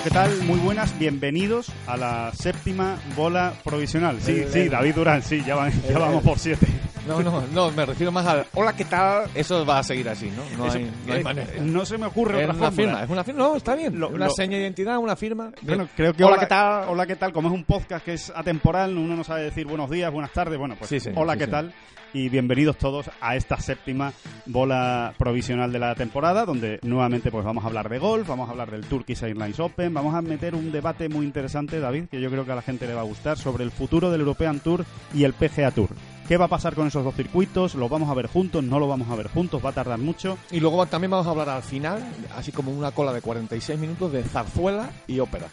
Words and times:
Hola, 0.00 0.04
¿qué 0.04 0.10
tal? 0.10 0.42
Muy 0.44 0.58
buenas, 0.60 0.98
bienvenidos 0.98 1.70
a 1.86 1.96
la 1.98 2.32
séptima 2.32 2.96
bola 3.14 3.52
provisional. 3.62 4.18
Sí, 4.22 4.44
sí. 4.50 4.68
David 4.70 4.94
Durán, 4.94 5.22
sí, 5.22 5.42
ya, 5.46 5.56
van- 5.56 5.72
ya 5.88 5.98
vamos 5.98 6.22
por 6.22 6.38
siete. 6.38 6.66
No, 7.10 7.22
no, 7.22 7.42
no, 7.52 7.70
me 7.72 7.86
refiero 7.86 8.12
más 8.12 8.26
al 8.26 8.46
hola, 8.54 8.72
¿qué 8.74 8.84
tal? 8.84 9.28
Eso 9.34 9.64
va 9.66 9.78
a 9.78 9.82
seguir 9.82 10.08
así, 10.08 10.30
¿no? 10.30 10.42
No 10.56 10.66
Eso- 10.66 10.78
hay, 10.78 10.90
no 11.06 11.12
hay 11.14 11.20
eh, 11.20 11.24
manera. 11.24 11.50
no 11.60 11.84
se 11.84 11.98
me 11.98 12.06
ocurre 12.06 12.42
Es 12.42 12.48
otra 12.48 12.56
una 12.56 12.70
fórmula. 12.70 12.86
firma, 12.86 13.04
es 13.04 13.10
una 13.10 13.24
firma. 13.24 13.38
No, 13.42 13.56
está 13.56 13.74
bien. 13.74 13.98
Lo- 13.98 14.08
una 14.08 14.26
lo- 14.26 14.32
seña 14.32 14.56
de 14.56 14.62
identidad, 14.62 14.98
una 14.98 15.16
firma. 15.16 15.50
Bueno, 15.62 15.88
creo 15.96 16.12
que 16.12 16.24
hola, 16.24 16.34
hola, 16.34 16.40
¿qué 16.40 16.46
tal? 16.46 16.88
Hola, 16.88 17.06
¿qué 17.06 17.16
tal? 17.16 17.32
Como 17.32 17.48
es 17.48 17.54
un 17.54 17.64
podcast 17.64 18.04
que 18.04 18.14
es 18.14 18.32
atemporal, 18.34 18.96
uno 18.96 19.16
no 19.16 19.24
sabe 19.24 19.42
decir 19.42 19.66
buenos 19.66 19.90
días, 19.90 20.12
buenas 20.12 20.32
tardes. 20.32 20.58
Bueno, 20.58 20.76
pues 20.78 20.88
Sí, 21.02 21.10
hola, 21.14 21.32
sí, 21.34 21.38
¿qué 21.40 21.46
tal? 21.46 21.72
Y 22.12 22.28
bienvenidos 22.28 22.76
todos 22.76 23.08
a 23.20 23.36
esta 23.36 23.56
séptima 23.60 24.12
bola 24.46 25.14
provisional 25.16 25.70
de 25.70 25.78
la 25.78 25.94
temporada, 25.94 26.44
donde 26.44 26.80
nuevamente 26.82 27.30
pues 27.30 27.44
vamos 27.44 27.62
a 27.62 27.68
hablar 27.68 27.88
de 27.88 28.00
golf, 28.00 28.26
vamos 28.26 28.48
a 28.48 28.50
hablar 28.52 28.68
del 28.70 28.84
Turkish 28.84 29.22
Airlines 29.22 29.60
Open, 29.60 29.94
vamos 29.94 30.12
a 30.16 30.20
meter 30.20 30.56
un 30.56 30.72
debate 30.72 31.08
muy 31.08 31.24
interesante, 31.24 31.78
David, 31.78 32.06
que 32.10 32.20
yo 32.20 32.28
creo 32.28 32.44
que 32.44 32.50
a 32.50 32.56
la 32.56 32.62
gente 32.62 32.88
le 32.88 32.94
va 32.94 33.02
a 33.02 33.04
gustar, 33.04 33.38
sobre 33.38 33.62
el 33.62 33.70
futuro 33.70 34.10
del 34.10 34.22
European 34.22 34.58
Tour 34.58 34.84
y 35.14 35.22
el 35.22 35.34
PGA 35.34 35.70
Tour. 35.70 35.90
¿Qué 36.30 36.36
va 36.36 36.44
a 36.44 36.48
pasar 36.48 36.76
con 36.76 36.86
esos 36.86 37.02
dos 37.02 37.16
circuitos? 37.16 37.74
¿Los 37.74 37.90
vamos 37.90 38.08
a 38.08 38.14
ver 38.14 38.28
juntos? 38.28 38.62
¿No 38.62 38.78
lo 38.78 38.86
vamos 38.86 39.10
a 39.10 39.16
ver 39.16 39.26
juntos? 39.26 39.60
¿Va 39.64 39.70
a 39.70 39.72
tardar 39.72 39.98
mucho? 39.98 40.38
Y 40.52 40.60
luego 40.60 40.86
también 40.86 41.10
vamos 41.10 41.26
a 41.26 41.30
hablar 41.30 41.48
al 41.48 41.64
final, 41.64 42.08
así 42.36 42.52
como 42.52 42.70
una 42.70 42.92
cola 42.92 43.12
de 43.12 43.20
46 43.20 43.80
minutos 43.80 44.12
de 44.12 44.22
zarzuela 44.22 44.90
y 45.08 45.18
ópera. 45.18 45.48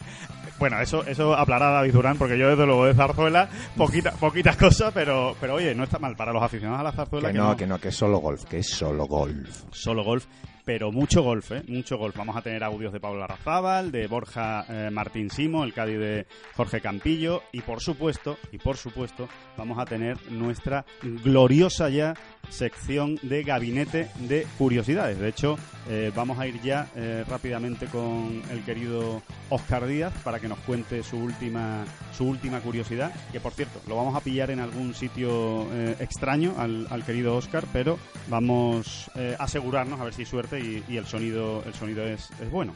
Bueno, 0.60 0.80
eso, 0.80 1.04
eso 1.08 1.36
hablará 1.36 1.72
David 1.72 1.94
Durán, 1.94 2.18
porque 2.20 2.38
yo 2.38 2.50
desde 2.50 2.68
luego 2.68 2.86
de 2.86 2.94
zarzuela, 2.94 3.50
poquita, 3.76 4.12
poquitas 4.12 4.56
cosas, 4.56 4.92
pero, 4.94 5.36
pero 5.42 5.56
oye, 5.56 5.74
no 5.74 5.84
está 5.84 5.98
mal. 5.98 6.16
Para 6.16 6.32
los 6.32 6.44
aficionados 6.44 6.82
a 6.82 6.84
la 6.84 6.92
zarzuela, 6.92 7.32
Que 7.32 7.38
no, 7.40 7.58
que 7.58 7.66
no, 7.66 7.80
que 7.80 7.88
es 7.88 7.96
solo 7.96 8.20
golf, 8.20 8.46
que 8.46 8.60
es 8.60 8.70
solo 8.70 9.08
golf. 9.08 9.64
solo 9.72 10.04
golf, 10.04 10.28
pero 10.68 10.92
mucho 10.92 11.24
golf, 11.24 11.54
¿eh? 11.54 11.64
Mucho 11.70 11.98
golf. 11.98 12.18
Vamos 12.18 12.36
a 12.36 12.42
tener 12.42 12.62
audios 12.62 12.92
de 12.92 13.00
Pablo 13.00 13.24
Arrazábal, 13.24 13.90
de 13.90 14.06
Borja 14.08 14.66
eh, 14.68 14.90
Martín 14.92 15.30
Simo, 15.30 15.64
el 15.64 15.74
Cádiz 15.74 15.98
de 15.98 16.26
Jorge 16.58 16.82
Campillo, 16.82 17.44
y 17.54 17.62
por 17.62 17.80
supuesto, 17.80 18.38
y 18.52 18.58
por 18.58 18.76
supuesto, 18.76 19.30
vamos 19.56 19.80
a 19.80 19.86
tener 19.86 20.18
nuestra 20.30 20.84
gloriosa 21.24 21.88
ya 21.88 22.16
sección 22.50 23.20
de 23.22 23.44
gabinete 23.44 24.10
de 24.20 24.48
curiosidades. 24.58 25.20
De 25.20 25.30
hecho, 25.30 25.58
eh, 25.90 26.12
vamos 26.16 26.40
a 26.40 26.48
ir 26.48 26.62
ya 26.62 26.88
eh, 26.96 27.24
rápidamente 27.28 27.86
con 27.88 28.42
el 28.52 28.64
querido 28.64 29.22
Oscar 29.50 29.86
Díaz 29.88 30.14
para 30.24 30.40
que 30.40 30.48
nos 30.48 30.60
cuente 30.60 31.04
su 31.04 31.18
última 31.18 31.86
su 32.12 32.26
última 32.26 32.60
curiosidad, 32.60 33.12
que 33.32 33.40
por 33.40 33.54
cierto, 33.54 33.80
lo 33.88 33.96
vamos 33.96 34.16
a 34.16 34.22
pillar 34.22 34.50
en 34.52 34.60
algún 34.60 34.94
sitio 34.94 35.68
eh, 35.72 35.96
extraño 36.00 36.56
al, 36.58 36.88
al 36.90 37.04
querido 37.04 37.36
Oscar, 37.36 37.66
pero 37.72 38.00
vamos 38.28 39.12
a 39.16 39.44
asegurarnos 39.44 40.00
a 40.00 40.04
ver 40.04 40.14
si 40.14 40.22
hay 40.24 40.26
suerte 40.26 40.60
y, 40.60 40.84
y 40.88 40.98
el 40.98 41.06
sonido 41.06 41.64
el 41.66 41.74
sonido 41.74 42.04
es, 42.04 42.30
es 42.42 42.50
bueno. 42.52 42.74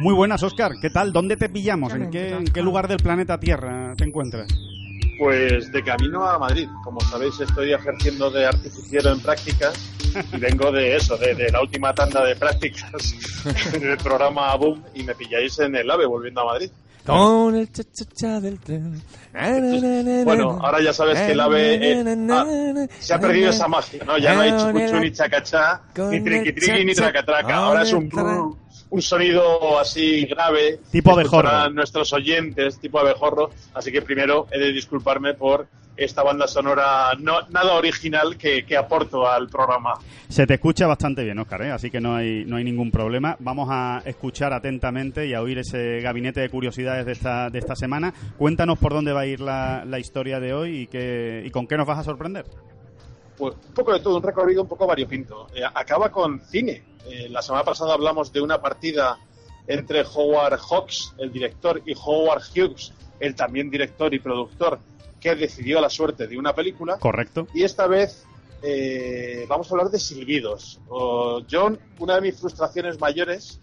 Muy 0.00 0.14
buenas, 0.14 0.42
Oscar. 0.44 0.72
¿Qué 0.80 0.90
tal? 0.90 1.12
¿Dónde 1.12 1.36
te 1.36 1.48
pillamos? 1.48 1.92
¿En 1.92 2.10
qué, 2.10 2.30
en 2.30 2.44
qué 2.44 2.62
lugar 2.62 2.86
del 2.86 2.98
planeta 2.98 3.40
Tierra 3.40 3.94
te 3.96 4.04
encuentras? 4.04 4.46
Pues 5.18 5.72
de 5.72 5.82
camino 5.82 6.24
a 6.24 6.38
Madrid. 6.38 6.68
Como 6.84 7.00
sabéis, 7.00 7.38
estoy 7.40 7.72
ejerciendo 7.72 8.30
de 8.30 8.46
artificiero 8.46 9.10
en 9.12 9.20
prácticas 9.20 9.74
y 10.32 10.38
vengo 10.38 10.70
de 10.70 10.96
eso, 10.96 11.16
de, 11.16 11.34
de 11.34 11.50
la 11.50 11.60
última 11.60 11.92
tanda 11.92 12.24
de 12.24 12.36
prácticas 12.36 13.14
del 13.72 13.98
programa 13.98 14.54
Boom 14.56 14.84
y 14.94 15.02
me 15.02 15.14
pilláis 15.14 15.58
en 15.58 15.74
el 15.76 15.90
AVE 15.90 16.06
volviendo 16.06 16.42
a 16.42 16.44
Madrid. 16.44 16.70
Con 17.08 17.56
el 17.56 17.72
cha-cha-cha 17.72 18.38
del 18.38 18.58
tren. 18.60 19.02
Bueno, 20.24 20.58
ahora 20.60 20.82
ya 20.82 20.92
sabes 20.92 21.18
que 21.20 21.32
el 21.32 21.40
AVE 21.40 21.92
eh, 21.92 22.28
ah, 22.30 22.86
se 22.98 23.14
ha 23.14 23.18
perdido 23.18 23.48
esa 23.48 23.66
magia, 23.66 24.04
¿no? 24.04 24.18
Ya 24.18 24.34
no 24.34 24.42
hay 24.42 24.50
chucuchú 24.50 25.00
ni 25.00 25.10
chacachá, 25.12 25.80
ni 26.10 26.20
triqui 26.20 26.52
triqui 26.52 26.84
ni 26.84 26.94
tracatraca. 26.94 27.54
Ahora 27.54 27.82
es 27.82 27.92
un 27.94 28.10
un 28.90 29.02
sonido 29.02 29.78
así 29.78 30.26
grave. 30.26 30.80
Tipo 30.90 31.12
abejorro. 31.12 31.70
nuestros 31.70 32.12
oyentes, 32.12 32.78
tipo 32.78 32.98
abejorro. 32.98 33.50
Así 33.74 33.92
que 33.92 34.02
primero 34.02 34.46
he 34.50 34.58
de 34.58 34.72
disculparme 34.72 35.34
por 35.34 35.66
esta 35.98 36.22
banda 36.22 36.46
sonora 36.46 37.12
no, 37.18 37.40
nada 37.50 37.74
original 37.74 38.36
que, 38.38 38.64
que 38.64 38.76
aporto 38.76 39.28
al 39.28 39.48
programa. 39.48 39.94
Se 40.28 40.46
te 40.46 40.54
escucha 40.54 40.86
bastante 40.86 41.24
bien, 41.24 41.38
Oscar, 41.38 41.62
¿eh? 41.62 41.72
así 41.72 41.90
que 41.90 42.00
no 42.00 42.14
hay, 42.14 42.44
no 42.44 42.56
hay 42.56 42.64
ningún 42.64 42.90
problema. 42.90 43.36
Vamos 43.40 43.68
a 43.70 44.02
escuchar 44.04 44.52
atentamente 44.52 45.26
y 45.26 45.34
a 45.34 45.42
oír 45.42 45.58
ese 45.58 46.00
gabinete 46.00 46.40
de 46.40 46.48
curiosidades 46.50 47.04
de 47.04 47.12
esta, 47.12 47.50
de 47.50 47.58
esta 47.58 47.74
semana. 47.74 48.14
Cuéntanos 48.36 48.78
por 48.78 48.92
dónde 48.92 49.12
va 49.12 49.20
a 49.22 49.26
ir 49.26 49.40
la, 49.40 49.84
la 49.84 49.98
historia 49.98 50.38
de 50.38 50.54
hoy 50.54 50.82
y, 50.82 50.86
qué, 50.86 51.42
y 51.44 51.50
con 51.50 51.66
qué 51.66 51.76
nos 51.76 51.86
vas 51.86 51.98
a 51.98 52.04
sorprender. 52.04 52.44
Pues 53.38 53.54
un 53.54 53.74
poco 53.74 53.92
de 53.92 54.00
todo, 54.00 54.16
un 54.16 54.22
recorrido 54.22 54.62
un 54.62 54.68
poco 54.68 54.86
variopinto. 54.86 55.46
Eh, 55.54 55.62
acaba 55.62 56.10
con 56.10 56.40
cine. 56.40 56.82
Eh, 57.06 57.28
la 57.28 57.40
semana 57.40 57.64
pasada 57.64 57.94
hablamos 57.94 58.32
de 58.32 58.40
una 58.40 58.60
partida 58.60 59.18
entre 59.66 60.02
Howard 60.02 60.58
Hawks, 60.58 61.14
el 61.18 61.32
director, 61.32 61.80
y 61.86 61.94
Howard 61.94 62.42
Hughes, 62.54 62.92
el 63.20 63.34
también 63.34 63.70
director 63.70 64.12
y 64.12 64.18
productor, 64.18 64.80
que 65.20 65.34
decidió 65.36 65.80
la 65.80 65.88
suerte 65.88 66.26
de 66.26 66.36
una 66.36 66.52
película. 66.54 66.98
¿Correcto? 66.98 67.46
Y 67.54 67.62
esta 67.62 67.86
vez 67.86 68.26
eh, 68.62 69.46
vamos 69.48 69.70
a 69.70 69.74
hablar 69.74 69.90
de 69.90 70.00
silbidos. 70.00 70.80
O, 70.88 71.40
yo, 71.46 71.70
una 71.98 72.16
de 72.16 72.20
mis 72.22 72.40
frustraciones 72.40 72.98
mayores 72.98 73.60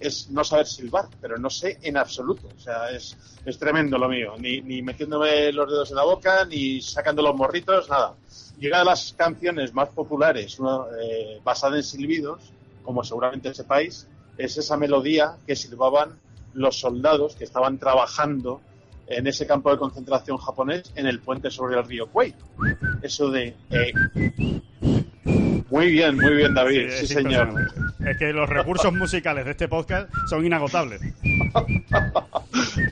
es 0.00 0.30
no 0.30 0.44
saber 0.44 0.66
silbar, 0.66 1.08
pero 1.20 1.38
no 1.38 1.50
sé 1.50 1.78
en 1.82 1.96
absoluto. 1.96 2.48
O 2.56 2.60
sea, 2.60 2.90
es, 2.90 3.16
es 3.44 3.58
tremendo 3.58 3.98
lo 3.98 4.08
mío. 4.08 4.34
Ni, 4.38 4.60
ni 4.60 4.82
metiéndome 4.82 5.52
los 5.52 5.70
dedos 5.70 5.90
en 5.90 5.96
la 5.96 6.04
boca, 6.04 6.44
ni 6.44 6.80
sacando 6.80 7.22
los 7.22 7.34
morritos, 7.34 7.88
nada. 7.88 8.14
Y 8.60 8.66
una 8.68 8.80
de 8.80 8.84
las 8.84 9.12
canciones 9.12 9.74
más 9.74 9.88
populares 9.90 10.58
eh, 11.00 11.40
basada 11.44 11.76
en 11.76 11.82
silbidos, 11.82 12.52
como 12.84 13.04
seguramente 13.04 13.52
sepáis, 13.54 14.06
es 14.38 14.56
esa 14.56 14.76
melodía 14.76 15.36
que 15.46 15.56
silbaban 15.56 16.18
los 16.54 16.78
soldados 16.78 17.36
que 17.36 17.44
estaban 17.44 17.78
trabajando 17.78 18.60
en 19.06 19.26
ese 19.26 19.46
campo 19.46 19.70
de 19.70 19.78
concentración 19.78 20.36
japonés 20.36 20.92
en 20.94 21.06
el 21.06 21.20
puente 21.20 21.50
sobre 21.50 21.76
el 21.76 21.84
río 21.84 22.08
Kwai. 22.08 22.34
Eso 23.02 23.30
de... 23.30 23.54
eh, 23.70 23.92
Muy 25.70 25.90
bien, 25.90 26.16
muy 26.16 26.34
bien, 26.34 26.54
David. 26.54 26.90
Sí, 26.90 27.06
señor. 27.08 27.52
Es 28.06 28.16
que 28.18 28.32
los 28.32 28.48
recursos 28.48 28.92
musicales 28.92 29.44
de 29.44 29.50
este 29.52 29.66
podcast 29.68 30.08
son 30.30 30.44
inagotables. 30.46 31.00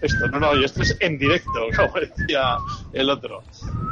Esto, 0.02 0.28
no, 0.28 0.40
no, 0.40 0.56
y 0.56 0.64
esto 0.64 0.82
es 0.82 0.96
en 1.00 1.18
directo, 1.18 1.68
como 1.76 2.00
decía 2.00 2.56
el 2.92 3.10
otro. 3.10 3.42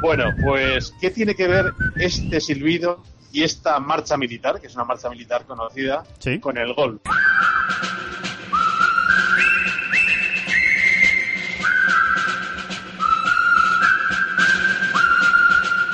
Bueno, 0.01 0.25
pues, 0.43 0.93
¿qué 0.99 1.11
tiene 1.11 1.33
que 1.35 1.47
ver 1.47 1.71
este 1.95 2.41
silbido 2.41 3.01
y 3.31 3.43
esta 3.43 3.79
marcha 3.79 4.17
militar, 4.17 4.59
que 4.59 4.67
es 4.67 4.75
una 4.75 4.83
marcha 4.83 5.09
militar 5.09 5.45
conocida, 5.45 6.03
Sí. 6.19 6.39
con 6.39 6.57
el 6.57 6.73
gol? 6.73 6.99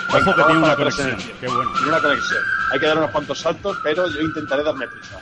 Ojo 0.09 0.35
que 0.35 0.43
tiene 0.43 0.57
una 0.59 0.75
conexión. 0.75 1.17
Qué 1.39 1.47
bueno. 1.47 1.71
Tiene 1.73 1.89
una 1.89 2.01
conexión. 2.01 2.43
Hay 2.71 2.79
que 2.79 2.85
dar 2.85 2.97
unos 2.97 3.11
cuantos 3.11 3.39
saltos, 3.39 3.77
pero 3.83 4.07
yo 4.07 4.21
intentaré 4.21 4.63
darme 4.63 4.87
prisa. 4.87 5.21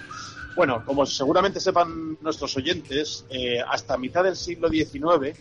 Bueno, 0.55 0.83
como 0.85 1.05
seguramente 1.05 1.59
sepan 1.59 2.17
nuestros 2.21 2.55
oyentes, 2.57 3.25
eh, 3.29 3.59
hasta 3.67 3.97
mitad 3.97 4.23
del 4.23 4.35
siglo 4.35 4.69
XIX 4.69 5.37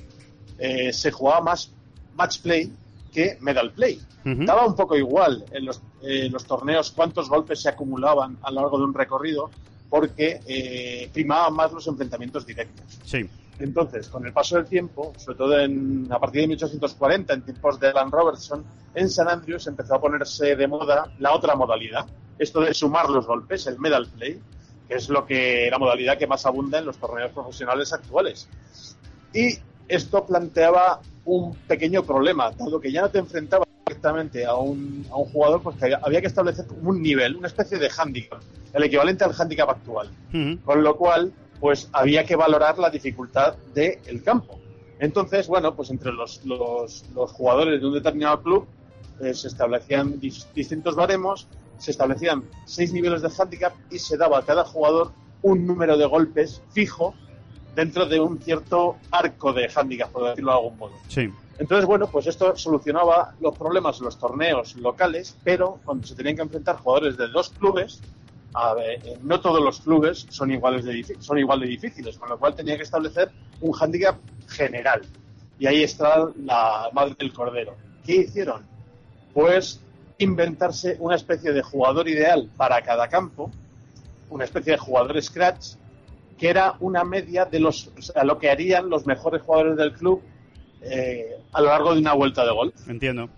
eh, 0.58 0.92
se 0.92 1.10
jugaba 1.10 1.40
más 1.40 1.70
match 2.14 2.40
play 2.40 2.72
que 3.12 3.38
medal 3.40 3.72
play. 3.72 4.00
Ujú. 4.24 4.44
Daba 4.44 4.66
un 4.66 4.76
poco 4.76 4.96
igual 4.96 5.44
en 5.52 5.64
los, 5.64 5.80
eh, 6.02 6.28
los 6.30 6.44
torneos 6.44 6.90
cuántos 6.90 7.28
golpes 7.28 7.62
se 7.62 7.68
acumulaban 7.68 8.36
a 8.42 8.50
lo 8.50 8.60
largo 8.60 8.78
de 8.78 8.84
un 8.84 8.94
recorrido 8.94 9.50
porque 9.88 10.40
eh, 10.46 11.08
primaban 11.12 11.54
más 11.54 11.72
los 11.72 11.86
enfrentamientos 11.86 12.44
directos. 12.44 12.84
Sí. 13.04 13.28
Entonces, 13.58 14.08
con 14.08 14.26
el 14.26 14.32
paso 14.32 14.56
del 14.56 14.66
tiempo, 14.66 15.12
sobre 15.16 15.38
todo 15.38 15.58
en, 15.58 16.06
a 16.10 16.18
partir 16.18 16.42
de 16.42 16.48
1840, 16.48 17.32
en 17.32 17.42
tiempos 17.42 17.80
de 17.80 17.88
Alan 17.88 18.10
Robertson, 18.10 18.64
en 18.94 19.08
San 19.08 19.28
Andrews 19.28 19.66
empezó 19.66 19.94
a 19.94 20.00
ponerse 20.00 20.56
de 20.56 20.66
moda 20.66 21.10
la 21.18 21.32
otra 21.32 21.54
modalidad, 21.54 22.06
esto 22.38 22.60
de 22.60 22.74
sumar 22.74 23.08
los 23.08 23.26
golpes, 23.26 23.66
el 23.66 23.78
medal 23.78 24.06
play, 24.08 24.40
que 24.86 24.94
es 24.94 25.08
lo 25.08 25.24
que 25.24 25.68
la 25.70 25.78
modalidad 25.78 26.18
que 26.18 26.26
más 26.26 26.44
abunda 26.44 26.78
en 26.78 26.84
los 26.84 26.98
torneos 26.98 27.32
profesionales 27.32 27.92
actuales. 27.92 28.48
Y 29.32 29.54
esto 29.88 30.26
planteaba 30.26 31.00
un 31.24 31.54
pequeño 31.54 32.02
problema, 32.02 32.50
dado 32.50 32.80
que 32.80 32.92
ya 32.92 33.02
no 33.02 33.10
te 33.10 33.18
enfrentabas 33.18 33.66
directamente 33.86 34.44
a 34.44 34.54
un, 34.54 35.06
a 35.10 35.16
un 35.16 35.24
jugador, 35.26 35.62
pues 35.62 35.76
que 35.76 35.86
había, 35.86 36.00
había 36.02 36.20
que 36.20 36.26
establecer 36.26 36.66
un 36.82 37.02
nivel, 37.02 37.36
una 37.36 37.48
especie 37.48 37.78
de 37.78 37.88
handicap 37.96 38.40
el 38.76 38.84
equivalente 38.84 39.24
al 39.24 39.32
handicap 39.36 39.70
actual. 39.70 40.08
Ujú. 40.28 40.60
Con 40.64 40.82
lo 40.82 40.96
cual, 40.96 41.32
pues 41.60 41.88
había 41.92 42.24
que 42.24 42.36
valorar 42.36 42.78
la 42.78 42.90
dificultad 42.90 43.56
del 43.74 44.22
campo. 44.22 44.58
Entonces, 44.98 45.46
bueno, 45.46 45.74
pues 45.74 45.90
entre 45.90 46.12
los, 46.12 46.44
los, 46.44 47.04
los 47.14 47.32
jugadores 47.32 47.80
de 47.80 47.86
un 47.86 47.94
determinado 47.94 48.42
club 48.42 48.66
eh, 49.20 49.34
se 49.34 49.48
establecían 49.48 50.20
dis- 50.20 50.46
distintos 50.54 50.94
baremos, 50.94 51.46
se 51.78 51.90
establecían 51.90 52.44
seis 52.64 52.92
niveles 52.92 53.20
de 53.22 53.30
handicap 53.38 53.74
y 53.90 53.98
se 53.98 54.16
daba 54.16 54.38
a 54.38 54.42
cada 54.42 54.64
jugador 54.64 55.12
un 55.42 55.66
número 55.66 55.96
de 55.98 56.06
golpes 56.06 56.62
fijo 56.70 57.14
dentro 57.74 58.06
de 58.06 58.18
un 58.20 58.40
cierto 58.40 58.96
arco 59.10 59.52
de 59.52 59.70
handicap, 59.74 60.10
por 60.10 60.30
decirlo 60.30 60.52
de 60.52 60.56
algún 60.58 60.78
modo. 60.78 60.92
Sí. 61.08 61.30
Entonces, 61.58 61.86
bueno, 61.86 62.06
pues 62.10 62.26
esto 62.26 62.56
solucionaba 62.56 63.34
los 63.40 63.56
problemas 63.56 63.98
en 63.98 64.06
los 64.06 64.18
torneos 64.18 64.76
locales, 64.76 65.36
pero 65.44 65.78
cuando 65.84 66.06
se 66.06 66.14
tenían 66.14 66.36
que 66.36 66.42
enfrentar 66.42 66.76
jugadores 66.76 67.16
de 67.18 67.28
dos 67.28 67.50
clubes, 67.50 68.00
a 68.58 68.72
ver, 68.72 69.02
no 69.22 69.38
todos 69.38 69.62
los 69.62 69.80
clubes 69.80 70.26
son 70.30 70.50
iguales 70.50 70.86
de 70.86 71.04
son 71.20 71.38
igual 71.38 71.60
de 71.60 71.66
difíciles, 71.66 72.16
con 72.16 72.30
lo 72.30 72.38
cual 72.38 72.54
tenía 72.54 72.74
que 72.78 72.84
establecer 72.84 73.30
un 73.60 73.72
hándicap 73.72 74.16
general. 74.48 75.02
Y 75.58 75.66
ahí 75.66 75.82
está 75.82 76.30
la 76.42 76.88
madre 76.94 77.14
del 77.18 77.34
cordero. 77.34 77.76
¿Qué 78.02 78.16
hicieron? 78.16 78.64
Pues 79.34 79.82
inventarse 80.16 80.96
una 81.00 81.16
especie 81.16 81.52
de 81.52 81.60
jugador 81.60 82.08
ideal 82.08 82.50
para 82.56 82.80
cada 82.80 83.08
campo, 83.08 83.50
una 84.30 84.44
especie 84.44 84.72
de 84.72 84.78
jugador 84.78 85.20
scratch, 85.22 85.74
que 86.38 86.48
era 86.48 86.76
una 86.80 87.04
media 87.04 87.44
de 87.44 87.60
los, 87.60 87.88
o 87.98 88.00
sea, 88.00 88.24
lo 88.24 88.38
que 88.38 88.48
harían 88.48 88.88
los 88.88 89.04
mejores 89.04 89.42
jugadores 89.42 89.76
del 89.76 89.92
club 89.92 90.22
eh, 90.80 91.36
a 91.52 91.60
lo 91.60 91.66
largo 91.66 91.92
de 91.92 92.00
una 92.00 92.14
vuelta 92.14 92.42
de 92.42 92.52
golf. 92.52 92.88
Entiendo. 92.88 93.28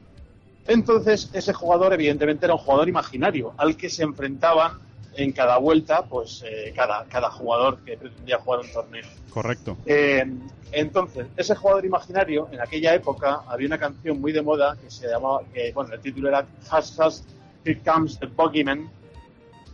Entonces, 0.68 1.28
ese 1.32 1.52
jugador, 1.52 1.92
evidentemente, 1.92 2.46
era 2.46 2.54
un 2.54 2.60
jugador 2.60 2.88
imaginario, 2.88 3.52
al 3.56 3.76
que 3.76 3.90
se 3.90 4.04
enfrentaban 4.04 4.86
en 5.14 5.32
cada 5.32 5.58
vuelta, 5.58 6.04
pues 6.04 6.44
eh, 6.46 6.72
cada, 6.76 7.04
cada 7.06 7.30
jugador 7.30 7.78
que 7.84 7.96
pretendía 7.96 8.38
jugar 8.38 8.60
un 8.60 8.72
torneo. 8.72 9.04
Correcto. 9.30 9.76
Eh, 9.84 10.24
entonces, 10.72 11.26
ese 11.36 11.54
jugador 11.56 11.84
imaginario, 11.84 12.48
en 12.52 12.60
aquella 12.60 12.94
época, 12.94 13.42
había 13.48 13.66
una 13.66 13.78
canción 13.78 14.20
muy 14.20 14.32
de 14.32 14.42
moda 14.42 14.76
que 14.80 14.90
se 14.90 15.08
llamaba, 15.08 15.42
que, 15.52 15.72
bueno, 15.72 15.92
el 15.94 16.00
título 16.00 16.28
era 16.28 16.46
Hush, 16.70 16.92
Hush, 17.00 17.20
Here 17.64 17.80
Comes 17.84 18.18
the 18.18 18.26
Bogeyman, 18.26 18.88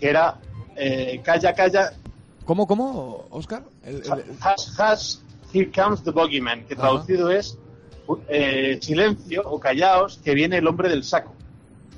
que 0.00 0.08
era 0.10 0.38
eh, 0.76 1.20
Calla, 1.22 1.52
calla, 1.54 1.92
¿Cómo, 2.44 2.66
cómo, 2.66 3.26
Oscar? 3.30 3.64
El- 3.84 3.96
el- 3.96 4.24
Hush, 4.30 4.68
Hush, 4.78 5.16
Here 5.52 5.70
Comes 5.70 6.02
the 6.02 6.10
Bogeyman, 6.10 6.64
que 6.64 6.74
Ajá. 6.74 6.82
traducido 6.82 7.30
es 7.30 7.58
eh, 8.28 8.78
silencio 8.82 9.42
o 9.46 9.58
callaos, 9.58 10.20
que 10.22 10.34
viene 10.34 10.58
el 10.58 10.66
hombre 10.66 10.88
del 10.88 11.04
saco. 11.04 11.34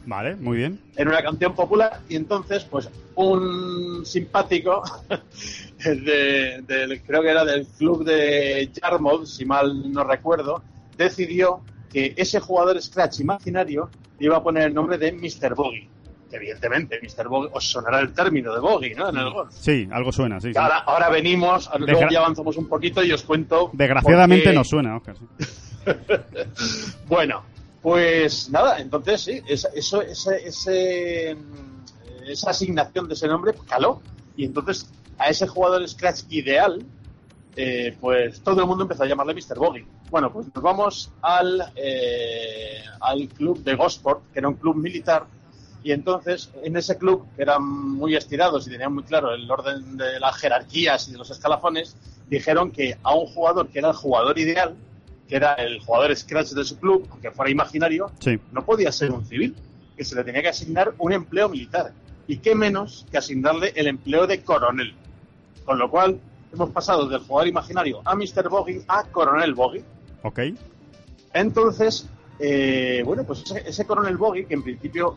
Vale, 0.07 0.37
muy 0.37 0.57
bien. 0.59 0.81
Era 0.97 1.11
una 1.11 1.23
canción 1.23 1.55
popular 1.55 2.01
y 2.09 2.17
entonces, 2.17 2.65
pues, 2.65 2.89
un 3.17 4.07
simpático 4.07 4.83
de, 5.85 6.63
del- 6.67 7.03
creo 7.03 7.23
que 7.23 7.29
era 7.31 7.45
del 7.45 7.67
club 7.67 8.05
de 8.05 8.71
Yarmouth, 8.73 9.27
si 9.27 9.45
mal 9.45 9.93
no 9.93 10.05
recuerdo, 10.05 10.63
decidió 10.97 11.61
que 11.93 12.15
ese 12.17 12.41
jugador 12.41 12.81
Scratch 12.81 13.21
imaginario 13.21 13.91
iba 14.21 14.37
a 14.37 14.43
poner 14.43 14.65
el 14.65 14.75
nombre 14.75 14.97
de 14.99 15.13
Mr. 15.13 15.55
Bogey. 15.55 15.89
Evidentemente, 16.31 16.99
Mr. 17.01 17.29
Bogey, 17.29 17.51
os 17.53 17.65
sonará 17.69 18.01
el 18.01 18.13
término 18.13 18.53
de 18.53 18.61
Bogey, 18.61 18.95
¿no? 18.95 19.09
En 19.11 19.17
el 19.17 19.31
golf. 19.31 19.53
Sí, 19.53 19.89
algo 19.93 20.11
suena, 20.13 20.41
sí. 20.41 20.53
sí. 20.53 20.59
Ahora, 20.59 20.79
ahora 20.79 21.09
venimos, 21.09 21.71
luego 21.79 22.09
ya 22.11 22.19
avanzamos 22.21 22.57
un 22.57 22.69
poquito 22.69 23.03
y 23.05 23.13
os 23.13 23.23
cuento. 23.23 23.71
Desgraciadamente 23.73 24.53
no 24.53 24.65
suena, 24.65 24.97
Oscar. 24.97 25.17
sí. 25.17 25.47
Bueno, 27.07 27.43
pues 27.83 28.51
nada, 28.51 28.79
entonces 28.79 29.21
sí, 29.21 29.43
esa, 29.47 29.69
eso, 29.69 30.03
ese, 30.03 30.47
ese, 30.47 31.37
esa 32.27 32.51
asignación 32.51 33.09
de 33.09 33.15
ese 33.15 33.29
nombre 33.29 33.55
caló. 33.69 34.01
Y 34.37 34.45
entonces 34.45 34.91
a 35.19 35.29
ese 35.29 35.47
jugador 35.47 35.87
Scratch 35.89 36.25
ideal, 36.31 36.85
eh, 37.57 37.97
pues 38.01 38.41
todo 38.41 38.61
el 38.61 38.67
mundo 38.67 38.85
empezó 38.85 39.05
a 39.05 39.07
llamarle 39.07 39.35
Mr. 39.35 39.59
Bogey. 39.59 39.87
Bueno, 40.11 40.33
pues 40.33 40.47
nos 40.55 40.63
vamos 40.63 41.13
al, 41.23 41.73
eh, 41.75 42.83
al 43.01 43.29
club 43.29 43.63
de 43.63 43.75
Gosport, 43.75 44.33
que 44.33 44.41
era 44.41 44.49
un 44.49 44.55
club 44.55 44.77
militar. 44.77 45.27
Y 45.83 45.93
entonces, 45.93 46.51
en 46.63 46.77
ese 46.77 46.99
club, 46.99 47.27
que 47.37 47.43
eran 47.43 47.63
muy 47.65 48.17
estirados 48.17 48.67
y 48.67 48.71
tenían 48.71 48.93
muy 48.93 49.05
claro 49.05 49.33
el 49.33 49.49
orden 49.51 49.97
de 49.97 50.19
las 50.19 50.37
jerarquías 50.37 51.09
y 51.09 51.13
de 51.13 51.19
los 51.19 51.31
escalafones, 51.31 51.97
dijeron 52.29 52.73
que 52.73 52.99
a 53.03 53.15
un 53.15 53.27
jugador 53.27 53.69
que 53.69 53.79
era 53.79 53.91
el 53.91 53.95
jugador 53.95 54.39
ideal, 54.39 54.75
que 55.29 55.37
era 55.37 55.55
el 55.55 55.81
jugador 55.81 56.15
Scratch 56.15 56.51
de 56.53 56.65
su 56.65 56.79
club, 56.79 57.07
aunque 57.11 57.31
fuera 57.31 57.51
imaginario, 57.51 58.11
Sí. 58.21 58.39
no 58.53 58.65
podía 58.65 58.93
ser 58.93 59.11
un 59.13 59.25
civil, 59.27 59.55
que 59.97 60.05
se 60.05 60.15
le 60.15 60.23
tenía 60.25 60.43
que 60.43 60.49
asignar 60.49 60.95
un 60.99 61.13
empleo 61.13 61.49
militar. 61.49 61.93
Y 62.29 62.39
qué 62.39 62.55
menos 62.55 63.07
que 63.11 63.19
asignarle 63.19 63.73
el 63.77 63.87
empleo 63.87 64.27
de 64.27 64.43
coronel. 64.43 64.95
Con 65.65 65.79
lo 65.79 65.91
cual, 65.91 66.21
hemos 66.53 66.71
pasado 66.71 67.09
del 67.09 67.21
jugador 67.21 67.49
imaginario 67.49 68.03
a 68.05 68.15
Mr. 68.15 68.49
Bogey 68.49 68.83
a 68.89 69.05
coronel 69.05 69.55
Bogey. 69.55 69.85
Ok. 70.23 70.41
Entonces, 71.33 72.09
eh, 72.39 73.03
bueno, 73.05 73.25
pues 73.25 73.43
ese, 73.45 73.69
ese 73.69 73.85
coronel 73.87 74.17
Bogey, 74.17 74.47
que 74.47 74.55
en 74.55 74.63
principio 74.63 75.17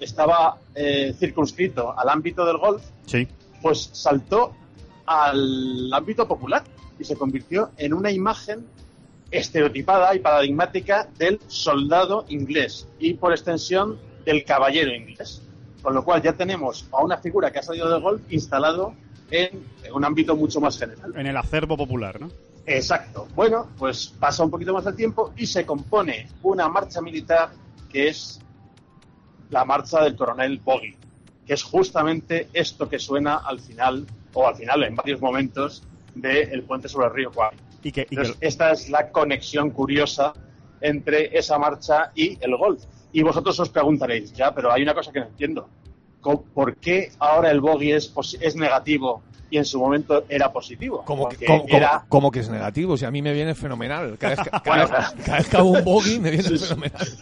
estaba 0.00 0.58
eh, 0.74 1.14
circunscrito 1.18 1.98
al 1.98 2.08
ámbito 2.08 2.44
del 2.44 2.58
golf, 2.58 2.82
Sí. 3.06 3.26
pues 3.62 3.90
saltó 3.92 4.54
al 5.06 5.92
ámbito 5.92 6.26
popular 6.28 6.62
y 6.98 7.04
se 7.04 7.16
convirtió 7.16 7.70
en 7.76 7.94
una 7.94 8.10
imagen 8.10 8.66
estereotipada 9.30 10.14
y 10.14 10.20
paradigmática 10.20 11.08
del 11.18 11.40
soldado 11.46 12.24
inglés 12.28 12.88
y 12.98 13.14
por 13.14 13.32
extensión 13.32 13.98
del 14.24 14.44
caballero 14.44 14.94
inglés. 14.94 15.42
Con 15.82 15.94
lo 15.94 16.04
cual 16.04 16.22
ya 16.22 16.32
tenemos 16.32 16.86
a 16.92 17.02
una 17.02 17.18
figura 17.18 17.50
que 17.50 17.60
ha 17.60 17.62
salido 17.62 17.90
del 17.90 18.00
golf 18.00 18.20
instalado 18.30 18.94
en 19.30 19.64
un 19.92 20.04
ámbito 20.04 20.36
mucho 20.36 20.60
más 20.60 20.78
general. 20.78 21.12
En 21.16 21.26
el 21.26 21.36
acervo 21.36 21.76
popular, 21.76 22.20
¿no? 22.20 22.30
Exacto. 22.66 23.28
Bueno, 23.34 23.68
pues 23.78 24.08
pasa 24.08 24.44
un 24.44 24.50
poquito 24.50 24.74
más 24.74 24.84
el 24.86 24.94
tiempo 24.94 25.32
y 25.36 25.46
se 25.46 25.64
compone 25.64 26.28
una 26.42 26.68
marcha 26.68 27.00
militar 27.00 27.50
que 27.90 28.08
es 28.08 28.40
la 29.50 29.64
marcha 29.64 30.02
del 30.02 30.16
coronel 30.16 30.60
Bogey, 30.62 30.94
que 31.46 31.54
es 31.54 31.62
justamente 31.62 32.48
esto 32.52 32.88
que 32.88 32.98
suena 32.98 33.36
al 33.36 33.60
final, 33.60 34.06
o 34.34 34.46
al 34.46 34.56
final 34.56 34.82
en 34.84 34.94
varios 34.94 35.20
momentos, 35.20 35.82
del 36.14 36.62
puente 36.64 36.88
sobre 36.88 37.06
el 37.06 37.14
río 37.14 37.32
Kwai. 37.32 37.56
Esta 38.40 38.72
es 38.72 38.90
la 38.90 39.10
conexión 39.10 39.70
curiosa 39.70 40.32
entre 40.80 41.36
esa 41.36 41.58
marcha 41.58 42.12
y 42.14 42.38
el 42.40 42.56
golf. 42.56 42.84
Y 43.12 43.22
vosotros 43.22 43.58
os 43.60 43.70
preguntaréis, 43.70 44.32
ya, 44.32 44.54
pero 44.54 44.72
hay 44.72 44.82
una 44.82 44.94
cosa 44.94 45.12
que 45.12 45.20
no 45.20 45.26
entiendo. 45.26 45.68
¿Por 46.54 46.76
qué 46.76 47.12
ahora 47.18 47.50
el 47.50 47.60
bogey 47.60 47.92
es, 47.92 48.12
es 48.40 48.56
negativo 48.56 49.22
y 49.50 49.56
en 49.58 49.64
su 49.64 49.78
momento 49.78 50.24
era 50.28 50.52
positivo? 50.52 51.02
¿Cómo 51.04 51.28
que, 51.28 51.46
cómo- 51.46 51.64
era- 51.68 52.04
cómo 52.08 52.30
que 52.30 52.40
es 52.40 52.48
negativo? 52.50 52.96
Si 52.96 53.04
a 53.04 53.10
mí 53.10 53.22
me 53.22 53.32
viene 53.32 53.54
fenomenal. 53.54 54.16
Cada 54.18 54.34
vez 54.36 54.44
que, 54.44 54.50
cada 54.62 54.84
Bueno, 54.84 54.88
vez- 54.98 55.24
cada 55.24 55.38
vez 55.38 55.48
que 55.48 55.56
hago 55.56 55.70
un 55.70 55.84
bogey 55.84 56.18
me 56.20 56.30
viene 56.30 56.58
fenomenal. 56.58 57.06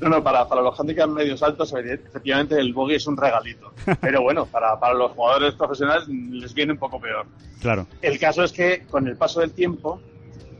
No, 0.00 0.08
no, 0.08 0.24
para, 0.24 0.48
para 0.48 0.62
los 0.62 0.78
handicaps 0.80 1.12
medios 1.12 1.42
altos, 1.42 1.72
efectivamente 1.74 2.58
el 2.58 2.72
bogey 2.72 2.96
es 2.96 3.06
un 3.06 3.16
regalito. 3.16 3.72
Pero 4.00 4.22
bueno, 4.22 4.46
para, 4.46 4.80
para 4.80 4.94
los 4.94 5.12
jugadores 5.12 5.54
profesionales 5.54 6.08
les 6.08 6.52
viene 6.54 6.72
un 6.72 6.78
poco 6.78 6.98
peor. 6.98 7.26
claro. 7.60 7.86
El 8.02 8.18
caso 8.18 8.42
es 8.42 8.52
que 8.52 8.84
con 8.90 9.06
el 9.06 9.16
paso 9.16 9.40
del 9.40 9.52
tiempo, 9.52 10.00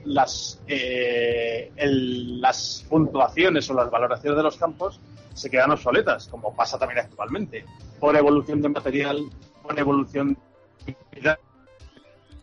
las, 0.05 0.61
eh, 0.69 1.73
el- 1.77 2.41
las 2.41 2.85
puntuaciones 2.89 3.69
o 3.71 3.75
las 3.75 3.91
valoraciones 3.91 4.37
de 4.37 4.43
los 4.43 4.57
campos 4.57 5.01
se 5.33 5.51
quedan 5.51 5.71
obsoletas, 5.73 6.29
como 6.29 6.55
pasa 6.55 6.79
también 6.79 7.01
actualmente, 7.01 7.65
por 7.99 8.15
evolución 8.17 8.61
de 8.63 8.69
material, 8.69 9.19
por 9.63 9.77
evolución 9.79 10.37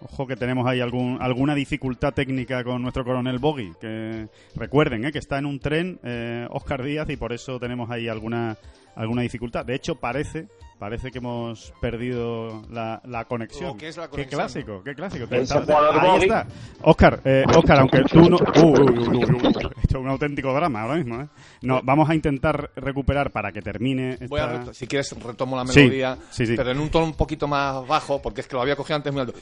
Ojo 0.04 0.26
que 0.26 0.36
tenemos 0.36 0.68
ahí 0.68 0.80
algún, 0.80 1.20
alguna 1.22 1.54
dificultad 1.54 2.14
técnica 2.14 2.64
con 2.64 2.82
nuestro 2.82 3.06
coronel 3.06 3.38
Boggy. 3.38 3.74
Que 3.80 4.28
recuerden 4.56 5.06
¿eh? 5.06 5.12
que 5.12 5.20
está 5.20 5.38
en 5.38 5.46
un 5.46 5.60
tren 5.60 6.00
eh, 6.04 6.48
Oscar 6.50 6.82
Díaz 6.82 7.10
y 7.10 7.18
por 7.18 7.34
eso 7.34 7.60
tenemos 7.60 7.90
ahí 7.92 8.08
alguna 8.08 8.58
alguna 8.96 9.22
dificultad. 9.22 9.66
De 9.66 9.76
hecho 9.76 9.96
parece 9.96 10.48
parece 10.80 11.12
que 11.12 11.20
hemos 11.20 11.72
perdido 11.80 12.64
la, 12.72 13.00
la 13.06 13.26
conexión. 13.26 13.70
Oh, 13.72 13.78
¿qué 13.78 13.88
es 13.90 13.98
la 13.98 14.06
Qué 14.06 14.10
conexión? 14.12 14.40
clásico, 14.40 14.84
qué 14.84 14.96
clásico. 14.96 15.26
Está- 15.30 15.62
jugador 15.62 16.00
ahí 16.00 16.22
está. 16.24 16.48
Oscar, 16.82 17.22
eh, 17.24 17.44
Oscar, 17.56 17.80
aunque 17.82 18.04
tú 18.06 18.28
no. 18.30 18.38
Uh, 18.38 18.60
uh, 18.60 18.72
uh, 18.72 18.76
uh, 18.82 19.48
uh, 19.48 19.50
esto 19.50 19.70
es 19.90 19.96
un 19.96 20.08
auténtico 20.08 20.52
drama 20.54 20.82
ahora 20.82 20.96
mismo. 20.96 21.22
¿eh? 21.22 21.28
No, 21.62 21.82
vamos 21.84 22.10
a 22.10 22.16
intentar 22.16 22.72
recuperar 22.76 23.32
para 23.32 23.52
que 23.52 23.62
termine. 23.62 24.14
Esta... 24.14 24.26
Voy 24.28 24.40
a 24.40 24.48
reto- 24.48 24.74
si 24.74 24.88
quieres 24.88 25.12
retomo 25.22 25.56
la 25.56 25.66
melodía, 25.66 26.18
sí, 26.32 26.48
sí. 26.48 26.56
pero 26.58 26.72
en 26.72 26.80
un 26.80 26.90
tono 26.90 27.06
un 27.06 27.14
poquito 27.14 27.48
más 27.48 27.88
bajo, 27.88 28.20
porque 28.20 28.42
es 28.42 28.48
que 28.48 28.56
lo 28.56 28.62
había 28.64 28.76
cogido 28.76 28.96
antes 28.96 29.14
muy 29.14 29.22
alto. 29.22 29.34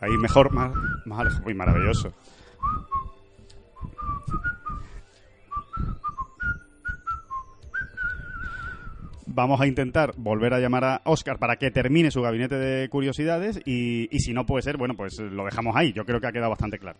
Ahí 0.00 0.12
mejor, 0.16 0.52
más, 0.52 0.72
más 1.04 1.20
alejado. 1.20 1.46
Uy, 1.46 1.54
maravilloso. 1.54 2.12
Vamos 9.32 9.60
a 9.60 9.66
intentar 9.68 10.12
volver 10.16 10.54
a 10.54 10.58
llamar 10.58 10.84
a 10.84 11.02
Oscar 11.04 11.38
para 11.38 11.54
que 11.54 11.70
termine 11.70 12.10
su 12.10 12.20
gabinete 12.20 12.56
de 12.56 12.88
curiosidades 12.88 13.60
y, 13.64 14.08
si 14.18 14.34
no 14.34 14.44
puede 14.44 14.62
ser, 14.62 14.76
bueno, 14.76 14.94
pues 14.94 15.20
lo 15.20 15.44
dejamos 15.44 15.76
ahí. 15.76 15.92
Yo 15.92 16.04
creo 16.04 16.20
que 16.20 16.26
ha 16.26 16.32
quedado 16.32 16.50
bastante 16.50 16.80
claro. 16.80 16.98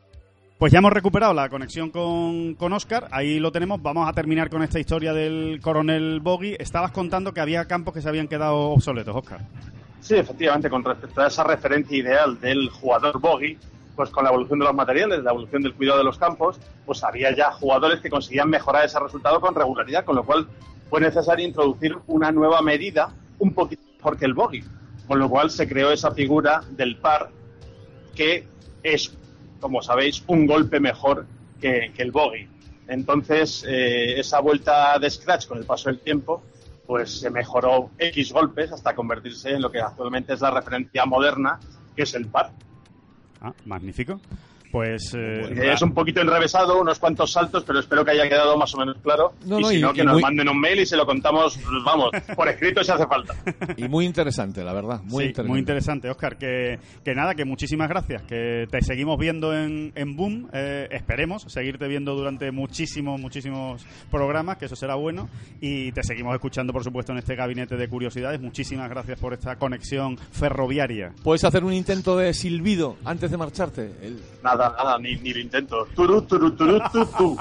Pues 0.57 0.73
ya 0.73 0.79
hemos 0.79 0.93
recuperado 0.93 1.35
la 1.35 1.49
conexión 1.49 1.91
con, 1.91 2.55
con 2.55 2.73
Oscar, 2.73 3.09
ahí 3.11 3.41
lo 3.41 3.51
tenemos. 3.51 3.83
Vamos 3.83 4.09
a 4.09 4.13
terminar 4.13 4.49
con 4.49 4.63
esta 4.63 4.79
historia 4.79 5.13
del 5.13 5.59
coronel 5.61 6.21
Boggy. 6.21 6.55
Estabas 6.61 6.93
contando 6.93 7.35
que 7.35 7.41
había 7.41 7.65
campos 7.65 7.95
que 7.95 8.01
se 8.01 8.09
habían 8.09 8.29
quedado 8.29 8.71
obsoletos, 8.71 9.17
Oscar. 9.17 9.41
Sí, 10.01 10.15
efectivamente, 10.15 10.71
con 10.71 10.85
respecto 10.85 11.23
a 11.23 11.27
esa 11.27 11.43
referencia 11.43 11.97
ideal 11.97 12.39
del 12.39 12.71
jugador 12.71 13.19
Boggy, 13.21 13.59
pues 13.97 14.09
con 14.11 14.23
la 14.23 14.31
evolución 14.31 14.61
de 14.61 14.67
los 14.67 14.75
materiales, 14.75 15.25
la 15.25 15.31
evolución 15.31 15.63
del 15.63 15.75
cuidado 15.75 15.99
de 15.99 16.05
los 16.05 16.17
campos, 16.17 16.61
pues 16.87 17.03
había 17.03 17.35
ya 17.35 17.51
jugadores 17.51 18.01
que 18.01 18.09
conseguían 18.09 18.49
mejorar 18.49 18.85
ese 18.85 19.01
resultado 19.01 19.41
con 19.41 19.53
regularidad, 19.53 20.05
con 20.05 20.15
lo 20.15 20.23
cual 20.23 20.47
fue 20.91 21.01
necesario 21.01 21.47
introducir 21.47 21.97
una 22.07 22.31
nueva 22.31 22.61
medida 22.61 23.15
un 23.39 23.55
poquito 23.55 23.83
mejor 23.97 24.19
que 24.19 24.27
el 24.27 24.35
Boggy, 24.35 24.63
con 25.07 25.19
lo 25.19 25.31
cual 25.31 25.51
se 25.51 25.67
creó 25.67 25.91
esa 25.91 26.11
figura 26.11 26.63
del 26.71 26.99
par 26.99 27.31
que 28.15 28.45
es 28.83 29.13
como 29.61 29.83
sabéis, 29.83 30.25
un 30.27 30.47
golpe 30.47 30.81
mejor 30.81 31.27
que, 31.61 31.93
el 31.97 32.11
bogey. 32.11 32.49
Entonces, 32.89 33.65
eh, 33.69 34.19
esa 34.19 34.41
vuelta 34.41 34.99
de 34.99 35.09
scratch 35.09 35.47
con 35.47 35.59
el 35.59 35.65
paso 35.65 35.91
del 35.91 36.01
tiempo, 36.01 36.43
pues 36.87 37.21
se 37.21 37.31
mejoró 37.31 37.91
X 37.99 38.33
golpes 38.33 38.73
hasta 38.73 38.95
convertirse 38.95 39.51
en 39.51 39.63
lo 39.63 39.71
que 39.71 39.81
actualmente 39.81 40.33
es 40.33 40.41
la 40.41 40.51
referencia 40.51 41.05
moderna, 41.07 41.61
que 41.95 42.03
es 42.03 42.15
el 42.15 42.27
par. 42.27 42.51
Ah, 43.41 43.53
magnífico. 43.65 44.21
Pues 44.71 45.15
eh, 45.17 45.73
es 45.73 45.83
un 45.83 45.93
poquito 45.93 46.21
enrevesado, 46.21 46.81
unos 46.81 46.99
cuantos 46.99 47.33
saltos, 47.33 47.65
pero 47.65 47.81
espero 47.81 48.05
que 48.05 48.13
haya 48.13 48.29
quedado 48.29 48.57
más 48.57 48.73
o 48.75 48.79
menos 48.79 48.97
claro. 49.03 49.33
y 49.45 49.65
si 49.65 49.81
no, 49.81 49.93
que 49.93 50.05
nos 50.05 50.21
manden 50.21 50.49
un 50.49 50.61
mail 50.61 50.81
y 50.81 50.87
se 50.87 50.97
lo 50.97 51.05
contamos, 51.05 51.59
vamos, 51.85 52.11
por 52.37 52.49
escrito 52.49 52.85
si 52.85 52.93
hace 52.93 53.07
falta. 53.07 53.35
Y 53.77 53.89
muy 53.89 54.05
interesante, 54.07 54.63
la 54.63 54.73
verdad. 54.73 55.01
Muy, 55.03 55.25
interesante. 55.25 55.49
muy 55.49 55.59
interesante, 55.59 56.11
Oscar. 56.11 56.39
Que, 56.39 56.79
que 57.05 57.15
nada, 57.15 57.35
que 57.35 57.45
muchísimas 57.45 57.89
gracias. 57.89 58.23
Que 58.23 58.69
te 58.71 58.81
seguimos 58.83 59.19
viendo 59.19 59.57
en, 59.57 59.93
en 59.97 60.17
Boom. 60.17 60.49
Eh, 60.53 60.89
esperemos 60.91 61.43
seguirte 61.49 61.89
viendo 61.89 62.15
durante 62.15 62.53
muchísimos, 62.53 63.21
muchísimos 63.21 63.85
programas, 64.11 64.59
que 64.59 64.67
eso 64.67 64.77
será 64.77 64.95
bueno. 64.95 65.29
Y 65.61 65.91
te 65.93 66.03
seguimos 66.05 66.35
escuchando, 66.35 66.73
por 66.73 66.85
supuesto, 66.85 67.13
en 67.13 67.19
este 67.19 67.35
gabinete 67.35 67.77
de 67.77 67.89
curiosidades. 67.89 68.41
Muchísimas 68.41 68.89
gracias 68.89 69.19
por 69.19 69.33
esta 69.33 69.57
conexión 69.57 70.17
ferroviaria. 70.17 71.13
¿Puedes 71.25 71.45
hacer 71.45 71.65
un 71.65 71.73
intento 71.73 72.17
de 72.17 72.33
silbido 72.35 72.97
antes 73.05 73.31
de 73.31 73.37
marcharte? 73.37 73.91
Nada 74.43 74.60
nada, 74.69 74.99
ni, 74.99 75.17
ni 75.17 75.33
lo 75.33 75.41
intento. 75.41 75.87
Turu, 75.95 76.23
turu, 76.23 76.53
turu, 76.53 76.81
turu, 76.93 77.37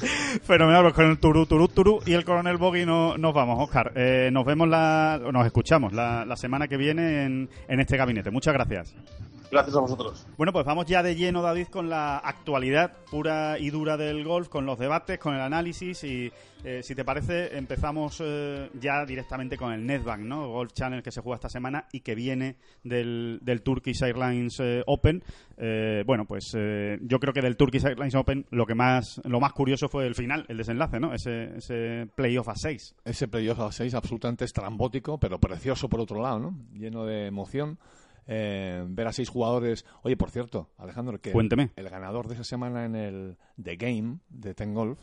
Fenomenal, 0.42 0.82
pues 0.82 0.94
con 0.94 1.06
el 1.06 1.18
turu, 1.18 1.46
turu, 1.46 1.68
turu 1.68 2.00
y 2.06 2.12
el 2.12 2.24
coronel 2.24 2.56
Boggy 2.56 2.84
no, 2.84 3.16
nos 3.16 3.32
vamos, 3.32 3.58
Oscar. 3.60 3.92
Eh, 3.94 4.30
nos 4.32 4.44
vemos, 4.44 4.68
la, 4.68 5.20
nos 5.32 5.46
escuchamos 5.46 5.92
la, 5.92 6.24
la 6.24 6.36
semana 6.36 6.68
que 6.68 6.76
viene 6.76 7.24
en, 7.24 7.50
en 7.68 7.80
este 7.80 7.96
gabinete. 7.96 8.30
Muchas 8.30 8.54
gracias. 8.54 8.94
Gracias 9.50 9.76
a 9.76 9.80
vosotros. 9.80 10.26
Bueno, 10.36 10.52
pues 10.52 10.64
vamos 10.64 10.86
ya 10.86 11.02
de 11.02 11.16
lleno, 11.16 11.42
David, 11.42 11.68
con 11.68 11.88
la 11.88 12.18
actualidad 12.18 12.92
pura 13.10 13.58
y 13.58 13.70
dura 13.70 13.96
del 13.96 14.24
golf, 14.24 14.48
con 14.48 14.64
los 14.64 14.78
debates, 14.78 15.18
con 15.18 15.34
el 15.34 15.40
análisis 15.40 16.04
y, 16.04 16.30
eh, 16.62 16.82
si 16.82 16.94
te 16.94 17.04
parece, 17.04 17.56
empezamos 17.56 18.22
eh, 18.22 18.70
ya 18.80 19.04
directamente 19.04 19.56
con 19.56 19.72
el 19.72 19.84
Netbank, 19.84 20.20
¿no? 20.20 20.48
Golf 20.48 20.72
Channel 20.72 21.02
que 21.02 21.10
se 21.10 21.20
juega 21.20 21.36
esta 21.36 21.48
semana 21.48 21.86
y 21.90 22.00
que 22.00 22.14
viene 22.14 22.56
del, 22.84 23.40
del 23.42 23.62
Turkish 23.62 24.02
Airlines 24.02 24.60
eh, 24.60 24.82
Open. 24.86 25.22
bueno, 26.06 26.26
pues 26.26 26.52
yo 26.52 27.18
creo 27.18 27.32
que 27.32 27.42
del 27.42 27.56
Turkish 27.56 27.84
Airlines 27.84 28.14
Open 28.14 28.46
lo 28.50 28.66
que 28.66 28.74
más 28.74 29.20
lo 29.24 29.40
más 29.40 29.52
curioso 29.52 29.88
fue 29.88 30.06
el 30.06 30.14
final, 30.14 30.44
el 30.48 30.58
desenlace, 30.58 31.00
¿no? 31.00 31.12
Ese, 31.12 31.56
ese 31.56 32.06
playoff 32.14 32.48
a 32.48 32.54
6. 32.54 32.94
Ese 33.04 33.28
playoff 33.28 33.60
a 33.60 33.72
6 33.72 33.94
absolutamente 33.94 34.44
estrambótico, 34.44 35.18
pero 35.18 35.38
precioso 35.38 35.88
por 35.88 36.00
otro 36.00 36.22
lado, 36.22 36.38
¿no? 36.38 36.54
Lleno 36.72 37.04
de 37.04 37.26
emoción. 37.26 37.78
Eh, 38.26 38.84
ver 38.88 39.06
a 39.06 39.12
seis 39.12 39.28
jugadores. 39.28 39.84
Oye, 40.02 40.16
por 40.16 40.30
cierto, 40.30 40.70
Alejandro, 40.78 41.20
que 41.20 41.32
Cuénteme. 41.32 41.70
el 41.76 41.88
ganador 41.88 42.28
de 42.28 42.34
esa 42.34 42.44
semana 42.44 42.84
en 42.84 42.94
el 42.96 43.36
The 43.62 43.76
Game 43.76 44.18
de 44.28 44.54
Ten 44.54 44.74
Golf 44.74 45.00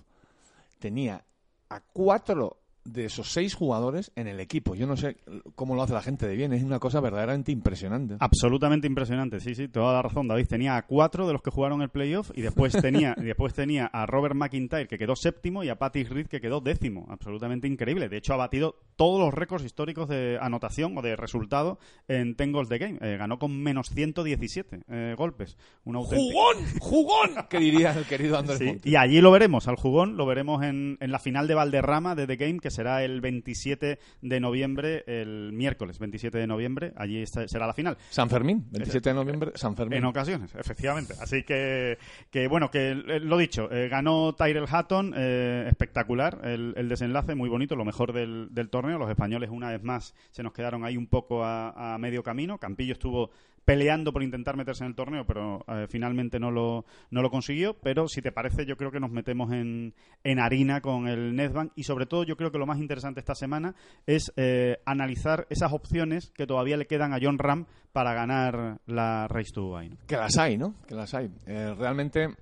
tenía 0.79 1.25
a 1.69 1.81
cuatro 1.81 2.57
de 2.86 3.05
esos 3.05 3.31
seis 3.33 3.53
jugadores 3.53 4.12
en 4.15 4.27
el 4.27 4.39
equipo. 4.39 4.74
Yo 4.74 4.88
no 4.88 4.95
sé 4.95 5.17
cómo 5.55 5.75
lo 5.75 5.83
hace 5.83 5.93
la 5.93 6.01
gente 6.01 6.25
de 6.25 6.36
bien, 6.36 6.53
es 6.53 6.63
una 6.63 6.79
cosa 6.79 7.01
verdaderamente 7.01 7.51
impresionante. 7.51 8.15
Absolutamente 8.19 8.88
impresionante, 8.88 9.41
sí, 9.41 9.55
sí, 9.55 9.67
toda 9.67 9.93
la 9.93 10.01
razón. 10.01 10.27
David 10.27 10.47
tenía 10.47 10.77
a 10.77 10.86
cuatro 10.86 11.27
de 11.27 11.33
los 11.33 11.41
que 11.41 11.51
jugaron 11.51 11.81
el 11.81 11.89
playoff 11.89 12.31
y 12.33 12.41
después 12.41 12.71
tenía, 12.81 13.13
y 13.17 13.24
después 13.24 13.53
tenía 13.53 13.88
a 13.88 14.05
Robert 14.05 14.36
McIntyre 14.36 14.88
que 14.88 14.97
quedó 14.97 15.15
séptimo 15.17 15.63
y 15.65 15.69
a 15.69 15.77
Patty 15.77 16.05
Reed 16.05 16.27
que 16.27 16.39
quedó 16.39 16.62
décimo. 16.62 17.05
Absolutamente 17.09 17.67
increíble. 17.67 18.07
De 18.07 18.17
hecho, 18.17 18.33
ha 18.33 18.38
batido 18.38 18.77
todos 18.98 19.20
los 19.20 19.34
récords 19.34 19.63
históricos 19.63 20.10
de 20.10 20.38
anotación 20.42 20.98
o 20.98 21.01
de 21.01 21.16
resultado 21.16 21.80
en 22.08 22.36
Ten 22.36 22.51
Goals 22.51 22.70
de 22.70 22.77
Game. 22.77 22.98
Eh, 23.01 23.16
ganó 23.18 23.39
con 23.39 23.58
menos 23.58 23.89
117 23.89 24.82
eh, 24.89 25.16
golpes. 25.18 25.58
Un 25.86 25.96
¡Jugón! 25.96 26.58
¡Jugón! 26.80 27.30
que 27.50 27.60
diría 27.60 27.94
el 27.94 28.06
querido 28.06 28.38
Andrés 28.38 28.58
sí, 28.58 28.77
Y 28.84 28.96
allí 28.96 29.22
lo 29.22 29.32
veremos, 29.32 29.68
al 29.68 29.75
jugón, 29.77 30.18
lo 30.18 30.25
veremos 30.25 30.63
en, 30.63 30.98
en 31.00 31.12
la 31.12 31.20
final 31.20 31.48
de 31.48 31.56
Valderrama 31.56 32.16
de 32.16 32.27
The 32.27 32.36
Game, 32.36 32.60
que 32.60 32.72
será 32.72 33.04
el 33.04 33.22
27 33.22 34.00
de 34.22 34.39
noviembre, 34.39 35.04
el 35.08 35.54
miércoles 35.54 36.00
27 36.00 36.38
de 36.38 36.48
noviembre, 36.48 36.94
allí 36.96 37.25
será 37.25 37.68
la 37.68 37.74
final. 37.74 37.98
San 38.10 38.30
Fermín, 38.30 38.66
27 38.72 39.10
de 39.10 39.16
noviembre, 39.16 39.51
San 39.56 39.75
Fermín. 39.75 40.00
En 40.00 40.06
ocasiones, 40.06 40.54
efectivamente. 40.56 41.13
Así 41.20 41.44
que, 41.44 41.98
que 42.32 42.48
bueno, 42.48 42.72
que 42.72 42.92
eh, 42.92 43.20
lo 43.20 43.38
dicho, 43.38 43.72
eh, 43.72 43.88
ganó 43.89 44.34
Tyrell 44.34 44.66
Hatton, 44.70 45.13
eh, 45.16 45.66
espectacular 45.68 46.39
el, 46.44 46.89
desenlace, 46.89 47.36
muy 47.36 47.50
bonito, 47.50 47.75
lo 47.75 47.86
mejor 47.86 48.13
del, 48.13 48.70
torneo. 48.70 48.87
Los 48.96 49.10
españoles, 49.10 49.50
una 49.51 49.72
vez 49.72 49.84
más, 49.84 50.13
se 50.32 50.44
nos 50.44 50.53
quedaron 50.53 50.86
ahí 50.86 50.98
un 50.98 51.08
poco 51.08 51.44
a 51.44 51.98
medio 52.00 52.24
camino. 52.24 52.58
Campillo 52.58 52.94
estuvo 52.94 53.32
peleando 53.67 54.13
por 54.13 54.24
intentar 54.24 54.56
meterse 54.56 54.86
en 54.86 54.91
el 54.91 54.96
torneo, 54.96 55.25
pero 55.25 55.65
eh, 55.67 55.88
finalmente 55.89 56.39
no 56.39 56.51
lo, 56.51 56.86
no 57.12 57.22
lo 57.22 57.29
consiguió. 57.29 57.74
Pero 57.74 58.08
si 58.08 58.22
te 58.22 58.32
parece, 58.32 58.65
yo 58.65 58.77
creo 58.77 58.91
que 58.91 59.01
nos 59.01 59.12
metemos 59.12 59.51
en, 59.51 59.94
en 60.24 60.39
harina 60.39 60.79
con 60.79 61.10
el 61.10 61.36
Netbank 61.36 61.74
y 61.75 61.84
sobre 61.84 62.06
todo 62.06 62.24
yo 62.24 62.38
creo 62.38 62.50
que 62.50 62.60
lo 62.60 62.65
más 62.65 62.79
interesante 62.79 63.20
esta 63.20 63.36
semana 63.36 63.75
es 64.06 64.32
eh, 64.38 64.77
analizar 64.86 65.48
esas 65.50 65.74
opciones 65.74 66.32
que 66.34 66.48
todavía 66.48 66.77
le 66.77 66.88
quedan 66.88 67.13
a 67.13 67.20
John 67.22 67.38
Ram 67.38 67.65
para 67.91 68.13
ganar 68.13 68.79
la 68.86 69.27
Race 69.27 69.51
to 69.53 69.60
Dubai. 69.60 69.91
Que 70.08 70.15
las 70.15 70.38
hay, 70.38 70.58
¿no? 70.58 70.75
Que 70.88 70.96
las 70.96 71.13
hay. 71.13 71.29
Eh, 71.46 71.75
realmente 71.77 72.38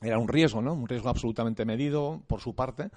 era 0.00 0.18
un 0.18 0.28
riesgo, 0.28 0.62
¿no? 0.62 0.72
Un 0.72 0.88
riesgo 0.88 1.08
absolutamente 1.08 1.64
medido 1.64 2.22
por 2.26 2.40
su 2.40 2.54
parte, 2.54 2.90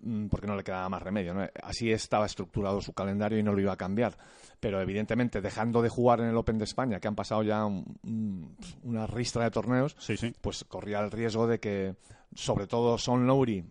mm, 0.00 0.26
porque 0.26 0.46
no 0.46 0.56
le 0.56 0.64
quedaba 0.64 0.88
más 0.88 1.02
remedio. 1.02 1.34
¿no? 1.34 1.46
Así 1.62 1.90
estaba 1.90 2.26
estructurado 2.26 2.80
su 2.80 2.92
calendario 2.92 3.38
y 3.38 3.42
no 3.42 3.52
lo 3.52 3.60
iba 3.60 3.72
a 3.72 3.76
cambiar 3.76 4.16
pero 4.60 4.80
evidentemente 4.80 5.40
dejando 5.40 5.82
de 5.82 5.88
jugar 5.88 6.20
en 6.20 6.28
el 6.28 6.36
Open 6.36 6.58
de 6.58 6.64
España, 6.64 7.00
que 7.00 7.08
han 7.08 7.14
pasado 7.14 7.42
ya 7.42 7.64
una 7.64 9.06
ristra 9.06 9.44
de 9.44 9.50
torneos, 9.50 9.96
pues 10.40 10.64
corría 10.64 11.00
el 11.00 11.10
riesgo 11.10 11.46
de 11.46 11.60
que, 11.60 11.94
sobre 12.34 12.66
todo 12.66 12.98
Son 12.98 13.26
Lowry, 13.26 13.64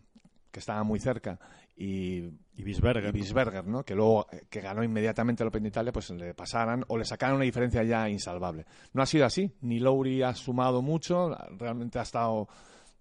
que 0.51 0.59
estaba 0.59 0.83
muy 0.83 0.99
cerca, 0.99 1.39
y, 1.77 2.29
y 2.55 2.63
Bisberger, 2.63 3.67
¿no? 3.67 3.83
que 3.83 3.95
luego 3.95 4.27
eh, 4.31 4.45
que 4.49 4.61
ganó 4.61 4.83
inmediatamente 4.83 5.43
el 5.43 5.49
Open 5.49 5.63
de 5.63 5.69
Italia, 5.69 5.91
pues 5.91 6.09
le 6.11 6.33
pasaran 6.33 6.85
o 6.87 6.97
le 6.97 7.03
sacaran 7.03 7.35
una 7.35 7.43
diferencia 7.43 7.83
ya 7.83 8.07
insalvable. 8.07 8.65
No 8.93 9.01
ha 9.01 9.05
sido 9.05 9.25
así, 9.25 9.51
ni 9.61 9.79
Lowry 9.79 10.23
ha 10.23 10.33
sumado 10.33 10.81
mucho, 10.81 11.35
realmente 11.57 11.99
ha 11.99 12.03
estado 12.03 12.47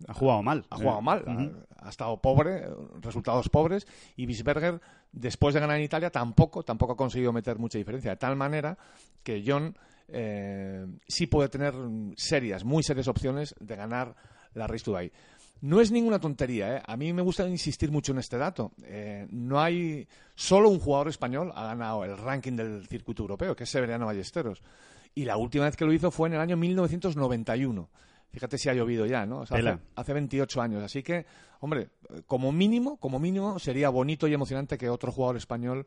ha 0.06 0.14
jugado 0.14 0.42
mal. 0.42 0.64
Ha 0.70 0.76
jugado 0.76 1.00
mal, 1.00 1.66
ha, 1.78 1.88
estado 1.88 2.20
pobre, 2.20 2.66
resultados 3.00 3.48
pobres, 3.48 3.86
y 4.16 4.26
Bisberger, 4.26 4.80
después 5.12 5.54
de 5.54 5.60
ganar 5.60 5.76
en 5.76 5.84
Italia, 5.84 6.10
tampoco, 6.10 6.62
tampoco 6.62 6.94
ha 6.94 6.96
conseguido 6.96 7.32
meter 7.32 7.58
mucha 7.58 7.78
diferencia, 7.78 8.10
de 8.10 8.16
tal 8.16 8.36
manera 8.36 8.76
que 9.22 9.42
John 9.46 9.76
eh, 10.08 10.86
sí 11.08 11.26
puede 11.26 11.48
tener 11.48 11.74
serias, 12.16 12.64
muy 12.64 12.82
serias 12.82 13.08
opciones 13.08 13.54
de 13.60 13.76
ganar 13.76 14.14
la 14.54 14.66
Race 14.66 14.84
to 14.84 14.90
Dubai. 14.90 15.10
No 15.60 15.80
es 15.80 15.90
ninguna 15.90 16.18
tontería, 16.18 16.76
¿eh? 16.76 16.82
a 16.86 16.96
mí 16.96 17.12
me 17.12 17.22
gusta 17.22 17.48
insistir 17.48 17.90
mucho 17.90 18.12
en 18.12 18.18
este 18.18 18.36
dato. 18.36 18.72
Eh, 18.84 19.26
no 19.30 19.60
hay 19.60 20.06
solo 20.34 20.68
un 20.68 20.78
jugador 20.78 21.08
español 21.08 21.52
ha 21.54 21.64
ganado 21.64 22.04
el 22.04 22.18
ranking 22.18 22.52
del 22.52 22.86
circuito 22.86 23.22
europeo, 23.22 23.56
que 23.56 23.64
es 23.64 23.70
Severiano 23.70 24.04
Ballesteros. 24.04 24.62
Y 25.14 25.24
la 25.24 25.36
última 25.36 25.64
vez 25.64 25.76
que 25.76 25.86
lo 25.86 25.92
hizo 25.92 26.10
fue 26.10 26.28
en 26.28 26.34
el 26.34 26.40
año 26.40 26.56
1991. 26.56 27.88
Fíjate 28.34 28.58
si 28.58 28.68
ha 28.68 28.74
llovido 28.74 29.06
ya, 29.06 29.24
¿no? 29.24 29.42
hace, 29.42 29.78
hace 29.94 30.12
28 30.12 30.60
años. 30.60 30.82
Así 30.82 31.02
que, 31.02 31.24
hombre, 31.60 31.88
como 32.26 32.52
mínimo, 32.52 32.98
como 32.98 33.18
mínimo, 33.18 33.58
sería 33.58 33.88
bonito 33.88 34.28
y 34.28 34.34
emocionante 34.34 34.76
que 34.76 34.90
otro 34.90 35.12
jugador 35.12 35.36
español 35.36 35.86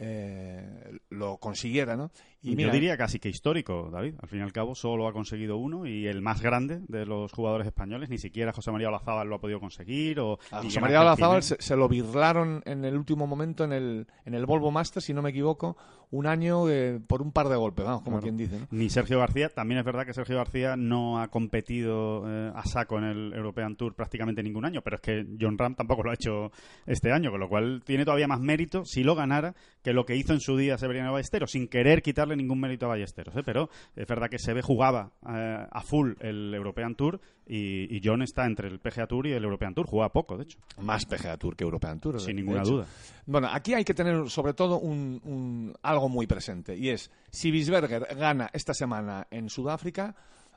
eh, 0.00 0.96
lo 1.10 1.38
consiguiera, 1.38 1.96
¿no? 1.96 2.12
Y 2.40 2.54
Yo 2.54 2.70
diría 2.70 2.96
casi 2.96 3.18
que 3.18 3.28
histórico, 3.28 3.90
David. 3.90 4.14
Al 4.22 4.28
fin 4.28 4.38
y 4.38 4.42
al 4.42 4.52
cabo, 4.52 4.76
solo 4.76 5.08
ha 5.08 5.12
conseguido 5.12 5.56
uno 5.56 5.86
y 5.86 6.06
el 6.06 6.22
más 6.22 6.40
grande 6.40 6.82
de 6.86 7.04
los 7.04 7.32
jugadores 7.32 7.66
españoles. 7.66 8.08
Ni 8.08 8.18
siquiera 8.18 8.52
José 8.52 8.70
María 8.70 8.88
Olazábal 8.88 9.26
lo 9.26 9.34
ha 9.34 9.40
podido 9.40 9.58
conseguir. 9.58 10.20
O 10.20 10.38
José 10.50 10.80
María 10.80 11.00
Olazábal 11.00 11.42
se, 11.42 11.76
lo 11.76 11.88
birlaron 11.88 12.62
en 12.64 12.84
el 12.84 12.96
último 12.96 13.26
momento 13.26 13.64
en 13.64 13.72
el, 13.72 14.06
en 14.24 14.34
el 14.34 14.46
Volvo 14.46 14.70
Master, 14.70 15.02
si 15.02 15.12
no 15.12 15.20
me 15.20 15.30
equivoco, 15.30 15.76
un 16.10 16.26
año 16.26 16.68
eh, 16.68 17.00
por 17.06 17.22
un 17.22 17.32
par 17.32 17.48
de 17.48 17.56
golpes, 17.56 17.84
vamos, 17.84 18.02
como 18.02 18.20
quien 18.20 18.36
dice. 18.36 18.60
Ni 18.70 18.88
Sergio 18.88 19.18
García. 19.18 19.48
También 19.50 19.78
es 19.78 19.84
verdad 19.84 20.06
que 20.06 20.14
Sergio 20.14 20.36
García 20.36 20.76
no 20.76 21.20
ha 21.20 21.28
competido 21.28 22.24
eh, 22.26 22.50
a 22.54 22.64
saco 22.64 22.98
en 22.98 23.04
el 23.04 23.32
European 23.34 23.76
Tour 23.76 23.94
prácticamente 23.94 24.42
ningún 24.42 24.64
año, 24.64 24.80
pero 24.82 24.96
es 24.96 25.02
que 25.02 25.26
John 25.40 25.58
Ram 25.58 25.74
tampoco 25.74 26.02
lo 26.02 26.10
ha 26.10 26.14
hecho 26.14 26.50
este 26.86 27.12
año, 27.12 27.30
con 27.30 27.40
lo 27.40 27.48
cual 27.48 27.82
tiene 27.84 28.04
todavía 28.04 28.26
más 28.26 28.40
mérito, 28.40 28.84
si 28.84 29.02
lo 29.02 29.14
ganara, 29.14 29.54
que 29.82 29.92
lo 29.92 30.06
que 30.06 30.16
hizo 30.16 30.32
en 30.32 30.40
su 30.40 30.56
día 30.56 30.78
Severiano 30.78 31.12
Ballesteros, 31.12 31.50
sin 31.50 31.68
querer 31.68 32.02
quitarle 32.02 32.36
ningún 32.36 32.60
mérito 32.60 32.86
a 32.86 32.90
Ballesteros. 32.90 33.36
¿eh? 33.36 33.42
Pero 33.44 33.68
es 33.94 34.06
verdad 34.06 34.30
que 34.30 34.38
Seve 34.38 34.62
jugaba 34.62 35.12
eh, 35.28 35.66
a 35.70 35.82
full 35.82 36.12
el 36.20 36.54
European 36.54 36.94
Tour 36.94 37.20
y, 37.48 37.96
y 37.96 38.00
John 38.04 38.22
está 38.22 38.44
entre 38.46 38.68
el 38.68 38.78
PGA 38.78 39.06
Tour 39.06 39.26
y 39.26 39.32
el 39.32 39.42
European 39.42 39.74
Tour. 39.74 39.86
Juega 39.86 40.10
poco, 40.12 40.36
de 40.36 40.44
hecho. 40.44 40.58
Más 40.80 41.06
PGA 41.06 41.36
Tour 41.38 41.56
que 41.56 41.64
European 41.64 41.98
Tour. 42.00 42.20
Sin 42.20 42.36
ninguna 42.36 42.60
hecho. 42.60 42.70
duda. 42.72 42.86
Bueno, 43.26 43.48
aquí 43.50 43.74
hay 43.74 43.84
que 43.84 43.94
tener 43.94 44.28
sobre 44.30 44.54
todo 44.54 44.78
un, 44.78 45.20
un- 45.24 45.74
algo 45.82 46.08
muy 46.08 46.26
presente 46.26 46.76
y 46.76 46.90
es 46.90 47.10
si 47.30 47.50
Bisberger 47.50 48.06
gana 48.16 48.50
esta 48.52 48.74
semana 48.74 49.26
en 49.30 49.48
Sudáfrica, 49.48 50.14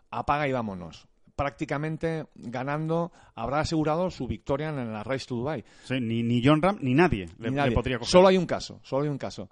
apaga 0.09 0.47
y 0.47 0.51
vámonos. 0.51 1.07
Prácticamente 1.51 2.25
ganando, 2.35 3.11
habrá 3.35 3.61
asegurado 3.61 4.11
su 4.11 4.27
victoria 4.27 4.69
en 4.69 4.93
la 4.93 5.03
Race 5.03 5.25
to 5.27 5.35
Dubai. 5.35 5.63
Sí, 5.85 5.95
ni, 5.99 6.21
ni 6.21 6.41
John 6.45 6.61
Ram 6.61 6.77
ni 6.81 6.93
nadie, 6.93 7.25
le, 7.39 7.49
Ni 7.49 7.55
le 7.55 7.61
nadie. 7.61 7.73
podría 7.73 7.97
coger. 7.97 8.11
Solo 8.11 8.27
hay 8.27 8.37
un 8.37 8.45
caso, 8.45 8.79
solo 8.83 9.03
hay 9.05 9.09
un 9.09 9.17
caso. 9.17 9.49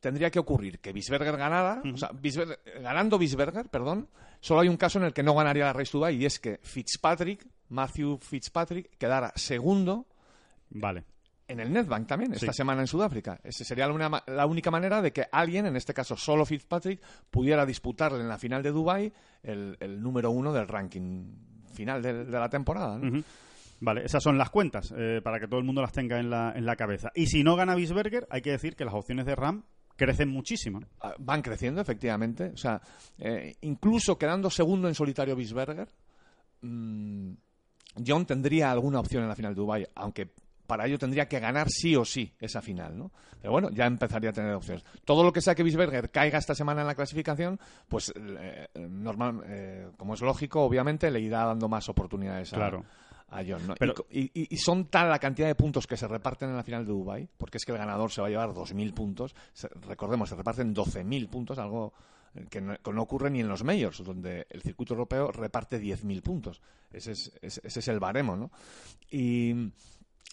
Tendría 0.00 0.30
que 0.30 0.38
ocurrir 0.38 0.80
que 0.80 0.92
Bisberger 0.92 1.36
ganara, 1.36 1.82
o 1.92 1.96
sea, 1.96 2.10
Bisberger- 2.10 2.58
ganando 2.82 3.18
Bisberger, 3.18 3.68
perdón, 3.68 4.08
solo 4.40 4.60
hay 4.60 4.68
un 4.68 4.78
caso 4.78 4.98
en 4.98 5.04
el 5.04 5.12
que 5.12 5.22
no 5.22 5.34
ganaría 5.34 5.64
la 5.66 5.72
Race 5.74 5.90
Dubai 5.92 6.16
y 6.16 6.24
es 6.24 6.38
que 6.40 6.58
Fitzpatrick, 6.62 7.46
Matthew 7.68 8.18
Fitzpatrick, 8.18 8.96
quedara 8.96 9.30
segundo 9.36 10.06
Vale. 10.70 11.04
en 11.48 11.60
el 11.60 11.70
Netbank 11.72 12.06
también, 12.06 12.32
esta 12.32 12.52
semana 12.54 12.80
en 12.80 12.86
Sudáfrica. 12.86 13.38
Esa 13.44 13.62
sería 13.64 13.86
la, 13.86 13.92
una- 13.92 14.22
la 14.26 14.46
única 14.46 14.70
manera 14.70 15.02
de 15.02 15.12
que 15.12 15.26
alguien, 15.30 15.66
en 15.66 15.76
este 15.76 15.92
caso 15.92 16.16
solo 16.16 16.46
Fitzpatrick, 16.46 17.00
pudiera 17.30 17.66
disputarle 17.66 18.20
en 18.20 18.28
la 18.28 18.38
final 18.38 18.62
de 18.62 18.70
Dubai 18.70 19.12
el, 19.42 19.76
el 19.80 20.00
número 20.02 20.30
uno 20.30 20.52
del 20.52 20.66
ranking 20.66 21.26
final 21.74 22.00
de, 22.00 22.24
de 22.24 22.38
la 22.38 22.48
temporada. 22.48 22.96
¿no? 22.98 23.22
Vale, 23.80 24.04
esas 24.04 24.22
son 24.22 24.38
las 24.38 24.50
cuentas, 24.50 24.92
eh, 24.96 25.20
para 25.22 25.38
que 25.40 25.46
todo 25.46 25.58
el 25.60 25.64
mundo 25.66 25.82
las 25.82 25.92
tenga 25.92 26.18
en 26.18 26.30
la, 26.30 26.52
en 26.56 26.64
la 26.66 26.76
cabeza. 26.76 27.10
Y 27.14 27.26
si 27.26 27.42
no 27.44 27.56
gana 27.56 27.74
Bisberger, 27.74 28.26
hay 28.30 28.40
que 28.42 28.50
decir 28.50 28.76
que 28.76 28.84
las 28.84 28.94
opciones 28.94 29.26
de 29.26 29.34
Ram 29.34 29.62
crecen 30.04 30.28
muchísimo. 30.30 30.80
¿no? 30.80 30.86
Ah, 31.00 31.14
Van 31.18 31.42
creciendo, 31.42 31.80
efectivamente. 31.80 32.50
O 32.54 32.56
sea, 32.56 32.80
eh, 33.18 33.54
incluso 33.60 34.16
quedando 34.16 34.48
segundo 34.50 34.88
en 34.88 34.94
solitario 34.94 35.36
Bisberger, 35.36 35.88
mm, 36.62 37.32
John 38.06 38.24
tendría 38.26 38.70
alguna 38.70 39.00
opción 39.00 39.22
en 39.22 39.28
la 39.28 39.36
final 39.36 39.54
de 39.54 39.60
Dubai, 39.60 39.86
aunque 39.94 40.28
para 40.66 40.86
ello 40.86 40.98
tendría 40.98 41.26
que 41.28 41.40
ganar 41.40 41.68
sí 41.68 41.96
o 41.96 42.04
sí 42.04 42.32
esa 42.38 42.62
final, 42.62 42.96
¿no? 42.96 43.10
Pero 43.40 43.52
bueno, 43.52 43.70
ya 43.70 43.86
empezaría 43.86 44.30
a 44.30 44.32
tener 44.32 44.54
opciones. 44.54 44.84
Todo 45.04 45.24
lo 45.24 45.32
que 45.32 45.40
sea 45.40 45.54
que 45.54 45.62
Bisberger 45.64 46.10
caiga 46.10 46.38
esta 46.38 46.54
semana 46.54 46.82
en 46.82 46.86
la 46.86 46.94
clasificación, 46.94 47.58
pues 47.88 48.12
eh, 48.16 48.68
normal, 48.78 49.42
eh, 49.46 49.88
como 49.96 50.14
es 50.14 50.20
lógico, 50.20 50.62
obviamente 50.62 51.10
le 51.10 51.20
irá 51.20 51.44
dando 51.46 51.68
más 51.68 51.88
oportunidades 51.88 52.50
Claro. 52.50 52.78
a 52.78 53.09
John. 53.38 53.66
¿no? 53.66 53.74
Pero- 53.78 53.94
y, 54.10 54.22
y- 54.34 54.48
y 54.50 54.56
son 54.58 54.86
tal 54.86 55.08
la 55.08 55.18
cantidad 55.18 55.46
de 55.48 55.54
puntos 55.54 55.86
que 55.86 55.96
se 55.96 56.06
reparten 56.08 56.50
en 56.50 56.56
la 56.56 56.62
final 56.64 56.84
de 56.84 56.92
Dubai, 56.92 57.28
porque 57.38 57.58
es 57.58 57.64
que 57.64 57.72
el 57.72 57.78
ganador 57.78 58.10
se 58.10 58.20
va 58.20 58.26
a 58.26 58.30
llevar 58.30 58.50
2.000 58.52 58.92
puntos. 58.92 59.34
Se- 59.52 59.68
recordemos, 59.86 60.28
se 60.28 60.36
reparten 60.36 60.74
12.000 60.74 61.28
puntos, 61.28 61.58
algo 61.58 61.92
que 62.48 62.60
no, 62.60 62.76
que 62.76 62.92
no 62.92 63.02
ocurre 63.02 63.30
ni 63.30 63.40
en 63.40 63.48
los 63.48 63.64
majors, 63.64 64.04
donde 64.04 64.46
el 64.50 64.62
circuito 64.62 64.94
europeo 64.94 65.32
reparte 65.32 65.80
10.000 65.80 66.22
puntos. 66.22 66.60
Ese 66.92 67.12
es, 67.12 67.32
ese, 67.42 67.60
ese 67.64 67.80
es 67.80 67.88
el 67.88 67.98
baremo, 68.00 68.36
¿no? 68.36 68.50
Y 69.10 69.52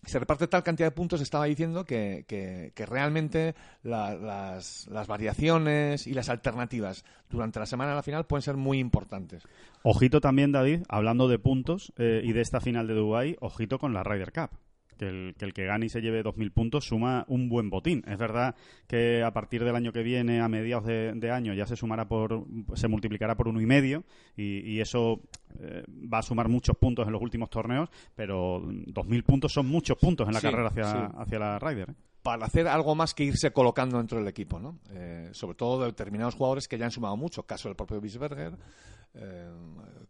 se 0.05 0.19
reparte 0.19 0.47
tal 0.47 0.63
cantidad 0.63 0.87
de 0.87 0.91
puntos, 0.95 1.21
estaba 1.21 1.45
diciendo 1.45 1.83
que, 1.85 2.25
que- 2.27 2.71
realmente 2.85 3.55
la- 3.83 4.15
las, 4.15 4.87
variaciones 5.07 6.07
y 6.07 6.13
las 6.13 6.29
alternativas 6.29 7.03
durante 7.29 7.59
la 7.59 7.65
semana 7.65 7.91
de 7.91 7.95
la 7.97 8.03
final 8.03 8.25
pueden 8.25 8.41
ser 8.43 8.55
muy 8.57 8.79
importantes. 8.79 9.43
Ojito 9.83 10.21
también, 10.21 10.51
David, 10.51 10.83
hablando 10.89 11.27
de 11.27 11.39
puntos 11.39 11.93
eh, 11.97 12.21
y 12.23 12.31
de 12.33 12.41
esta 12.41 12.59
final 12.61 12.87
de 12.87 12.93
Dubai, 12.93 13.37
ojito 13.39 13.79
con 13.79 13.93
la 13.93 14.03
Ryder 14.03 14.31
Cup. 14.31 14.49
Que 14.97 15.07
el, 15.07 15.35
que 15.37 15.45
el 15.45 15.53
que 15.53 15.65
gane 15.65 15.85
y 15.85 15.89
se 15.89 16.01
lleve 16.01 16.23
2.000 16.23 16.51
puntos 16.51 16.85
suma 16.87 17.23
un 17.27 17.49
buen 17.49 17.69
botín. 17.69 18.03
Es 18.07 18.17
verdad 18.17 18.55
que 18.87 19.23
a 19.23 19.31
partir 19.31 19.63
del 19.63 19.75
año 19.75 19.91
que 19.91 20.03
viene, 20.03 20.41
a 20.41 20.47
mediados 20.47 20.85
de, 20.85 21.13
de 21.13 21.31
año, 21.31 21.53
ya 21.53 21.65
se 21.65 21.75
sumará 21.75 22.07
por, 22.07 22.45
se 22.75 22.87
multiplicará 22.87 23.35
por 23.35 23.47
uno 23.47 23.61
y 23.61 23.65
medio 23.65 24.03
y, 24.35 24.59
y 24.71 24.81
eso 24.81 25.21
eh, 25.59 25.83
va 26.11 26.19
a 26.19 26.23
sumar 26.23 26.49
muchos 26.49 26.75
puntos 26.77 27.05
en 27.07 27.13
los 27.13 27.21
últimos 27.21 27.49
torneos, 27.49 27.89
pero 28.15 28.61
2.000 28.61 29.23
puntos 29.23 29.53
son 29.53 29.67
muchos 29.67 29.97
puntos 29.97 30.27
en 30.27 30.33
la 30.33 30.39
Sí, 30.39 30.47
carrera 30.47 30.69
hacia, 30.69 30.91
sí. 30.91 30.97
hacia 31.17 31.39
la 31.39 31.59
Ryder. 31.59 31.89
¿eh? 31.91 31.93
para 32.23 32.45
hacer 32.45 32.67
algo 32.67 32.93
más 32.93 33.13
que 33.13 33.23
irse 33.23 33.51
colocando 33.53 33.97
dentro 33.99 34.17
del 34.17 34.27
equipo, 34.27 34.59
¿no? 34.59 34.79
Eh, 34.91 35.29
sobre 35.31 35.55
todo 35.55 35.79
de 35.79 35.85
determinados 35.85 36.35
jugadores 36.35 36.67
que 36.67 36.77
ya 36.77 36.83
han 36.83 36.91
sumado 36.91 37.15
mucho. 37.15 37.43
Caso 37.43 37.69
del 37.69 37.77
propio 37.77 38.01
Bisberger, 38.01 38.51
eh, 39.13 39.49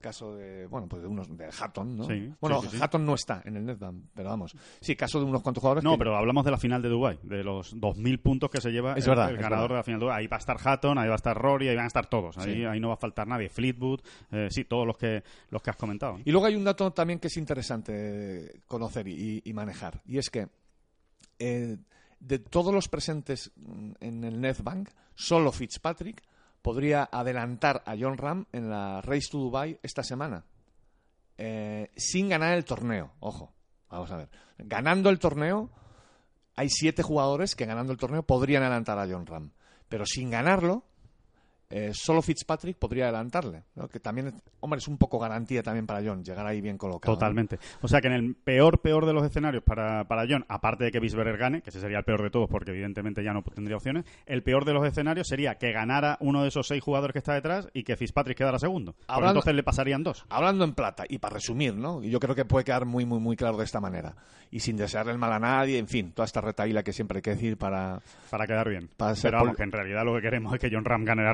caso 0.02 0.36
de, 0.36 0.66
bueno, 0.68 0.88
pues 0.88 1.02
de 1.02 1.08
unos, 1.08 1.36
de 1.36 1.50
Hatton, 1.60 1.98
¿no? 1.98 2.04
Sí, 2.06 2.32
bueno, 2.42 2.62
sí, 2.62 2.68
sí, 2.70 2.78
sí. 2.78 2.84
Hatton 2.84 3.06
no 3.06 3.16
está 3.16 3.42
en 3.46 3.56
el 3.58 3.66
Netbank, 3.66 4.04
pero 4.14 4.30
vamos. 4.30 4.56
Sí, 4.82 4.96
caso 4.96 5.20
de 5.20 5.26
unos 5.26 5.42
cuantos 5.42 5.62
jugadores 5.62 5.84
No, 5.84 5.92
que- 5.94 5.98
pero 6.00 6.16
hablamos 6.18 6.44
de 6.46 6.52
la 6.52 6.58
final 6.58 6.82
de 6.82 6.90
Dubai, 6.90 7.20
de 7.24 7.44
los 7.44 7.74
2.000 7.76 8.22
puntos 8.22 8.50
que 8.50 8.62
se 8.62 8.72
lleva 8.72 8.94
Es 8.94 9.06
el, 9.06 9.12
verdad, 9.12 9.30
el 9.32 9.38
ganador 9.38 9.70
verdad. 9.70 9.70
de 9.70 9.76
la 9.80 9.84
final 9.84 10.00
de 10.00 10.06
Dubai. 10.06 10.20
Ahí 10.20 10.28
va 10.28 10.38
a 10.38 10.40
estar 10.40 10.58
Hatton, 10.64 10.98
ahí 10.98 11.08
va 11.08 11.14
a 11.14 11.18
estar 11.18 11.38
Rory, 11.38 11.70
ahí 11.70 11.76
van 11.76 11.86
a 11.86 11.88
estar 11.88 12.08
todos. 12.08 12.38
Ahí, 12.38 12.64
ahí 12.66 12.80
no 12.80 12.90
va 12.90 12.94
a 12.96 12.98
faltar 12.98 13.28
nadie. 13.28 13.50
Fleetwood, 13.50 14.02
eh, 14.32 14.48
sí, 14.52 14.66
todos 14.66 14.86
los 14.86 14.98
que 14.98 15.24
los 15.50 15.62
que 15.62 15.70
has 15.70 15.78
comentado. 15.78 16.20
Y 16.26 16.32
luego 16.32 16.46
hay 16.48 16.56
un 16.56 16.64
dato 16.64 16.92
también 16.92 17.20
que 17.20 17.28
es 17.28 17.38
interesante 17.38 18.62
conocer 18.68 19.08
y, 19.08 19.42
y 19.46 19.54
manejar, 19.54 20.02
y 20.06 20.18
es 20.18 20.30
que 20.30 20.48
eh, 21.40 21.78
de 22.20 22.40
todos 22.40 22.74
los 22.74 22.88
presentes 22.88 23.52
en 24.00 24.24
el 24.24 24.42
Netbank, 24.42 24.90
solo 25.16 25.52
Fitzpatrick 25.52 26.22
podría 26.68 27.08
adelantar 27.10 27.82
a 27.86 27.96
John 27.98 28.18
Ram 28.18 28.46
en 28.52 28.70
la 28.70 29.00
Race 29.00 29.30
to 29.32 29.38
Dubai 29.38 29.80
esta 29.84 30.04
semana, 30.04 30.44
eh, 31.38 31.90
sin 31.96 32.28
ganar 32.28 32.58
el 32.58 32.66
torneo. 32.66 33.14
Ojo, 33.22 33.54
vamos 33.90 34.12
a 34.12 34.18
ver. 34.18 34.30
Ganando 34.58 35.10
el 35.10 35.18
torneo, 35.18 35.70
hay 36.58 36.68
siete 36.70 37.04
jugadores 37.04 37.56
que 37.56 37.66
ganando 37.66 37.94
el 37.94 37.98
torneo 37.98 38.24
podrían 38.24 38.64
adelantar 38.64 39.00
a 39.00 39.08
John 39.08 39.26
Ram, 39.26 39.52
pero 39.88 40.06
sin 40.06 40.30
ganarlo, 40.30 40.84
eh, 41.70 41.92
solo 41.94 42.22
Fitzpatrick 42.22 42.78
podría 42.78 43.06
adelantarle, 43.06 43.64
¿no? 43.76 43.88
que 43.90 44.00
también, 44.00 44.42
hombre, 44.62 44.78
es 44.78 44.88
un 44.88 44.98
poco 44.98 45.20
garantía 45.20 45.62
también 45.64 45.86
para 45.86 46.02
John 46.04 46.24
llegar 46.24 46.46
ahí 46.48 46.62
bien 46.62 46.78
colocado. 46.78 47.12
¿no? 47.14 47.18
Totalmente. 47.20 47.60
O 47.82 47.88
sea 47.88 48.00
que 48.00 48.08
en 48.08 48.14
el 48.14 48.36
peor, 48.36 48.80
peor 48.80 49.06
de 49.06 49.14
los 49.14 49.24
escenarios 49.26 49.64
para, 49.64 50.06
para 50.06 50.26
John, 50.30 50.46
aparte 50.48 50.86
de 50.86 50.92
que 50.92 51.00
Bisberger 51.00 51.38
gane, 51.38 51.62
que 51.62 51.70
ese 51.70 51.80
sería 51.82 51.98
el 52.00 52.04
peor 52.06 52.24
de 52.24 52.30
todos 52.30 52.50
porque 52.50 52.72
evidentemente 52.72 53.24
ya 53.24 53.34
no 53.34 53.44
tendría 53.44 53.76
opciones, 53.78 54.06
el 54.26 54.44
peor 54.44 54.64
de 54.66 54.74
los 54.74 54.86
escenarios 54.86 55.28
sería 55.28 55.56
que 55.56 55.72
ganara 55.72 56.18
uno 56.22 56.42
de 56.44 56.48
esos 56.50 56.68
seis 56.68 56.82
jugadores 56.82 57.14
que 57.14 57.20
está 57.20 57.34
detrás 57.34 57.68
y 57.74 57.84
que 57.84 57.98
Fitzpatrick 57.98 58.38
quedara 58.38 58.60
segundo. 58.60 58.96
Hablando- 59.08 59.40
entonces 59.40 59.56
le 59.56 59.64
pasarían 59.64 60.04
dos. 60.04 60.26
Hablando 60.30 60.64
en 60.64 60.74
plata, 60.74 61.04
y 61.10 61.18
para 61.18 61.34
resumir, 61.36 61.76
¿no? 61.76 62.02
Yo 62.02 62.20
creo 62.20 62.36
que 62.36 62.46
puede 62.46 62.64
quedar 62.64 62.86
muy, 62.86 63.06
muy, 63.06 63.20
muy 63.20 63.36
claro 63.36 63.58
de 63.58 63.66
esta 63.66 63.80
manera. 63.82 64.16
Y 64.50 64.62
sin 64.62 64.78
desearle 64.78 65.12
el 65.12 65.18
mal 65.18 65.34
a 65.34 65.40
nadie, 65.40 65.78
en 65.78 65.88
fin, 65.90 66.14
toda 66.14 66.26
esta 66.26 66.40
retaíla 66.40 66.82
que 66.82 66.94
siempre 66.94 67.18
hay 67.18 67.22
que 67.22 67.32
decir 67.32 67.58
para... 67.58 68.00
Para 68.30 68.48
quedar 68.48 68.70
bien. 68.70 68.90
Para 68.96 69.14
Pero 69.22 69.40
vamos, 69.40 69.58
que 69.58 69.64
en 69.64 69.72
realidad 69.74 70.06
lo 70.06 70.16
que 70.16 70.22
queremos 70.22 70.54
es 70.54 70.60
que 70.60 70.70
John 70.72 70.86
Ram 70.86 71.04
gane 71.04 71.24
la 71.24 71.34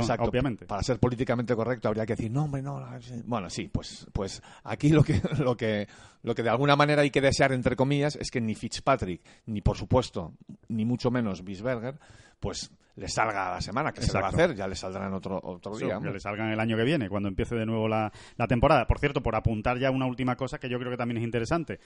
Exacto, 0.00 0.28
obviamente. 0.28 0.66
Para 0.66 0.82
ser 0.82 0.98
políticamente 0.98 1.54
correcto 1.54 1.88
habría 1.88 2.06
que 2.06 2.14
decir, 2.16 2.30
no, 2.30 2.44
hombre, 2.44 2.62
no. 2.62 2.84
Bueno, 3.24 3.50
sí, 3.50 3.68
pues, 3.72 4.06
pues 4.12 4.42
aquí 4.64 4.90
lo 4.90 5.02
que, 5.02 5.20
lo, 5.38 5.56
que, 5.56 5.88
lo 6.22 6.34
que 6.34 6.42
de 6.42 6.50
alguna 6.50 6.76
manera 6.76 7.02
hay 7.02 7.10
que 7.10 7.20
desear, 7.20 7.52
entre 7.52 7.76
comillas, 7.76 8.16
es 8.16 8.30
que 8.30 8.40
ni 8.40 8.54
Fitzpatrick, 8.54 9.22
ni 9.46 9.60
por 9.60 9.76
supuesto, 9.76 10.32
ni 10.68 10.84
mucho 10.84 11.10
menos 11.10 11.44
Bisberger, 11.44 11.98
pues 12.40 12.70
le 12.96 13.08
salga 13.08 13.48
a 13.48 13.54
la 13.54 13.60
semana, 13.62 13.90
que 13.92 14.02
se 14.02 14.08
le 14.12 14.20
va 14.20 14.26
a 14.26 14.30
Exacto. 14.30 14.44
hacer, 14.44 14.56
ya 14.56 14.68
le 14.68 14.74
saldrán 14.74 15.14
otro, 15.14 15.40
otro 15.42 15.74
Sí, 15.74 15.86
día. 15.86 15.98
que 15.98 16.10
le 16.10 16.20
salgan 16.20 16.50
el 16.50 16.60
año 16.60 16.76
que 16.76 16.84
viene, 16.84 17.08
cuando 17.08 17.28
empiece 17.30 17.54
de 17.54 17.64
nuevo 17.64 17.88
la, 17.88 18.12
la 18.36 18.46
temporada. 18.46 18.86
Por 18.86 18.98
cierto, 18.98 19.22
por 19.22 19.34
apuntar 19.34 19.78
ya 19.78 19.90
una 19.90 20.04
última 20.04 20.36
cosa 20.36 20.58
que 20.58 20.68
yo 20.68 20.78
creo 20.78 20.90
que 20.90 20.98
también 20.98 21.16
es 21.16 21.24
interesante, 21.24 21.80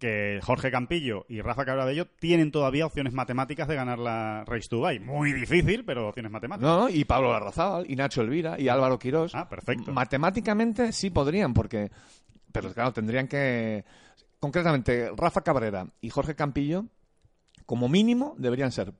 que 0.00 0.40
Jorge 0.42 0.72
Campillo 0.72 1.26
y 1.28 1.42
Rafa 1.42 1.64
Cabrabello 1.64 2.06
tienen 2.18 2.50
todavía 2.50 2.86
opciones 2.86 3.12
matemáticas 3.12 3.68
de 3.68 3.76
ganar 3.76 4.00
la 4.00 4.44
Race 4.46 4.68
to 4.68 4.76
Dubai. 4.76 4.98
Muy 4.98 5.32
difícil, 5.32 5.84
pero 5.84 6.08
opciones 6.08 6.32
matemáticas. 6.32 6.68
No, 6.68 6.80
no, 6.80 6.88
y 6.88 7.04
Pablo 7.04 7.30
Larrazábal, 7.30 7.88
y 7.88 7.94
Nacho 7.94 8.22
Elvira, 8.22 8.58
y 8.58 8.68
Álvaro 8.68 8.98
Quirós. 8.98 9.34
Ah, 9.34 9.48
perfecto. 9.48 9.92
Matemáticamente 9.92 10.92
sí 10.92 11.10
podrían, 11.10 11.54
porque. 11.54 11.90
Pero 12.50 12.72
claro, 12.72 12.92
tendrían 12.92 13.28
que. 13.28 13.84
Concretamente, 14.40 15.10
Rafa 15.16 15.42
Cabrera 15.42 15.86
y 16.00 16.10
Jorge 16.10 16.34
Campillo, 16.34 16.86
como 17.66 17.88
mínimo, 17.88 18.34
deberían 18.38 18.72
ser 18.72 18.94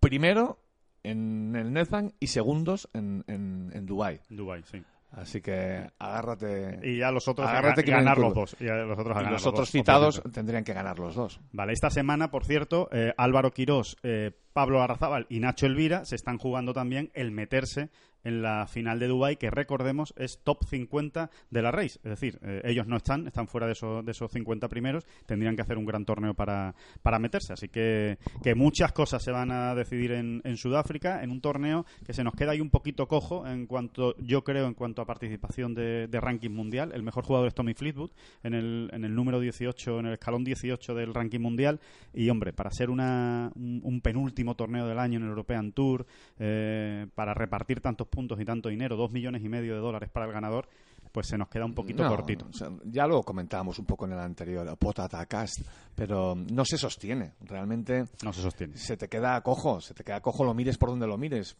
primero 0.00 0.58
en 1.02 1.54
el 1.54 1.72
Netbank 1.72 2.14
y 2.18 2.28
segundos 2.28 2.88
en, 2.94 3.22
en, 3.28 3.70
en 3.74 3.86
Dubái. 3.86 4.20
Dubai, 4.30 4.64
sí. 4.64 4.82
Así 5.16 5.40
que 5.40 5.90
agárrate. 5.98 6.78
Y 6.82 6.98
ya 6.98 7.10
los 7.10 7.26
otros 7.26 7.48
Agárrate 7.48 7.82
que 7.82 7.90
ganar 7.90 8.18
los 8.18 8.34
dos. 8.34 8.56
Y 8.60 8.64
los 8.64 8.98
otros 8.98 9.16
a 9.16 9.20
y 9.20 9.24
ganar 9.24 9.32
los 9.32 9.42
los 9.42 9.46
otros 9.46 9.68
dos, 9.68 9.70
citados 9.70 10.22
tendrían 10.30 10.62
que 10.62 10.74
ganar 10.74 10.98
los 10.98 11.14
dos. 11.14 11.40
Vale, 11.52 11.72
esta 11.72 11.88
semana, 11.88 12.30
por 12.30 12.44
cierto, 12.44 12.90
eh, 12.92 13.14
Álvaro 13.16 13.50
Quirós, 13.50 13.96
eh, 14.02 14.32
Pablo 14.56 14.80
Arrazábal 14.80 15.26
y 15.28 15.40
Nacho 15.40 15.66
Elvira 15.66 16.06
se 16.06 16.14
están 16.14 16.38
jugando 16.38 16.72
también 16.72 17.10
el 17.12 17.30
meterse 17.30 17.90
en 18.26 18.42
la 18.42 18.66
final 18.66 18.98
de 18.98 19.06
Dubai 19.06 19.36
que 19.36 19.50
recordemos 19.50 20.12
es 20.16 20.40
top 20.42 20.64
50 20.64 21.30
de 21.48 21.62
la 21.62 21.70
race. 21.70 22.00
Es 22.02 22.10
decir, 22.10 22.38
eh, 22.42 22.60
ellos 22.64 22.86
no 22.88 22.96
están, 22.96 23.26
están 23.28 23.46
fuera 23.46 23.66
de, 23.66 23.74
esos 23.74 24.04
de 24.04 24.10
esos 24.10 24.32
50 24.32 24.68
primeros, 24.68 25.06
tendrían 25.26 25.54
que 25.54 25.62
hacer 25.62 25.78
un 25.78 25.84
gran 25.84 26.04
torneo 26.04 26.34
para, 26.34 26.74
para 27.02 27.20
meterse. 27.20 27.52
Así 27.52 27.68
que, 27.68 28.18
que 28.42 28.56
muchas 28.56 28.92
cosas 28.92 29.22
se 29.22 29.30
van 29.30 29.52
a 29.52 29.76
decidir 29.76 30.10
en, 30.10 30.40
en 30.44 30.56
Sudáfrica, 30.56 31.22
en 31.22 31.30
un 31.30 31.40
torneo 31.40 31.86
que 32.04 32.12
se 32.12 32.24
nos 32.24 32.34
queda 32.34 32.50
ahí 32.50 32.60
un 32.60 32.70
poquito 32.70 33.06
cojo 33.06 33.46
en 33.46 33.66
cuanto, 33.66 34.16
yo 34.18 34.42
creo, 34.42 34.66
en 34.66 34.74
cuanto 34.74 35.02
a 35.02 35.06
participación 35.06 35.74
de, 35.74 36.08
ranking 36.12 36.50
mundial. 36.50 36.90
El 36.94 37.04
mejor 37.04 37.24
jugador 37.24 37.46
es 37.46 37.54
Tommy 37.54 37.74
Fleetwood 37.74 38.10
en 38.42 38.54
el, 38.54 38.90
en 38.92 39.04
el 39.04 39.14
número 39.14 39.38
18, 39.38 40.00
en 40.00 40.06
el 40.06 40.14
escalón 40.14 40.42
18 40.42 40.94
del 40.94 41.14
ranking 41.14 41.40
mundial. 41.40 41.78
Y 42.12 42.28
hombre, 42.30 42.52
para 42.52 42.70
ser 42.70 42.90
una, 42.90 43.52
un, 43.54 44.00
penúltimo 44.00 44.45
torneo 44.54 44.86
del 44.86 44.98
año 44.98 45.18
en 45.18 45.24
el 45.24 45.30
European 45.30 45.72
Tour, 45.72 46.06
eh, 46.38 47.06
para 47.14 47.34
repartir 47.34 47.80
tantos 47.80 48.06
puntos 48.08 48.40
y 48.40 48.44
tanto 48.44 48.68
dinero, 48.68 48.96
dos 48.96 49.10
millones 49.10 49.42
y 49.44 49.48
medio 49.48 49.74
de 49.74 49.80
dólares 49.80 50.10
para 50.10 50.26
el 50.26 50.32
ganador, 50.32 50.68
pues 51.16 51.28
se 51.28 51.38
nos 51.38 51.48
queda 51.48 51.64
un 51.64 51.72
poquito 51.72 52.06
cortito. 52.06 52.46
ya 52.84 53.06
lo 53.06 53.22
comentábamos 53.22 53.78
un 53.78 53.86
poco 53.86 54.04
en 54.04 54.12
el 54.12 54.18
anterior, 54.18 54.76
Potatacast, 54.76 55.62
pero 55.94 56.34
no 56.34 56.62
se 56.66 56.76
sostiene, 56.76 57.32
realmente. 57.40 58.04
No 58.22 58.34
se 58.34 58.42
sostiene. 58.42 58.76
Se 58.76 58.98
te 58.98 59.08
queda 59.08 59.40
cojo, 59.40 59.80
se 59.80 59.94
te 59.94 60.04
queda 60.04 60.20
cojo, 60.20 60.44
lo 60.44 60.52
mires 60.52 60.76
por 60.76 60.90
donde 60.90 61.06
lo 61.06 61.16
mires. 61.16 61.56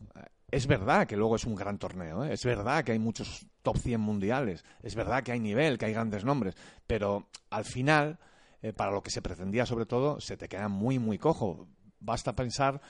Es 0.50 0.66
verdad 0.66 1.06
que 1.06 1.16
luego 1.16 1.36
es 1.36 1.44
un 1.46 1.54
gran 1.54 1.78
torneo, 1.78 2.24
¿eh? 2.24 2.34
es 2.34 2.44
verdad 2.44 2.84
que 2.84 2.92
hay 2.92 2.98
muchos 2.98 3.46
top 3.62 3.78
100 3.78 3.98
mundiales, 3.98 4.62
es 4.82 4.94
verdad 4.94 5.22
que 5.22 5.32
hay 5.32 5.40
nivel, 5.40 5.78
que 5.78 5.86
hay 5.86 5.92
grandes 5.94 6.22
nombres, 6.22 6.54
pero 6.86 7.26
al 7.48 7.64
final, 7.64 8.18
eh, 8.60 8.74
para 8.74 8.92
lo 8.92 9.02
que 9.02 9.10
se 9.10 9.22
pretendía 9.22 9.64
sobre 9.64 9.86
todo, 9.86 10.20
se 10.20 10.36
te 10.36 10.48
queda 10.48 10.68
muy, 10.68 10.98
muy 10.98 11.16
cojo. 11.16 11.66
Basta 12.00 12.34
pensar 12.34 12.80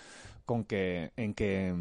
con 0.44 0.64
que, 0.64 1.12
en 1.16 1.34
que 1.34 1.74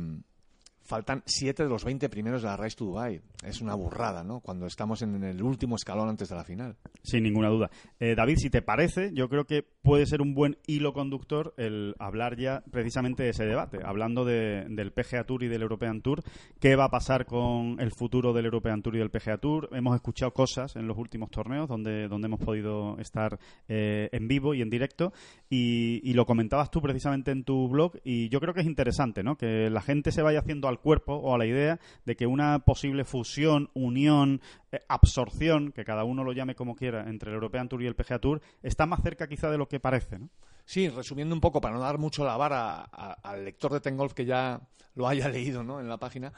faltan 0.86 1.24
siete 1.26 1.64
de 1.64 1.70
los 1.70 1.84
20 1.84 2.10
primeros 2.10 2.44
de 2.44 2.48
la 2.48 2.58
Race 2.58 2.76
to 2.76 2.86
Dubai. 2.86 3.22
Es 3.44 3.62
una 3.62 3.76
burrada, 3.76 4.24
¿no? 4.24 4.40
Cuando 4.40 4.66
estamos 4.66 5.02
en 5.02 5.24
el 5.24 5.42
último 5.42 5.76
escalón 5.76 6.10
antes 6.10 6.30
de 6.30 6.36
la 6.36 6.44
final. 6.44 6.78
Sin 7.04 7.24
ninguna 7.24 7.50
duda. 7.50 7.70
Eh, 8.00 8.16
David, 8.16 8.38
si 8.38 8.50
te 8.50 8.62
parece, 8.62 9.12
yo 9.14 9.28
creo 9.30 9.46
que 9.46 9.64
puede 9.64 10.06
ser 10.06 10.22
un 10.22 10.34
buen 10.34 10.58
hilo 10.68 10.94
conductor 10.94 11.54
el 11.58 11.96
hablar 12.00 12.38
ya 12.38 12.64
precisamente 12.72 13.24
de 13.24 13.30
ese 13.30 13.46
debate, 13.46 13.80
hablando 13.84 14.26
del 14.26 14.92
PGA 14.92 15.26
Tour 15.26 15.44
y 15.44 15.48
del 15.48 15.64
European 15.64 16.02
Tour. 16.02 16.24
¿Qué 16.60 16.76
va 16.76 16.86
a 16.86 16.90
pasar 16.90 17.26
con 17.26 17.80
el 17.80 17.92
futuro 17.92 18.34
del 18.34 18.46
European 18.46 18.82
Tour 18.82 18.96
y 18.96 19.00
del 19.00 19.12
PGA 19.12 19.38
Tour? 19.38 19.70
Hemos 19.74 19.96
escuchado 19.96 20.32
cosas 20.34 20.76
en 20.76 20.88
los 20.88 20.98
últimos 20.98 21.30
torneos 21.30 21.68
donde, 21.68 22.08
donde 22.08 22.28
hemos 22.28 22.40
podido 22.40 22.98
estar 23.00 23.40
eh, 23.68 24.10
en 24.12 24.28
vivo 24.28 24.54
y 24.54 24.62
en 24.62 24.70
directo 24.70 25.14
y, 25.50 26.02
y 26.10 26.14
lo 26.14 26.26
comentabas 26.26 26.72
tú 26.72 26.82
precisamente 26.82 27.32
en 27.32 27.44
tu 27.44 27.68
blog 27.68 27.94
y 28.04 28.30
yo 28.30 28.40
creo 28.40 28.54
que 28.54 28.62
es 28.62 28.68
interesante, 28.68 29.24
¿no? 29.24 29.36
Que 29.36 29.70
la 29.70 29.82
gente 29.82 30.12
se 30.12 30.22
vaya 30.22 30.40
haciendo 30.40 30.68
al 30.68 30.75
cuerpo 30.80 31.16
o 31.16 31.34
a 31.34 31.38
la 31.38 31.46
idea 31.46 31.80
de 32.06 32.16
que 32.16 32.28
una 32.28 32.60
posible 32.60 33.06
fusión, 33.06 33.70
unión, 33.74 34.42
eh, 34.72 34.80
absorción, 34.88 35.72
que 35.72 35.86
cada 35.86 36.04
uno 36.04 36.24
lo 36.24 36.34
llame 36.34 36.56
como 36.56 36.76
quiera, 36.76 37.10
entre 37.10 37.30
el 37.30 37.36
European 37.36 37.70
Tour 37.70 37.84
y 37.84 37.88
el 37.88 37.96
PGA 37.96 38.20
Tour, 38.20 38.42
está 38.64 38.86
más 38.86 39.02
cerca 39.02 39.28
quizá 39.28 39.50
de 39.50 39.58
lo 39.58 39.68
que 39.68 39.80
parece, 39.80 40.20
¿no? 40.20 40.30
Sí, 40.66 40.90
resumiendo 40.90 41.36
un 41.36 41.42
poco, 41.42 41.62
para 41.62 41.76
no 41.76 41.82
dar 41.82 42.00
mucho 42.00 42.26
la 42.26 42.38
vara 42.38 42.82
al 42.82 43.46
lector 43.46 43.72
de 43.72 43.82
Tengolf 43.82 44.14
que 44.14 44.26
ya 44.26 44.60
lo 44.96 45.08
haya 45.08 45.30
leído 45.30 45.64
¿no? 45.64 45.80
en 45.80 45.88
la 45.88 45.98
página, 45.98 46.34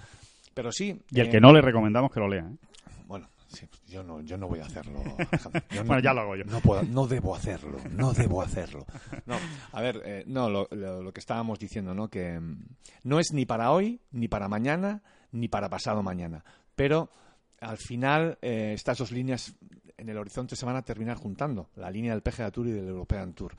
pero 0.54 0.72
sí... 0.72 1.02
Y 1.12 1.20
el 1.22 1.30
que 1.30 1.40
no 1.40 1.54
le 1.54 1.62
recomendamos 1.62 2.12
que 2.12 2.20
lo 2.20 2.28
lea. 2.28 2.42
¿eh? 2.42 2.68
Bueno, 3.06 3.30
yo 3.88 4.04
no, 4.04 4.22
yo 4.22 4.38
no 4.38 4.48
voy 4.48 4.60
a 4.60 4.66
hacerlo. 4.66 5.02
bueno, 5.86 6.00
ya 6.00 6.14
lo 6.14 6.22
hago 6.22 6.36
yo. 6.36 6.44
No, 6.46 6.62
no 6.84 7.08
debo 7.08 7.36
hacerlo, 7.36 7.78
no 7.92 8.14
debo 8.14 8.42
hacerlo. 8.42 8.86
No, 9.26 9.38
a 9.72 9.82
ver, 9.82 10.02
eh, 10.06 10.24
no, 10.28 10.50
lo, 10.50 10.68
que 10.68 11.20
estábamos 11.20 11.60
diciendo, 11.60 11.94
¿no? 11.94 12.10
Que 12.10 12.40
mm, 12.40 12.66
no 13.04 13.20
es 13.20 13.32
ni 13.34 13.46
para 13.46 13.72
hoy, 13.72 14.02
ni 14.12 14.28
para 14.28 14.48
mañana, 14.48 15.02
ni 15.32 15.48
para 15.48 15.70
pasado 15.70 16.04
mañana. 16.04 16.44
Pero 16.76 17.10
al 17.60 17.78
final 17.78 18.38
eh, 18.42 18.74
estas 18.76 18.98
dos 18.98 19.12
líneas 19.12 19.56
en 19.98 20.10
el 20.10 20.18
horizonte 20.18 20.56
se 20.56 20.66
van 20.66 20.76
a 20.76 20.84
terminar 20.84 21.18
juntando, 21.18 21.70
la 21.76 21.90
línea 21.90 22.14
del 22.14 22.22
PGA 22.22 22.52
Tour 22.52 22.68
y 22.68 22.72
del 22.72 22.88
European 22.88 23.34
Tour. 23.34 23.56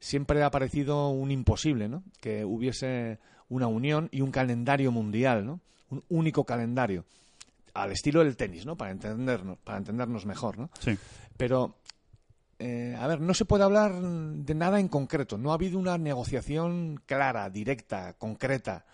Siempre 0.00 0.42
ha 0.42 0.50
parecido 0.50 1.08
un 1.08 1.30
imposible, 1.30 1.88
¿no? 1.88 2.04
Que 2.20 2.44
hubiese 2.44 3.18
una 3.48 3.66
unión 3.66 4.08
y 4.12 4.20
un 4.20 4.30
calendario 4.30 4.92
mundial, 4.92 5.46
¿no? 5.46 5.60
Un 5.90 6.04
único 6.08 6.44
calendario 6.44 7.04
al 7.74 7.92
estilo 7.92 8.24
del 8.24 8.36
tenis, 8.36 8.66
¿no? 8.66 8.76
Para 8.76 8.90
entendernos, 8.90 9.58
para 9.58 9.78
entendernos 9.78 10.26
mejor, 10.26 10.58
¿no? 10.58 10.70
Sí. 10.80 10.96
Pero, 11.36 11.76
eh, 12.58 12.96
a 12.98 13.06
ver, 13.06 13.20
no 13.20 13.34
se 13.34 13.44
puede 13.44 13.64
hablar 13.64 13.94
de 14.00 14.54
nada 14.54 14.80
en 14.80 14.88
concreto. 14.88 15.38
No 15.38 15.50
ha 15.50 15.54
habido 15.54 15.78
una 15.78 15.98
negociación 15.98 17.00
clara, 17.06 17.48
directa, 17.50 18.14
concreta. 18.14 18.84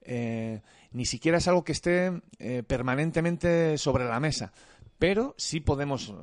Eh, 0.00 0.60
ni 0.92 1.06
siquiera 1.06 1.38
es 1.38 1.48
algo 1.48 1.64
que 1.64 1.72
esté 1.72 2.12
eh, 2.38 2.62
permanentemente 2.66 3.78
sobre 3.78 4.04
la 4.04 4.20
mesa. 4.20 4.52
Pero 4.98 5.34
sí 5.36 5.60
podemos 5.60 6.14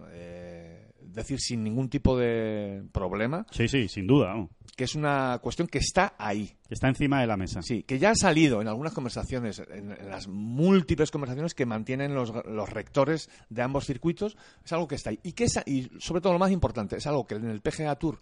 decir 1.13 1.39
sin 1.39 1.63
ningún 1.63 1.89
tipo 1.89 2.17
de 2.17 2.83
problema. 2.91 3.45
Sí, 3.51 3.67
sí, 3.67 3.87
sin 3.87 4.07
duda. 4.07 4.47
Que 4.75 4.83
es 4.85 4.95
una 4.95 5.39
cuestión 5.41 5.67
que 5.67 5.79
está 5.79 6.15
ahí. 6.17 6.55
Que 6.67 6.73
está 6.73 6.87
encima 6.87 7.19
de 7.21 7.27
la 7.27 7.37
mesa. 7.37 7.61
Sí, 7.61 7.83
que 7.83 7.99
ya 7.99 8.11
ha 8.11 8.15
salido 8.15 8.61
en 8.61 8.67
algunas 8.67 8.93
conversaciones, 8.93 9.61
en, 9.69 9.89
las 10.09 10.27
múltiples 10.27 11.11
conversaciones 11.11 11.53
que 11.53 11.65
mantienen 11.65 12.13
los, 12.13 12.31
rectores 12.69 13.29
de 13.49 13.61
ambos 13.61 13.85
circuitos. 13.85 14.37
Es 14.63 14.71
algo 14.73 14.87
que 14.87 14.95
está 14.95 15.09
ahí. 15.09 15.19
Y, 15.23 15.33
que 15.33 15.47
y 15.65 15.89
sobre 15.99 16.21
todo 16.21 16.33
lo 16.33 16.39
más 16.39 16.51
importante, 16.51 16.97
es 16.97 17.07
algo 17.07 17.25
que 17.27 17.35
en 17.35 17.49
el 17.49 17.61
PGA 17.61 17.95
Tour 17.95 18.19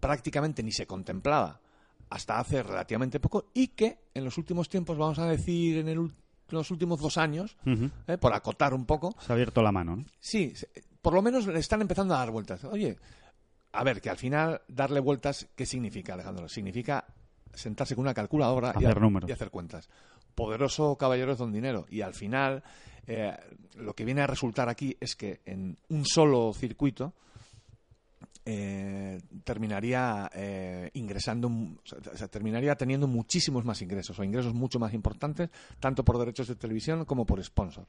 prácticamente 0.00 0.62
ni 0.62 0.72
se 0.72 0.86
contemplaba 0.86 1.60
hasta 2.10 2.38
hace 2.38 2.62
relativamente 2.62 3.20
poco 3.20 3.50
y 3.54 3.68
que 3.68 3.98
en 4.14 4.24
los 4.24 4.38
últimos 4.38 4.68
tiempos, 4.68 4.96
vamos 4.96 5.18
a 5.18 5.26
decir, 5.26 5.78
en 5.78 6.12
los 6.48 6.70
últimos 6.70 7.00
dos 7.00 7.16
años, 7.16 7.56
eh, 8.06 8.18
por 8.18 8.32
acotar 8.32 8.74
un 8.74 8.86
poco. 8.86 9.14
Se 9.20 9.32
ha 9.32 9.34
abierto 9.34 9.62
la 9.62 9.72
mano. 9.72 9.96
¿no? 9.96 10.04
Sí, 10.20 10.52
por 11.02 11.14
lo 11.14 11.22
menos 11.22 11.46
le 11.46 11.58
están 11.58 11.80
empezando 11.80 12.14
a 12.14 12.18
dar 12.18 12.30
vueltas. 12.30 12.64
Oye, 12.64 12.96
a 13.72 13.84
ver, 13.84 14.00
que 14.00 14.10
al 14.10 14.16
final 14.16 14.62
darle 14.68 15.00
vueltas, 15.00 15.48
¿qué 15.54 15.66
significa, 15.66 16.14
Alejandro? 16.14 16.48
Significa 16.48 17.04
sentarse 17.52 17.94
con 17.94 18.02
una 18.02 18.14
calculadora 18.14 18.74
y, 18.78 18.84
hacer 18.84 19.50
cuentas. 19.50 19.88
Poderoso 20.34 20.96
caballero 20.96 21.32
es 21.32 21.38
don 21.38 21.52
dinero. 21.52 21.86
Y 21.88 22.02
al 22.02 22.14
final, 22.14 22.62
eh, 23.06 23.34
lo 23.76 23.94
que 23.94 24.04
viene 24.04 24.22
a 24.22 24.26
resultar 24.26 24.68
aquí 24.68 24.96
es 25.00 25.16
que 25.16 25.40
en 25.44 25.78
un 25.88 26.04
solo 26.04 26.52
circuito 26.54 27.14
eh, 28.44 29.20
terminaría 29.44 30.30
eh, 30.32 30.90
ingresando, 30.94 31.48
o 31.48 32.16
sea, 32.16 32.28
terminaría 32.28 32.76
teniendo 32.76 33.08
muchísimos 33.08 33.64
más 33.64 33.82
ingresos, 33.82 34.18
o 34.18 34.24
ingresos 34.24 34.54
mucho 34.54 34.78
más 34.78 34.94
importantes, 34.94 35.50
tanto 35.80 36.04
por 36.04 36.18
derechos 36.18 36.48
de 36.48 36.54
televisión 36.54 37.04
como 37.04 37.26
por 37.26 37.42
sponsor. 37.42 37.86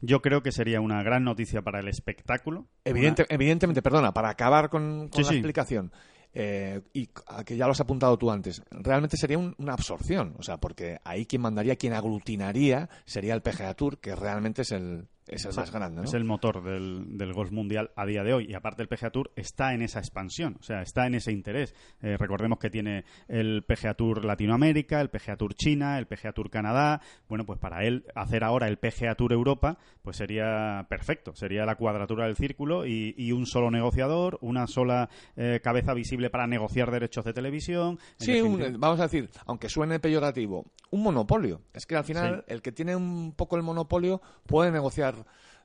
Yo 0.00 0.20
creo 0.20 0.42
que 0.42 0.52
sería 0.52 0.80
una 0.80 1.02
gran 1.02 1.24
noticia 1.24 1.62
para 1.62 1.80
el 1.80 1.88
espectáculo. 1.88 2.66
Evidentemente, 2.84 3.82
perdona, 3.82 4.12
para 4.12 4.28
acabar 4.28 4.68
con, 4.68 5.10
la 5.12 5.20
explicación, 5.20 5.92
eh, 6.34 6.82
y 6.92 7.08
que 7.44 7.56
ya 7.56 7.64
lo 7.64 7.72
has 7.72 7.80
apuntado 7.80 8.18
tú 8.18 8.30
antes, 8.30 8.62
realmente 8.70 9.16
sería 9.16 9.38
una 9.38 9.72
absorción, 9.72 10.34
o 10.38 10.42
sea, 10.42 10.58
porque 10.58 10.98
ahí 11.04 11.24
quien 11.24 11.42
mandaría, 11.42 11.76
quien 11.76 11.94
aglutinaría 11.94 12.90
sería 13.06 13.34
el 13.34 13.40
PGA 13.40 13.74
Tour, 13.74 13.98
que 13.98 14.14
realmente 14.14 14.62
es 14.62 14.72
el, 14.72 15.08
es 15.28 15.44
el 15.44 15.54
más 15.54 15.72
grande. 15.72 16.02
¿no? 16.02 16.04
Es 16.04 16.14
el 16.14 16.24
motor 16.24 16.62
del, 16.62 17.16
del, 17.16 17.32
golf 17.32 17.50
mundial 17.50 17.90
a 17.96 18.06
día 18.06 18.22
de 18.22 18.32
hoy. 18.32 18.46
Y 18.48 18.54
aparte 18.54 18.82
el 18.82 18.88
PGA 18.88 19.10
Tour 19.10 19.32
está 19.36 19.74
en 19.74 19.82
esa 19.82 19.98
expansión, 19.98 20.56
o 20.60 20.62
sea, 20.62 20.82
está 20.82 21.06
en 21.06 21.14
ese 21.14 21.32
interés. 21.32 21.74
Eh, 22.00 22.16
recordemos 22.16 22.58
que 22.58 22.70
tiene 22.70 23.04
el 23.28 23.64
PGA 23.64 23.94
Tour 23.94 24.24
Latinoamérica, 24.24 25.00
el 25.00 25.10
PGA 25.10 25.36
Tour 25.36 25.54
China, 25.54 25.98
el 25.98 26.06
PGA 26.06 26.32
Tour 26.32 26.50
Canadá. 26.50 27.00
Bueno, 27.28 27.44
pues 27.44 27.58
para 27.58 27.84
él 27.84 28.06
hacer 28.14 28.44
ahora 28.44 28.68
el 28.68 28.78
PGA 28.78 29.14
Tour 29.14 29.32
Europa, 29.32 29.78
pues 30.02 30.16
sería 30.16 30.86
perfecto. 30.88 31.34
Sería 31.34 31.64
la 31.66 31.76
cuadratura 31.76 32.26
del 32.26 32.36
círculo 32.36 32.86
y, 32.86 33.14
y 33.16 33.32
un 33.32 33.46
solo 33.46 33.70
negociador, 33.70 34.38
una 34.40 34.66
sola 34.66 35.08
eh, 35.36 35.60
cabeza 35.62 35.94
visible 35.94 36.30
para 36.30 36.46
negociar 36.46 36.90
derechos 36.90 37.24
de 37.24 37.32
televisión. 37.32 37.98
Sí, 38.18 38.40
vamos 38.78 39.00
a 39.00 39.04
decir, 39.04 39.30
aunque 39.46 39.68
suene 39.68 39.98
peyorativo, 39.98 40.66
un 40.90 41.02
monopolio. 41.02 41.62
Es 41.72 41.86
que 41.86 41.96
al 41.96 42.04
final 42.04 42.44
el 42.48 42.62
que 42.62 42.72
tiene 42.72 42.94
un 42.96 43.32
poco 43.32 43.56
el 43.56 43.62
monopolio 43.62 44.20
puede 44.46 44.70
negociar 44.70 45.15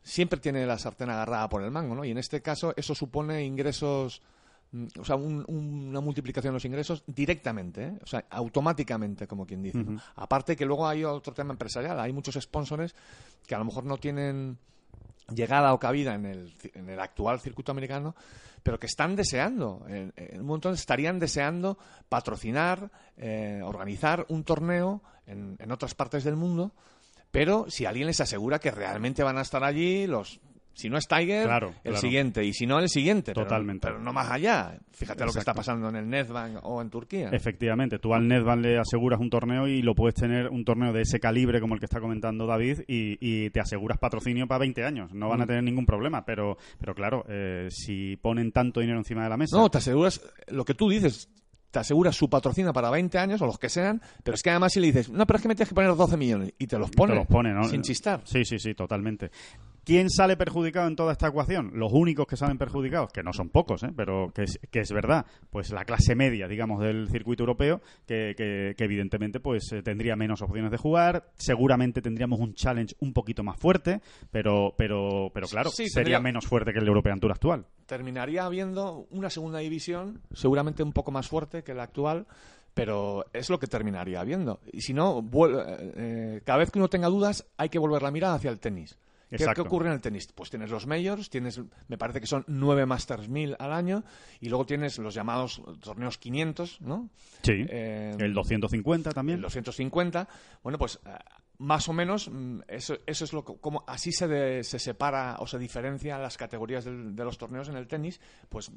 siempre 0.03 0.39
tiene 0.39 0.65
la 0.65 0.77
sartén 0.77 1.09
agarrada 1.09 1.47
por 1.49 1.63
el 1.63 1.71
mango, 1.71 1.95
¿no? 1.95 2.05
Y 2.05 2.11
en 2.11 2.17
este 2.17 2.41
caso 2.41 2.73
eso 2.75 2.95
supone 2.95 3.43
ingresos, 3.43 4.21
mm, 4.71 4.85
o 4.99 5.05
sea, 5.05 5.15
una 5.15 6.01
multiplicación 6.01 6.51
de 6.51 6.55
los 6.55 6.65
ingresos 6.65 7.03
directamente, 7.07 7.83
¿eh? 7.83 7.99
o 8.03 8.07
sea, 8.07 8.25
automáticamente, 8.29 9.27
como 9.27 9.45
quien 9.45 9.61
dice. 9.61 9.85
Aparte 10.15 10.55
que 10.55 10.65
luego 10.65 10.87
hay 10.87 11.03
otro 11.03 11.33
tema 11.33 11.51
empresarial, 11.51 11.99
hay 11.99 12.13
muchos 12.13 12.35
sponsors 12.35 12.95
que 13.45 13.55
a 13.55 13.59
lo 13.59 13.65
mejor 13.65 13.85
no 13.85 13.97
tienen 13.97 14.57
llegada 15.33 15.73
o 15.73 15.79
cabida 15.79 16.15
en 16.15 16.25
el, 16.25 16.53
en 16.73 16.89
el 16.89 16.99
actual 16.99 17.39
circuito 17.39 17.71
americano, 17.71 18.15
pero 18.63 18.79
que 18.79 18.87
están 18.87 19.15
deseando, 19.15 19.85
en, 19.87 20.13
un 20.39 20.45
montón 20.45 20.73
estarían 20.73 21.19
deseando 21.19 21.77
patrocinar, 22.09 22.91
eh, 23.17 23.61
organizar 23.63 24.25
un 24.29 24.43
torneo 24.43 25.01
en, 25.25 25.55
en 25.59 25.71
otras 25.71 25.95
partes 25.95 26.23
del 26.23 26.35
mundo 26.35 26.73
pero 27.31 27.65
si 27.69 27.85
alguien 27.85 28.07
les 28.07 28.21
asegura 28.21 28.59
que 28.59 28.71
realmente 28.71 29.23
van 29.23 29.37
a 29.37 29.41
estar 29.41 29.63
allí, 29.63 30.07
los 30.07 30.39
si 30.73 30.89
no 30.89 30.97
es 30.97 31.07
Tiger, 31.07 31.49
el 31.83 31.97
siguiente. 31.97 32.43
Y 32.43 32.53
si 32.53 32.65
no, 32.65 32.79
el 32.79 32.89
siguiente. 32.89 33.33
Totalmente. 33.33 33.87
Pero, 33.87 33.99
no 33.99 34.13
más 34.13 34.31
allá. 34.31 34.79
Fíjate 34.91 35.25
lo 35.25 35.33
que 35.33 35.39
está 35.39 35.53
pasando 35.53 35.89
en 35.89 35.95
el 35.95 36.09
Netbank 36.09 36.59
o 36.63 36.81
en 36.81 36.89
Turquía. 36.89 37.29
Efectivamente. 37.31 37.99
Tú 37.99 38.13
al 38.13 38.27
Netbank 38.27 38.61
le 38.61 38.79
aseguras 38.79 39.19
un 39.19 39.29
torneo 39.29 39.67
y 39.67 39.81
lo 39.81 39.93
puedes 39.93 40.15
tener 40.15 40.49
un 40.49 40.63
torneo 40.63 40.93
de 40.93 41.01
ese 41.01 41.19
calibre 41.19 41.59
como 41.59 41.73
el 41.73 41.79
que 41.79 41.85
está 41.85 41.99
comentando 41.99 42.45
David 42.45 42.81
y, 42.87 43.49
te 43.49 43.59
aseguras 43.59 43.97
patrocinio 43.97 44.47
para 44.47 44.59
20 44.59 44.83
años. 44.85 45.13
No 45.13 45.29
van 45.29 45.41
a 45.41 45.43
mm. 45.43 45.47
tener 45.47 45.63
ningún 45.63 45.85
problema. 45.85 46.23
Pero, 46.25 46.57
pero 46.79 46.95
claro, 46.95 47.25
eh, 47.27 47.67
si 47.69 48.15
ponen 48.17 48.51
tanto 48.51 48.79
dinero 48.79 48.99
encima 48.99 49.23
de 49.23 49.29
la 49.29 49.37
mesa... 49.37 49.57
No, 49.57 49.69
te 49.69 49.79
aseguras 49.79 50.21
lo 50.47 50.63
que 50.63 50.73
tú 50.73 50.89
dices 50.89 51.29
te 51.71 51.79
asegura 51.79 52.11
su 52.11 52.29
patrocinio 52.29 52.73
para 52.73 52.89
20 52.89 53.17
años 53.17 53.41
o 53.41 53.45
los 53.45 53.57
que 53.57 53.69
sean, 53.69 54.01
pero 54.23 54.35
es 54.35 54.43
que 54.43 54.49
además 54.51 54.73
si 54.73 54.79
le 54.79 54.87
dices, 54.87 55.09
no, 55.09 55.25
pero 55.25 55.37
es 55.37 55.41
que 55.41 55.47
me 55.47 55.55
tienes 55.55 55.69
que 55.69 55.75
poner 55.75 55.95
12 55.95 56.17
millones 56.17 56.53
y 56.59 56.67
te 56.67 56.77
los 56.77 56.91
pone, 56.91 57.13
Te 57.13 57.19
los 57.19 57.27
pone, 57.27 57.53
¿no? 57.53 57.63
sin 57.63 57.81
chistar. 57.81 58.21
Sí, 58.25 58.45
sí, 58.45 58.59
sí, 58.59 58.73
totalmente. 58.75 59.31
¿Quién 59.83 60.11
sale 60.11 60.37
perjudicado 60.37 60.87
en 60.87 60.95
toda 60.95 61.11
esta 61.13 61.27
ecuación? 61.29 61.71
Los 61.73 61.91
únicos 61.91 62.27
que 62.27 62.37
salen 62.37 62.59
perjudicados, 62.59 63.11
que 63.11 63.23
no 63.23 63.33
son 63.33 63.49
pocos, 63.49 63.81
¿eh? 63.81 63.89
pero 63.95 64.31
que 64.31 64.43
es, 64.43 64.59
que 64.69 64.81
es 64.81 64.91
verdad, 64.91 65.25
pues 65.49 65.71
la 65.71 65.85
clase 65.85 66.13
media, 66.13 66.47
digamos, 66.47 66.81
del 66.83 67.09
circuito 67.09 67.41
europeo, 67.41 67.81
que, 68.05 68.35
que- 68.37 68.75
que 68.77 68.83
evidentemente 68.83 69.39
pues 69.39 69.71
eh, 69.71 69.81
tendría 69.81 70.15
menos 70.15 70.43
opciones 70.43 70.69
de 70.69 70.77
jugar, 70.77 71.31
seguramente 71.35 71.99
tendríamos 72.01 72.39
un 72.39 72.53
challenge 72.53 72.93
un 72.99 73.11
poquito 73.11 73.43
más 73.43 73.57
fuerte, 73.57 74.01
pero, 74.29 74.75
pero, 74.77 75.31
pero 75.33 75.47
claro, 75.47 75.71
Sí, 75.71 75.87
sería 75.87 75.93
tendría- 75.95 76.19
menos 76.19 76.45
fuerte 76.45 76.73
que 76.73 76.79
el 76.79 76.87
European 76.87 77.19
Tour 77.19 77.31
actual. 77.31 77.65
Terminaría 77.91 78.45
habiendo 78.45 79.05
una 79.09 79.29
segunda 79.29 79.59
división, 79.59 80.21
seguramente 80.31 80.81
un 80.81 80.93
poco 80.93 81.11
más 81.11 81.27
fuerte 81.27 81.61
que 81.61 81.73
la 81.73 81.83
actual, 81.83 82.25
pero 82.73 83.25
es 83.33 83.49
lo 83.49 83.59
que 83.59 83.67
terminaría 83.67 84.21
habiendo. 84.21 84.61
Y 84.71 84.79
si 84.79 84.93
no, 84.93 85.21
eh, 85.97 86.39
cada 86.45 86.59
vez 86.59 86.71
que 86.71 86.79
uno 86.79 86.87
tenga 86.87 87.09
dudas, 87.09 87.45
hay 87.57 87.67
que 87.67 87.79
volver 87.79 88.01
la 88.01 88.11
mirada 88.11 88.35
hacia 88.35 88.49
el 88.49 88.61
tenis. 88.61 88.97
¿Qué, 89.29 89.45
qué 89.53 89.59
ocurre 89.59 89.87
en 89.87 89.93
el 89.95 89.99
tenis? 89.99 90.31
Pues 90.33 90.49
tienes 90.49 90.69
los 90.69 90.87
majors, 90.87 91.29
tienes, 91.29 91.59
me 91.89 91.97
parece 91.97 92.21
que 92.21 92.27
son 92.27 92.45
nueve 92.47 92.85
Masters 92.85 93.27
1000 93.27 93.57
al 93.59 93.73
año, 93.73 94.05
y 94.39 94.47
luego 94.47 94.65
tienes 94.65 94.97
los 94.97 95.13
llamados 95.13 95.61
torneos 95.81 96.17
500, 96.17 96.79
¿no? 96.79 97.09
Sí. 97.41 97.65
Eh, 97.67 98.15
el 98.17 98.33
250 98.33 99.11
también. 99.11 99.39
el 99.39 99.41
250. 99.41 100.29
Bueno, 100.63 100.77
pues 100.77 100.97
eh, 101.05 101.09
más 101.61 101.87
o 101.89 101.93
menos 101.93 102.29
mm, 102.31 102.61
eso, 102.67 102.95
eso 103.05 103.23
es 103.25 103.33
lo 103.33 103.45
que, 103.45 103.55
como 103.59 103.83
así 103.87 104.11
se, 104.11 104.27
de- 104.27 104.63
se 104.63 104.79
separa 104.79 105.35
o 105.39 105.47
se 105.47 105.57
diferencia 105.59 106.17
las 106.17 106.35
categorías 106.37 106.83
del- 106.85 107.15
de 107.15 107.23
los 107.23 107.37
torneos 107.37 107.69
en 107.69 107.75
el 107.77 107.87
tenis, 107.87 108.19
pues 108.49 108.71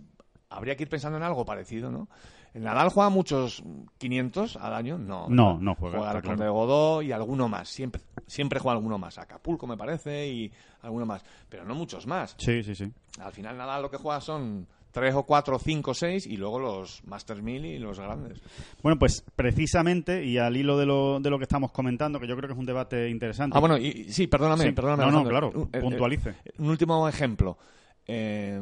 habría 0.51 0.77
que 0.77 0.85
ir 0.85 0.89
pensando 0.89 1.17
en 1.17 1.25
algo 1.25 1.45
parecido, 1.45 1.91
¿no? 1.91 2.09
El 2.53 2.63
Nadal 2.63 2.91
juega 2.91 3.09
muchos 3.11 3.65
500 3.99 4.57
al 4.57 4.75
año, 4.75 4.97
no. 4.99 5.27
No, 5.29 5.59
no 5.59 5.75
juega, 5.75 5.99
Juega 5.99 6.21
claro. 6.23 6.45
de 6.45 6.49
Godó 6.49 7.03
y 7.03 7.11
alguno 7.11 7.49
más, 7.49 7.69
siempre 7.69 8.03
siempre 8.27 8.61
juega 8.61 8.77
alguno 8.77 8.97
más, 8.99 9.19
Acapulco 9.19 9.67
me 9.67 9.77
parece 9.77 10.29
y 10.29 10.53
alguno 10.83 11.05
más, 11.07 11.25
pero 11.49 11.65
no 11.65 11.75
muchos 11.75 12.07
más. 12.07 12.37
Sí, 12.39 12.63
sí, 12.63 12.75
sí. 12.75 12.93
Al 13.21 13.33
final 13.33 13.57
Nadal 13.57 13.83
lo 13.83 13.91
que 13.91 13.97
juega 13.97 14.21
son 14.21 14.67
tres 14.95 15.15
o 15.15 15.25
cuatro, 15.25 15.59
cinco, 15.59 15.93
seis 15.93 16.27
y 16.27 16.39
luego 16.39 16.59
los 16.59 17.05
Masters 17.05 17.43
1000 17.43 17.65
y 17.67 17.79
los 17.79 17.99
grandes. 18.01 18.41
Bueno, 18.83 18.99
pues 18.99 19.23
precisamente, 19.37 20.25
y 20.25 20.39
al 20.39 20.57
hilo 20.57 20.79
de 20.79 20.87
lo, 20.87 21.21
de 21.21 21.29
lo 21.29 21.37
que 21.39 21.43
estamos 21.45 21.73
comentando, 21.73 22.19
que 22.19 22.27
yo 22.27 22.37
creo 22.37 22.49
que 22.49 22.55
es 22.55 22.59
un 22.59 22.65
debate 22.65 23.11
interesante. 23.11 23.57
Ah, 23.57 23.61
bueno, 23.61 23.77
y, 23.77 23.89
y- 23.89 24.13
sí, 24.13 24.27
perdóname, 24.29 24.65
Sí. 24.65 24.73
perdóname. 24.73 25.11
No, 25.13 25.23
no, 25.25 25.29
claro, 25.29 25.69
eh, 25.73 25.81
puntualice. 25.81 26.31
eh, 26.45 26.53
un 26.59 26.71
último 26.71 27.07
ejemplo. 27.09 27.59
Eh, 28.07 28.61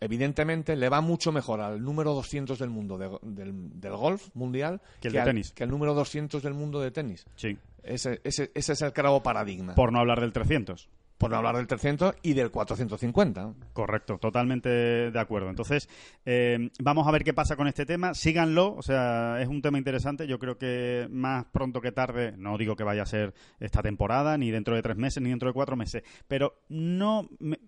evidentemente 0.00 0.76
le 0.76 0.88
va 0.88 1.00
mucho 1.00 1.32
mejor 1.32 1.60
al 1.60 1.82
número 1.82 2.14
200 2.14 2.58
del 2.58 2.70
mundo 2.70 2.96
de- 2.96 3.18
del, 3.22 3.80
del 3.80 3.96
golf 3.96 4.28
mundial 4.34 4.80
Que 5.00 5.08
el 5.08 5.14
de 5.14 5.20
al, 5.20 5.26
tenis. 5.26 5.50
que 5.52 5.64
al 5.64 5.70
número 5.70 5.92
200 5.94 6.42
del 6.42 6.54
mundo 6.54 6.80
de 6.80 6.90
tenis. 6.92 7.26
Sí. 7.34 7.56
Ese, 7.82 8.20
ese, 8.24 8.50
ese 8.54 8.72
es 8.72 8.82
el 8.82 8.92
clavo 8.92 9.22
paradigma. 9.22 9.74
Por 9.74 9.92
no 9.92 9.98
hablar 10.00 10.20
del 10.20 10.32
300. 10.32 10.88
Por 11.18 11.30
no 11.30 11.36
hablar 11.36 11.56
del 11.56 11.66
300 11.66 12.14
y 12.22 12.34
del 12.34 12.50
450. 12.50 13.54
Correcto, 13.72 14.18
totalmente 14.18 14.68
de 15.10 15.18
acuerdo. 15.18 15.48
Entonces, 15.48 15.88
eh, 16.26 16.70
vamos 16.78 17.08
a 17.08 17.10
ver 17.10 17.24
qué 17.24 17.32
pasa 17.32 17.56
con 17.56 17.68
este 17.68 17.86
tema. 17.86 18.12
Síganlo, 18.12 18.74
o 18.74 18.82
sea, 18.82 19.40
es 19.40 19.48
un 19.48 19.62
tema 19.62 19.78
interesante. 19.78 20.26
Yo 20.26 20.38
creo 20.38 20.58
que 20.58 21.08
más 21.10 21.46
pronto 21.46 21.80
que 21.80 21.92
tarde, 21.92 22.34
no 22.36 22.58
digo 22.58 22.76
que 22.76 22.84
vaya 22.84 23.02
a 23.02 23.06
ser 23.06 23.32
esta 23.60 23.82
temporada, 23.82 24.36
ni 24.36 24.50
dentro 24.50 24.74
de 24.74 24.82
tres 24.82 24.96
meses, 24.98 25.22
ni 25.22 25.30
dentro 25.30 25.48
de 25.48 25.54
cuatro 25.54 25.74
meses, 25.76 26.02
pero 26.28 26.60
no. 26.68 27.28
me- 27.38 27.58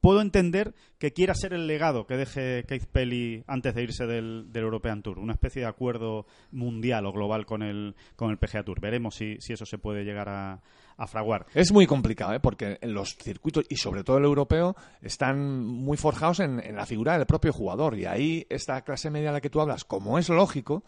puedo 0.00 0.22
entender 0.22 0.74
que 0.98 1.12
quiera 1.12 1.34
ser 1.34 1.52
el 1.52 1.66
legado 1.66 2.06
que 2.06 2.16
deje 2.16 2.64
Keith 2.66 2.86
Pelly 2.86 3.44
antes 3.46 3.74
de 3.74 3.82
irse 3.82 4.06
del, 4.06 4.46
del 4.50 4.62
European 4.64 5.02
Tour, 5.02 5.18
una 5.18 5.34
especie 5.34 5.62
de 5.62 5.68
acuerdo 5.68 6.24
mundial 6.50 7.04
o 7.04 7.12
global 7.12 7.44
con 7.44 7.62
el, 7.62 7.94
con 8.16 8.30
el 8.30 8.38
PGA 8.38 8.64
Tour. 8.64 8.80
Veremos 8.80 9.14
si, 9.16 9.36
si 9.40 9.52
eso 9.52 9.66
se 9.66 9.76
puede 9.78 10.04
llegar 10.04 10.28
a, 10.30 10.62
a 10.96 11.06
fraguar. 11.06 11.46
Es 11.54 11.72
muy 11.72 11.86
complicado, 11.86 12.32
¿eh? 12.34 12.40
porque 12.40 12.78
en 12.80 12.94
los 12.94 13.16
circuitos, 13.16 13.64
y 13.68 13.76
sobre 13.76 14.04
todo 14.04 14.18
el 14.18 14.24
europeo, 14.24 14.76
están 15.00 15.64
muy 15.64 15.96
forjados 15.96 16.40
en, 16.40 16.60
en 16.60 16.76
la 16.76 16.86
figura 16.86 17.16
del 17.16 17.26
propio 17.26 17.52
jugador. 17.52 17.96
Y 17.98 18.06
ahí 18.06 18.46
esta 18.50 18.82
clase 18.82 19.10
media 19.10 19.28
de 19.28 19.34
la 19.34 19.40
que 19.40 19.50
tú 19.50 19.60
hablas, 19.60 19.84
como 19.84 20.18
es 20.18 20.28
lógico, 20.28 20.82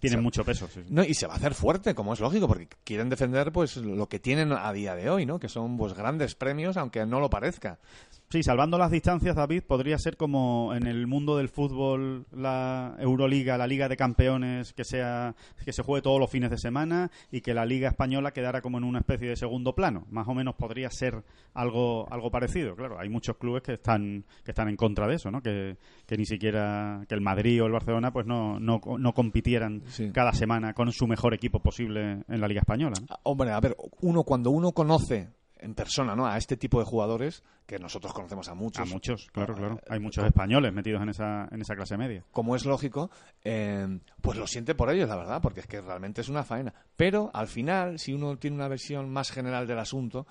Tienen 0.00 0.20
Sí. 0.20 0.22
mucho 0.22 0.44
peso, 0.44 0.68
sí. 0.68 0.82
sí. 0.82 0.86
No, 0.94 1.02
y 1.02 1.12
se 1.14 1.26
va 1.26 1.34
a 1.34 1.36
hacer 1.38 1.54
fuerte, 1.54 1.92
como 1.94 2.12
es 2.12 2.20
lógico, 2.20 2.46
porque 2.46 2.68
quieren 2.84 3.08
defender 3.08 3.50
pues 3.50 3.76
lo 3.78 4.08
que 4.08 4.20
tienen 4.20 4.52
a 4.52 4.72
día 4.72 4.94
de 4.94 5.10
hoy, 5.10 5.26
¿no? 5.26 5.40
Que 5.40 5.48
son 5.48 5.76
pues 5.76 5.92
grandes 5.92 6.36
premios, 6.36 6.76
aunque 6.76 7.04
no 7.04 7.18
lo 7.18 7.28
parezca. 7.28 7.80
Sí, 8.30 8.42
salvando 8.42 8.76
las 8.76 8.90
distancias, 8.90 9.34
David, 9.36 9.62
podría 9.66 9.96
ser 9.96 10.18
como 10.18 10.74
en 10.74 10.86
el 10.86 11.06
mundo 11.06 11.38
del 11.38 11.48
fútbol, 11.48 12.26
la 12.30 12.94
Euroliga, 12.98 13.56
la 13.56 13.66
Liga 13.66 13.88
de 13.88 13.96
Campeones, 13.96 14.74
que 14.74 14.84
sea 14.84 15.34
que 15.64 15.72
se 15.72 15.82
juegue 15.82 16.02
todos 16.02 16.20
los 16.20 16.28
fines 16.30 16.50
de 16.50 16.58
semana 16.58 17.10
y 17.32 17.40
que 17.40 17.54
la 17.54 17.64
Liga 17.64 17.88
española 17.88 18.32
quedara 18.32 18.60
como 18.60 18.76
en 18.76 18.84
una 18.84 18.98
especie 18.98 19.28
de 19.30 19.36
segundo 19.36 19.74
plano. 19.74 20.04
Más 20.10 20.28
o 20.28 20.34
menos 20.34 20.56
podría 20.56 20.90
ser 20.90 21.24
algo 21.54 22.06
algo 22.12 22.30
parecido. 22.30 22.76
Claro, 22.76 22.98
hay 23.00 23.08
muchos 23.08 23.38
clubes 23.38 23.62
que 23.62 23.72
están 23.72 24.26
que 24.44 24.50
están 24.50 24.68
en 24.68 24.76
contra 24.76 25.06
de 25.06 25.14
eso, 25.14 25.30
¿no? 25.30 25.40
Que, 25.40 25.78
que 26.06 26.18
ni 26.18 26.26
siquiera 26.26 27.06
que 27.08 27.14
el 27.14 27.22
Madrid 27.22 27.62
o 27.62 27.66
el 27.66 27.72
Barcelona 27.72 28.12
pues 28.12 28.26
no 28.26 28.60
no, 28.60 28.78
no 28.98 29.14
compitieran 29.14 29.82
Sí. 29.86 30.10
cada 30.12 30.34
semana 30.34 30.74
con 30.74 30.92
su 30.92 31.06
mejor 31.06 31.32
equipo 31.32 31.60
posible 31.60 32.24
en 32.28 32.40
la 32.42 32.46
Liga 32.46 32.60
española. 32.60 32.96
¿no? 33.00 33.06
Ah, 33.08 33.20
Hombre, 33.22 33.52
a 33.52 33.60
ver, 33.60 33.74
uno 34.02 34.22
cuando 34.24 34.50
uno 34.50 34.72
conoce 34.72 35.30
en 35.60 35.74
persona, 35.74 36.14
¿no? 36.16 36.26
A 36.26 36.36
este 36.36 36.56
tipo 36.56 36.78
de 36.78 36.84
jugadores, 36.84 37.42
que 37.66 37.78
nosotros 37.78 38.12
conocemos 38.12 38.48
a 38.48 38.54
muchos. 38.54 38.88
A 38.88 38.92
muchos, 38.92 39.28
claro, 39.32 39.54
claro. 39.54 39.80
Hay 39.88 40.00
muchos 40.00 40.24
españoles 40.24 40.72
metidos 40.72 41.02
en 41.02 41.08
esa 41.10 41.48
en 41.50 41.60
esa 41.60 41.74
clase 41.76 41.96
media. 41.96 42.24
como 42.32 42.56
es 42.56 42.64
lógico, 42.64 43.10
eh, 43.44 43.98
pues 44.20 44.38
lo 44.38 44.46
siente 44.46 44.74
por 44.74 44.90
ellos, 44.90 45.08
la 45.08 45.16
verdad, 45.16 45.40
porque 45.42 45.60
es 45.60 45.66
que 45.66 45.80
realmente 45.80 46.20
es 46.20 46.28
una 46.28 46.44
faena. 46.44 46.72
Pero 46.96 47.30
al 47.34 47.48
final, 47.48 47.98
si 47.98 48.12
uno 48.12 48.36
tiene 48.38 48.56
una 48.56 48.68
versión 48.68 49.10
más 49.10 49.30
general 49.30 49.66
del 49.66 49.78
asunto, 49.78 50.26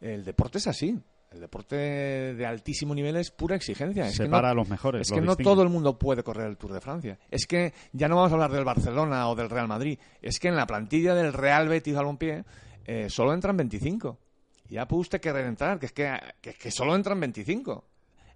el 0.00 0.24
deporte 0.24 0.58
es 0.58 0.66
así. 0.66 0.98
El 1.30 1.38
deporte 1.38 1.76
de 1.76 2.44
altísimo 2.44 2.92
nivel 2.92 3.14
es 3.14 3.30
pura 3.30 3.54
exigencia. 3.54 4.06
Es 4.08 4.18
que 4.18 4.24
Separa 4.24 4.48
no- 4.48 4.52
a 4.52 4.54
los 4.54 4.68
mejores. 4.68 5.02
Es 5.02 5.10
los 5.10 5.20
que 5.20 5.24
no 5.24 5.36
todo 5.36 5.62
el 5.62 5.68
mundo 5.68 5.96
puede 5.96 6.24
correr 6.24 6.48
el 6.48 6.56
Tour 6.56 6.72
de 6.72 6.80
Francia. 6.80 7.20
Es 7.30 7.46
que 7.46 7.72
ya 7.92 8.08
no 8.08 8.16
vamos 8.16 8.32
a 8.32 8.34
hablar 8.34 8.50
del 8.50 8.64
Barcelona 8.64 9.28
o 9.28 9.36
del 9.36 9.48
Real 9.48 9.68
Madrid. 9.68 9.96
Es 10.20 10.40
que 10.40 10.48
en 10.48 10.56
la 10.56 10.66
plantilla 10.66 11.14
del 11.14 11.32
Real 11.32 11.68
Betis 11.68 11.94
Balompié 11.94 12.44
eh, 12.84 13.08
solo 13.08 13.32
entran 13.32 13.56
25. 13.56 14.18
Ya 14.70 14.86
puede 14.88 15.00
usted 15.02 15.20
querer 15.20 15.44
entrar, 15.46 15.78
que 15.78 15.86
es 15.86 15.92
que, 15.92 16.16
que, 16.40 16.54
que 16.54 16.70
solo 16.70 16.94
entran 16.94 17.18
25. 17.20 17.84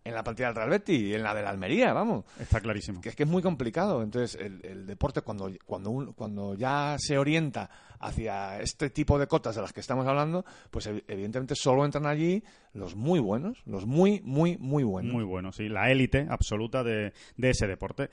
En 0.06 0.12
la 0.12 0.22
plantilla 0.22 0.48
del 0.48 0.56
Real 0.56 0.68
Betis 0.68 1.00
y 1.00 1.14
en 1.14 1.22
la 1.22 1.32
de 1.34 1.40
la 1.40 1.48
Almería, 1.48 1.94
vamos. 1.94 2.26
Está 2.38 2.60
clarísimo. 2.60 3.00
Que 3.00 3.08
es 3.08 3.16
que 3.16 3.22
es 3.22 3.28
muy 3.28 3.40
complicado. 3.40 4.02
Entonces, 4.02 4.38
el, 4.38 4.60
el 4.62 4.84
deporte, 4.86 5.22
cuando, 5.22 5.50
cuando, 5.64 5.88
un- 5.88 6.12
cuando 6.12 6.54
ya 6.54 6.96
se 6.98 7.16
orienta 7.16 7.70
hacia 8.00 8.60
este 8.60 8.90
tipo 8.90 9.18
de 9.18 9.26
cotas 9.26 9.54
de 9.56 9.62
las 9.62 9.72
que 9.72 9.80
estamos 9.80 10.06
hablando, 10.06 10.44
pues 10.70 10.88
ev- 10.90 11.04
evidentemente 11.08 11.54
solo 11.54 11.86
entran 11.86 12.04
allí 12.04 12.44
los 12.74 12.96
muy 12.96 13.18
buenos, 13.18 13.62
los 13.64 13.86
muy, 13.86 14.20
muy, 14.24 14.58
muy 14.58 14.82
buenos. 14.84 15.10
Muy 15.10 15.24
bueno, 15.24 15.52
sí. 15.52 15.70
La 15.70 15.90
élite 15.90 16.26
absoluta 16.28 16.84
de, 16.84 17.14
de 17.38 17.48
ese 17.50 17.66
deporte. 17.66 18.10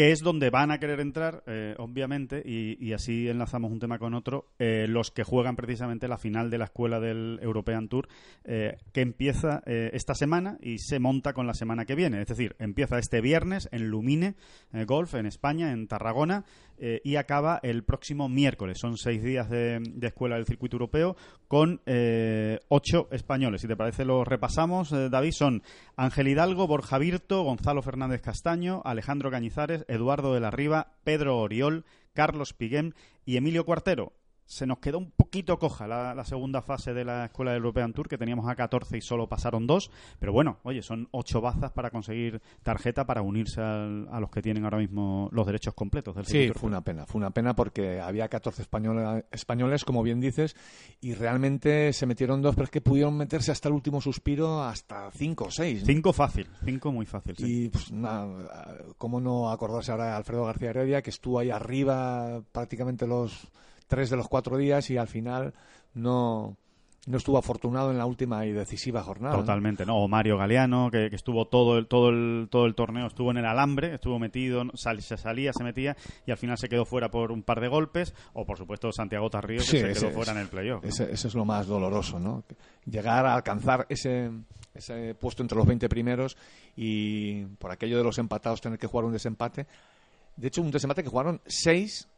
Que 0.00 0.12
es 0.12 0.20
donde 0.20 0.48
van 0.48 0.70
a 0.70 0.78
querer 0.78 0.98
entrar, 0.98 1.42
eh, 1.46 1.74
obviamente, 1.76 2.42
y, 2.42 2.94
así 2.94 3.28
enlazamos 3.28 3.70
un 3.70 3.80
tema 3.80 3.98
con 3.98 4.14
otro, 4.14 4.46
eh, 4.58 4.86
los 4.88 5.10
que 5.10 5.24
juegan 5.24 5.56
precisamente 5.56 6.08
la 6.08 6.16
final 6.16 6.48
de 6.48 6.56
la 6.56 6.64
escuela 6.64 7.00
del 7.00 7.38
European 7.42 7.86
Tour, 7.86 8.08
eh, 8.44 8.78
que 8.94 9.02
empieza 9.02 9.62
esta 9.66 10.14
semana 10.14 10.56
y 10.62 10.78
se 10.78 11.00
monta 11.00 11.34
con 11.34 11.46
la 11.46 11.52
semana 11.52 11.84
que 11.84 11.96
viene. 11.96 12.22
Es 12.22 12.28
decir, 12.28 12.56
empieza 12.58 12.98
este 12.98 13.20
viernes 13.20 13.68
en 13.72 13.88
Lumine 13.88 14.36
Golf, 14.86 15.16
en 15.16 15.26
España, 15.26 15.70
en 15.70 15.86
Tarragona, 15.86 16.46
y 17.04 17.16
acaba 17.16 17.60
el 17.62 17.84
próximo 17.84 18.30
miércoles. 18.30 18.78
Son 18.80 18.96
seis 18.96 19.22
días 19.22 19.50
de, 19.50 19.80
de 19.80 20.06
escuela 20.06 20.36
del 20.36 20.46
circuito 20.46 20.76
europeo 20.76 21.14
con 21.46 21.82
ocho 22.68 23.08
españoles. 23.10 23.60
Si 23.60 23.68
te 23.68 23.76
parece, 23.76 24.06
los 24.06 24.26
repasamos, 24.26 24.88
David. 24.90 25.32
Son 25.32 25.62
Ángel 25.94 26.28
Hidalgo, 26.28 26.66
Borja 26.66 26.96
Virto, 26.96 27.42
Gonzalo 27.42 27.82
Fernández 27.82 28.22
Castaño, 28.22 28.80
Alejandro 28.82 29.30
Cañizares, 29.30 29.84
Eduardo 29.90 30.32
de 30.34 30.40
la 30.40 30.50
Riva, 30.50 30.94
Pedro 31.04 31.38
Oriol, 31.38 31.84
Carlos 32.12 32.54
Piguem 32.54 32.92
y 33.24 33.36
Emilio 33.36 33.64
Cuartero. 33.64 34.12
Se 34.52 34.66
nos 34.66 34.78
quedó 34.78 34.98
un 34.98 35.12
poquito 35.12 35.60
coja 35.60 35.86
la, 35.86 36.12
la 36.12 36.24
segunda 36.24 36.60
fase 36.60 36.92
de 36.92 37.04
la 37.04 37.26
Escuela 37.26 37.52
del 37.52 37.58
European 37.58 37.92
Tour, 37.92 38.08
que 38.08 38.18
teníamos 38.18 38.48
a 38.48 38.56
14 38.56 38.98
y 38.98 39.00
solo 39.00 39.28
pasaron 39.28 39.64
dos. 39.64 39.92
Pero 40.18 40.32
bueno, 40.32 40.58
oye, 40.64 40.82
son 40.82 41.06
ocho 41.12 41.40
bazas 41.40 41.70
para 41.70 41.90
conseguir 41.90 42.42
tarjeta 42.64 43.06
para 43.06 43.22
unirse 43.22 43.60
al- 43.60 44.08
a 44.10 44.18
los 44.18 44.28
que 44.28 44.42
tienen 44.42 44.64
ahora 44.64 44.78
mismo 44.78 45.28
los 45.30 45.46
derechos 45.46 45.72
completos 45.74 46.16
del 46.16 46.26
Sí, 46.26 46.50
fue 46.52 46.68
una 46.68 46.80
pena. 46.82 47.06
Fue 47.06 47.20
una 47.20 47.30
pena 47.30 47.54
porque 47.54 48.00
había 48.00 48.28
14 48.28 48.62
españoles, 48.62 49.24
españoles, 49.30 49.84
como 49.84 50.02
bien 50.02 50.18
dices, 50.20 50.56
y 51.00 51.14
realmente 51.14 51.92
se 51.92 52.06
metieron 52.06 52.42
dos, 52.42 52.56
pero 52.56 52.64
es 52.64 52.70
que 52.72 52.80
pudieron 52.80 53.16
meterse 53.16 53.52
hasta 53.52 53.68
el 53.68 53.74
último 53.74 54.00
suspiro 54.00 54.64
hasta 54.64 55.12
cinco 55.12 55.44
o 55.44 55.50
seis. 55.52 55.82
¿no? 55.82 55.86
Cinco 55.86 56.12
fácil, 56.12 56.48
cinco 56.64 56.90
muy 56.90 57.06
fácil. 57.06 57.36
sí. 57.36 57.66
Y 57.66 57.68
pues 57.68 57.92
nada, 57.92 58.74
cómo 58.98 59.20
no 59.20 59.48
acordarse 59.52 59.92
ahora 59.92 60.06
de 60.06 60.12
Alfredo 60.14 60.44
García 60.46 60.70
Heredia, 60.70 61.02
que 61.02 61.10
estuvo 61.10 61.38
ahí 61.38 61.50
arriba 61.50 62.42
prácticamente 62.50 63.06
los 63.06 63.46
tres 63.90 64.08
de 64.08 64.16
los 64.16 64.28
cuatro 64.28 64.56
días 64.56 64.88
y 64.90 64.96
al 64.96 65.08
final 65.08 65.52
no, 65.94 66.56
no 67.06 67.16
estuvo 67.16 67.36
afortunado 67.38 67.90
en 67.90 67.98
la 67.98 68.06
última 68.06 68.46
y 68.46 68.52
decisiva 68.52 69.02
jornada. 69.02 69.34
Totalmente, 69.36 69.84
¿no? 69.84 69.96
O 69.98 70.06
Mario 70.08 70.36
Galeano, 70.38 70.90
que, 70.90 71.10
que 71.10 71.16
estuvo 71.16 71.46
todo 71.48 71.76
el, 71.78 71.86
todo, 71.88 72.10
el, 72.10 72.48
todo 72.50 72.66
el 72.66 72.74
torneo, 72.74 73.06
estuvo 73.06 73.30
en 73.30 73.38
el 73.38 73.46
alambre, 73.46 73.94
estuvo 73.94 74.18
metido, 74.18 74.62
sal- 74.74 75.02
se 75.02 75.16
salía, 75.16 75.52
se 75.52 75.64
metía 75.64 75.96
y 76.26 76.30
al 76.30 76.36
final 76.36 76.56
se 76.58 76.68
quedó 76.68 76.84
fuera 76.84 77.10
por 77.10 77.32
un 77.32 77.42
par 77.42 77.60
de 77.60 77.68
golpes. 77.68 78.14
O, 78.34 78.44
por 78.46 78.56
supuesto, 78.58 78.92
Santiago 78.92 79.28
Tarrío, 79.30 79.58
que 79.58 79.64
Sí, 79.64 79.78
se 79.78 79.90
ese- 79.90 80.06
quedó 80.06 80.14
fuera 80.14 80.32
en 80.32 80.38
el 80.38 80.48
playoff. 80.48 80.82
¿no? 80.84 80.88
Ese, 80.88 81.10
ese 81.12 81.28
es 81.28 81.34
lo 81.34 81.44
más 81.44 81.66
doloroso, 81.66 82.18
¿no? 82.20 82.44
Llegar 82.86 83.26
a 83.26 83.34
alcanzar 83.34 83.86
ese, 83.88 84.30
ese 84.74 85.14
puesto 85.14 85.42
entre 85.42 85.56
los 85.58 85.66
20 85.66 85.88
primeros 85.88 86.36
y 86.76 87.44
por 87.58 87.70
aquello 87.72 87.98
de 87.98 88.04
los 88.04 88.18
empatados 88.18 88.60
tener 88.60 88.78
que 88.78 88.86
jugar 88.86 89.04
un 89.06 89.12
desempate. 89.12 89.66
De 90.36 90.48
hecho, 90.48 90.62
un 90.62 90.70
desempate 90.70 91.02
que 91.02 91.08
jugaron 91.08 91.40
seis 91.46 92.08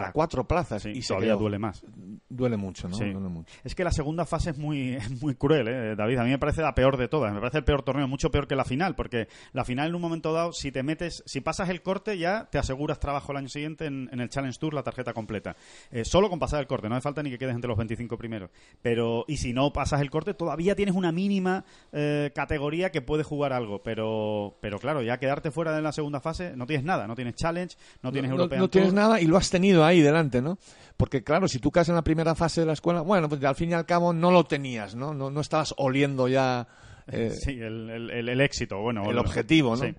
para 0.00 0.12
cuatro 0.12 0.46
plazas 0.46 0.82
Sí, 0.82 0.90
y 0.90 1.02
se 1.02 1.08
todavía 1.08 1.30
quedó. 1.30 1.38
duele 1.40 1.58
más. 1.58 1.84
Duele 2.28 2.56
mucho, 2.56 2.88
¿no? 2.88 2.96
Sí. 2.96 3.10
Duele 3.10 3.28
mucho. 3.28 3.52
Es 3.62 3.74
que 3.74 3.84
la 3.84 3.92
segunda 3.92 4.24
fase 4.24 4.50
es 4.50 4.58
muy, 4.58 4.94
es 4.94 5.22
muy 5.22 5.34
cruel, 5.34 5.68
¿eh, 5.68 5.94
David. 5.96 6.18
A 6.18 6.24
mí 6.24 6.30
me 6.30 6.38
parece 6.38 6.62
la 6.62 6.74
peor 6.74 6.96
de 6.96 7.08
todas. 7.08 7.32
Me 7.32 7.40
parece 7.40 7.58
el 7.58 7.64
peor 7.64 7.82
torneo, 7.82 8.08
mucho 8.08 8.30
peor 8.30 8.46
que 8.48 8.56
la 8.56 8.64
final, 8.64 8.94
porque 8.94 9.28
la 9.52 9.64
final 9.64 9.88
en 9.88 9.94
un 9.94 10.00
momento 10.02 10.32
dado, 10.32 10.52
si 10.52 10.72
te 10.72 10.82
metes, 10.82 11.22
si 11.26 11.40
pasas 11.40 11.68
el 11.68 11.82
corte, 11.82 12.18
ya 12.18 12.48
te 12.50 12.58
aseguras 12.58 12.98
trabajo 12.98 13.32
el 13.32 13.38
año 13.38 13.48
siguiente 13.48 13.86
en, 13.86 14.08
en 14.12 14.20
el 14.20 14.28
Challenge 14.28 14.58
Tour, 14.58 14.74
la 14.74 14.82
tarjeta 14.82 15.12
completa. 15.12 15.56
Eh, 15.90 16.04
solo 16.04 16.28
con 16.30 16.38
pasar 16.38 16.60
el 16.60 16.66
corte, 16.66 16.88
no 16.88 16.94
hace 16.96 17.02
falta 17.02 17.22
ni 17.22 17.30
que 17.30 17.38
quedes 17.38 17.54
entre 17.54 17.68
los 17.68 17.76
25 17.78 18.16
primeros. 18.18 18.50
Pero, 18.82 19.24
y 19.28 19.36
si 19.36 19.52
no 19.52 19.72
pasas 19.72 20.00
el 20.00 20.10
corte, 20.10 20.34
todavía 20.34 20.74
tienes 20.74 20.94
una 20.94 21.12
mínima 21.12 21.64
eh, 21.92 22.32
categoría 22.34 22.90
que 22.90 23.02
puede 23.02 23.22
jugar 23.22 23.52
algo. 23.52 23.82
Pero, 23.82 24.56
pero 24.60 24.78
claro, 24.78 25.02
ya 25.02 25.18
quedarte 25.18 25.50
fuera 25.50 25.72
de 25.74 25.82
la 25.82 25.92
segunda 25.92 26.20
fase, 26.20 26.56
no 26.56 26.66
tienes 26.66 26.84
nada. 26.84 27.06
No 27.06 27.14
tienes 27.14 27.34
Challenge, 27.36 27.76
no 28.02 28.10
tienes 28.12 28.30
no, 28.30 28.36
European 28.36 28.60
no 28.60 28.68
tienes 28.68 28.90
Tour. 28.90 29.00
nada 29.00 29.20
y 29.20 29.26
lo 29.26 29.36
has 29.36 29.50
tenido 29.50 29.83
ahí 29.84 30.00
delante, 30.00 30.40
¿no? 30.42 30.58
Porque 30.96 31.22
claro, 31.24 31.48
si 31.48 31.58
tú 31.58 31.70
caes 31.70 31.88
en 31.88 31.94
la 31.96 32.02
primera 32.02 32.34
fase 32.34 32.60
de 32.60 32.66
la 32.66 32.72
escuela, 32.74 33.00
bueno, 33.00 33.28
pues 33.28 33.42
al 33.44 33.54
fin 33.56 33.70
y 33.70 33.74
al 33.74 33.86
cabo 33.86 34.12
no 34.12 34.30
lo 34.30 34.44
tenías, 34.44 34.94
¿no? 34.94 35.12
No, 35.14 35.30
no 35.30 35.40
estabas 35.40 35.74
oliendo 35.78 36.28
ya 36.28 36.66
eh, 37.08 37.30
Sí, 37.30 37.52
el, 37.52 37.90
el- 37.90 38.10
el- 38.10 38.28
el 38.28 38.40
éxito, 38.40 38.78
bueno. 38.80 39.10
el 39.10 39.18
objetivo, 39.18 39.76
¿no? 39.76 39.84
Sí. 39.84 39.94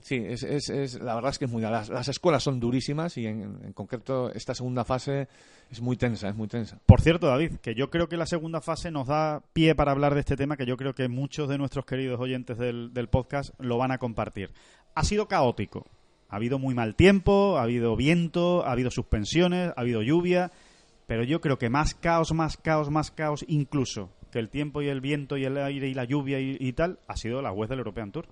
Sí, 0.00 0.16
es, 0.16 0.42
es, 0.42 0.68
es- 0.68 0.94
la 1.00 1.14
verdad 1.14 1.30
es 1.30 1.38
que 1.38 1.44
es 1.44 1.50
muy... 1.50 1.62
Las, 1.62 1.88
las 1.88 2.08
escuelas 2.08 2.42
son 2.42 2.58
durísimas 2.58 3.16
y 3.18 3.26
en, 3.26 3.60
en 3.64 3.72
concreto 3.72 4.32
esta 4.32 4.52
segunda 4.54 4.84
fase 4.84 5.28
es 5.70 5.80
muy 5.80 5.96
tensa, 5.96 6.28
es 6.28 6.34
muy 6.34 6.48
tensa. 6.48 6.78
Por 6.86 7.00
cierto, 7.00 7.28
David, 7.28 7.58
que 7.62 7.74
yo 7.76 7.88
creo 7.88 8.08
que 8.08 8.16
la 8.16 8.26
segunda 8.26 8.60
fase 8.60 8.90
nos 8.90 9.06
da 9.06 9.42
pie 9.52 9.76
para 9.76 9.92
hablar 9.92 10.14
de 10.14 10.20
este 10.20 10.36
tema 10.36 10.56
que 10.56 10.66
yo 10.66 10.76
creo 10.76 10.94
que 10.94 11.06
muchos 11.08 11.48
de 11.48 11.56
nuestros 11.58 11.84
queridos 11.84 12.18
oyentes 12.18 12.58
del, 12.58 12.92
del 12.92 13.08
podcast 13.08 13.54
lo 13.60 13.78
van 13.78 13.92
a 13.92 13.98
compartir. 13.98 14.50
Ha 14.96 15.04
sido 15.04 15.28
caótico. 15.28 15.86
Ha 16.32 16.36
habido 16.36 16.58
muy 16.58 16.74
mal 16.74 16.94
tiempo, 16.94 17.58
ha 17.58 17.62
habido 17.64 17.94
viento, 17.94 18.64
ha 18.64 18.72
habido 18.72 18.90
suspensiones, 18.90 19.70
ha 19.76 19.80
habido 19.82 20.00
lluvia, 20.00 20.50
pero 21.06 21.24
yo 21.24 21.42
creo 21.42 21.58
que 21.58 21.68
más 21.68 21.94
caos, 21.94 22.32
más 22.32 22.56
caos, 22.56 22.90
más 22.90 23.10
caos, 23.10 23.44
incluso 23.48 24.08
que 24.30 24.38
el 24.38 24.48
tiempo 24.48 24.80
y 24.80 24.88
el 24.88 25.02
viento 25.02 25.36
y 25.36 25.44
el 25.44 25.58
aire 25.58 25.88
y 25.88 25.94
la 25.94 26.04
lluvia 26.04 26.40
y, 26.40 26.72
tal, 26.72 26.98
ha 27.06 27.18
sido 27.18 27.42
la 27.42 27.52
web 27.52 27.68
del 27.68 27.80
European 27.80 28.12
Tour. 28.12 28.28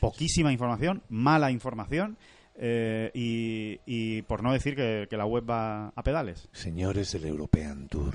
Poquísima 0.00 0.52
información, 0.52 1.02
mala 1.10 1.50
información 1.50 2.16
eh, 2.54 3.10
y, 3.12 4.22
por 4.22 4.42
no 4.42 4.54
decir 4.54 4.74
que 4.74 5.06
la 5.10 5.26
web 5.26 5.44
va 5.48 5.88
a 5.88 6.02
pedales. 6.02 6.48
Señores 6.52 7.12
del 7.12 7.26
European 7.26 7.88
Tour, 7.88 8.14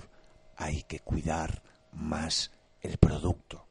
hay 0.57 0.81
que 0.87 1.01
cuidar 1.01 1.61
más 1.91 2.51
el 2.81 2.97
producto. 2.97 3.67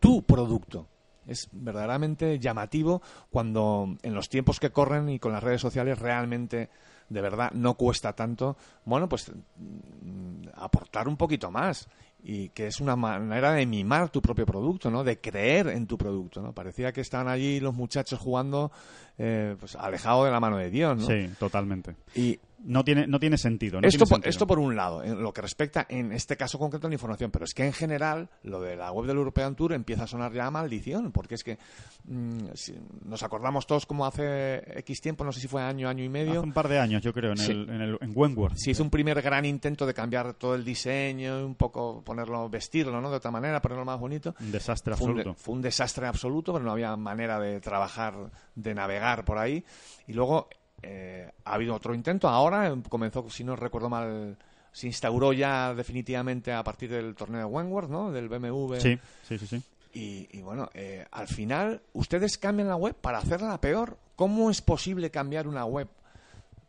Tu 0.00 0.22
producto. 0.22 0.88
Es 1.26 1.48
verdaderamente 1.52 2.38
llamativo 2.38 3.02
cuando 3.30 3.96
en 4.02 4.14
los 4.14 4.28
tiempos 4.28 4.58
que 4.60 4.70
corren 4.70 5.08
y 5.08 5.18
con 5.18 5.32
las 5.32 5.42
redes 5.42 5.60
sociales 5.60 5.98
realmente, 5.98 6.70
de 7.08 7.20
verdad, 7.20 7.52
no 7.52 7.74
cuesta 7.74 8.12
tanto, 8.12 8.56
bueno, 8.84 9.08
pues 9.08 9.30
mm, 9.30 10.48
aportar 10.54 11.08
un 11.08 11.16
poquito 11.16 11.50
más. 11.50 11.88
Y 12.24 12.50
que 12.50 12.68
es 12.68 12.80
una 12.80 12.94
manera 12.94 13.52
de 13.52 13.66
mimar 13.66 14.08
tu 14.08 14.22
propio 14.22 14.46
producto, 14.46 14.92
¿no? 14.92 15.02
De 15.02 15.20
creer 15.20 15.66
en 15.66 15.88
tu 15.88 15.98
producto, 15.98 16.40
¿no? 16.40 16.52
Parecía 16.52 16.92
que 16.92 17.00
estaban 17.00 17.26
allí 17.26 17.58
los 17.58 17.74
muchachos 17.74 18.20
jugando, 18.20 18.70
eh, 19.18 19.56
pues 19.58 19.74
alejado 19.74 20.24
de 20.24 20.30
la 20.30 20.38
mano 20.38 20.56
de 20.56 20.70
Dios, 20.70 20.98
¿no? 20.98 21.06
Sí, 21.06 21.28
totalmente. 21.40 21.96
Y 22.14 22.38
No 22.64 22.84
tiene, 22.84 23.06
no 23.06 23.18
tiene 23.18 23.36
sentido. 23.38 23.80
no 23.80 23.88
esto, 23.88 23.98
tiene 23.98 24.08
por, 24.08 24.16
sentido. 24.16 24.30
esto 24.30 24.46
por 24.46 24.58
un 24.58 24.76
lado, 24.76 25.02
en 25.02 25.20
lo 25.22 25.32
que 25.32 25.42
respecta 25.42 25.84
en 25.88 26.12
este 26.12 26.36
caso 26.36 26.58
concreto 26.58 26.86
a 26.86 26.90
la 26.90 26.94
información, 26.94 27.30
pero 27.30 27.44
es 27.44 27.54
que 27.54 27.64
en 27.66 27.72
general 27.72 28.28
lo 28.44 28.60
de 28.60 28.76
la 28.76 28.92
web 28.92 29.06
del 29.06 29.16
European 29.16 29.54
Tour 29.56 29.72
empieza 29.72 30.04
a 30.04 30.06
sonar 30.06 30.32
ya 30.32 30.46
a 30.46 30.50
maldición, 30.50 31.10
porque 31.12 31.34
es 31.34 31.42
que 31.44 31.58
mm, 32.04 32.38
si- 32.54 32.74
nos 33.04 33.22
acordamos 33.22 33.66
todos 33.66 33.84
como 33.86 34.06
hace 34.06 34.62
X 34.80 35.00
tiempo, 35.00 35.24
no 35.24 35.32
sé 35.32 35.40
si 35.40 35.48
fue 35.48 35.62
año, 35.62 35.88
año 35.88 36.04
y 36.04 36.06
Hace 36.06 36.12
medio, 36.12 36.42
un 36.42 36.52
par 36.52 36.68
de 36.68 36.78
años, 36.78 37.02
yo 37.02 37.12
creo, 37.12 37.32
en, 37.32 37.38
Sí. 37.38 37.50
el, 37.52 37.68
en, 37.68 37.80
el, 37.80 37.98
en 38.00 38.12
Wentworth. 38.14 38.54
se 38.56 38.70
hizo 38.70 38.82
un 38.82 38.90
primer 38.90 39.20
gran 39.22 39.44
intento 39.44 39.84
de 39.86 39.94
cambiar 39.94 40.34
todo 40.34 40.54
el 40.54 40.64
diseño, 40.64 41.40
y 41.40 41.42
un 41.42 41.54
poco 41.56 42.02
ponerlo, 42.04 42.48
vestirlo, 42.48 43.00
¿no? 43.00 43.10
De 43.10 43.16
otra 43.16 43.30
manera, 43.30 43.60
ponerlo 43.60 43.84
más 43.84 43.98
bonito. 43.98 44.34
Un 44.40 44.52
desastre 44.52 44.94
Fue 44.96 45.08
un, 45.08 45.14
de- 45.16 45.20
absoluto. 45.22 45.40
fue 45.42 45.54
un 45.54 45.62
desastre 45.62 46.06
absoluto, 46.06 46.52
pero 46.52 46.64
no 46.64 46.70
había 46.72 46.94
manera 46.96 47.40
de 47.40 47.60
trabajar, 47.60 48.14
de 48.54 48.74
navegar 48.74 49.24
por 49.24 49.38
ahí. 49.38 49.64
Y 50.06 50.12
luego 50.12 50.48
eh, 50.82 51.30
ha 51.44 51.54
habido 51.54 51.74
otro 51.74 51.94
intento. 51.94 52.28
Ahora 52.28 52.68
eh, 52.68 52.82
comenzó, 52.88 53.28
si 53.30 53.44
no 53.44 53.56
recuerdo 53.56 53.88
mal, 53.88 54.36
se 54.72 54.86
instauró 54.86 55.32
ya 55.32 55.74
definitivamente 55.74 56.52
a 56.52 56.62
partir 56.64 56.90
del 56.90 57.14
torneo 57.14 57.40
de 57.40 57.46
Wentworth, 57.46 57.90
¿no? 57.90 58.10
Del 58.10 58.28
BMW. 58.28 58.76
Sí, 58.76 58.98
sí, 59.26 59.38
sí, 59.38 59.46
sí. 59.46 59.62
Y, 59.94 60.38
y 60.38 60.42
bueno, 60.42 60.70
eh, 60.74 61.06
al 61.10 61.28
final, 61.28 61.82
ustedes 61.92 62.38
cambian 62.38 62.68
la 62.68 62.76
web 62.76 62.94
para 62.94 63.18
hacerla 63.18 63.60
peor. 63.60 63.98
¿Cómo 64.16 64.50
es 64.50 64.62
posible 64.62 65.10
cambiar 65.10 65.46
una 65.46 65.64
web 65.64 65.88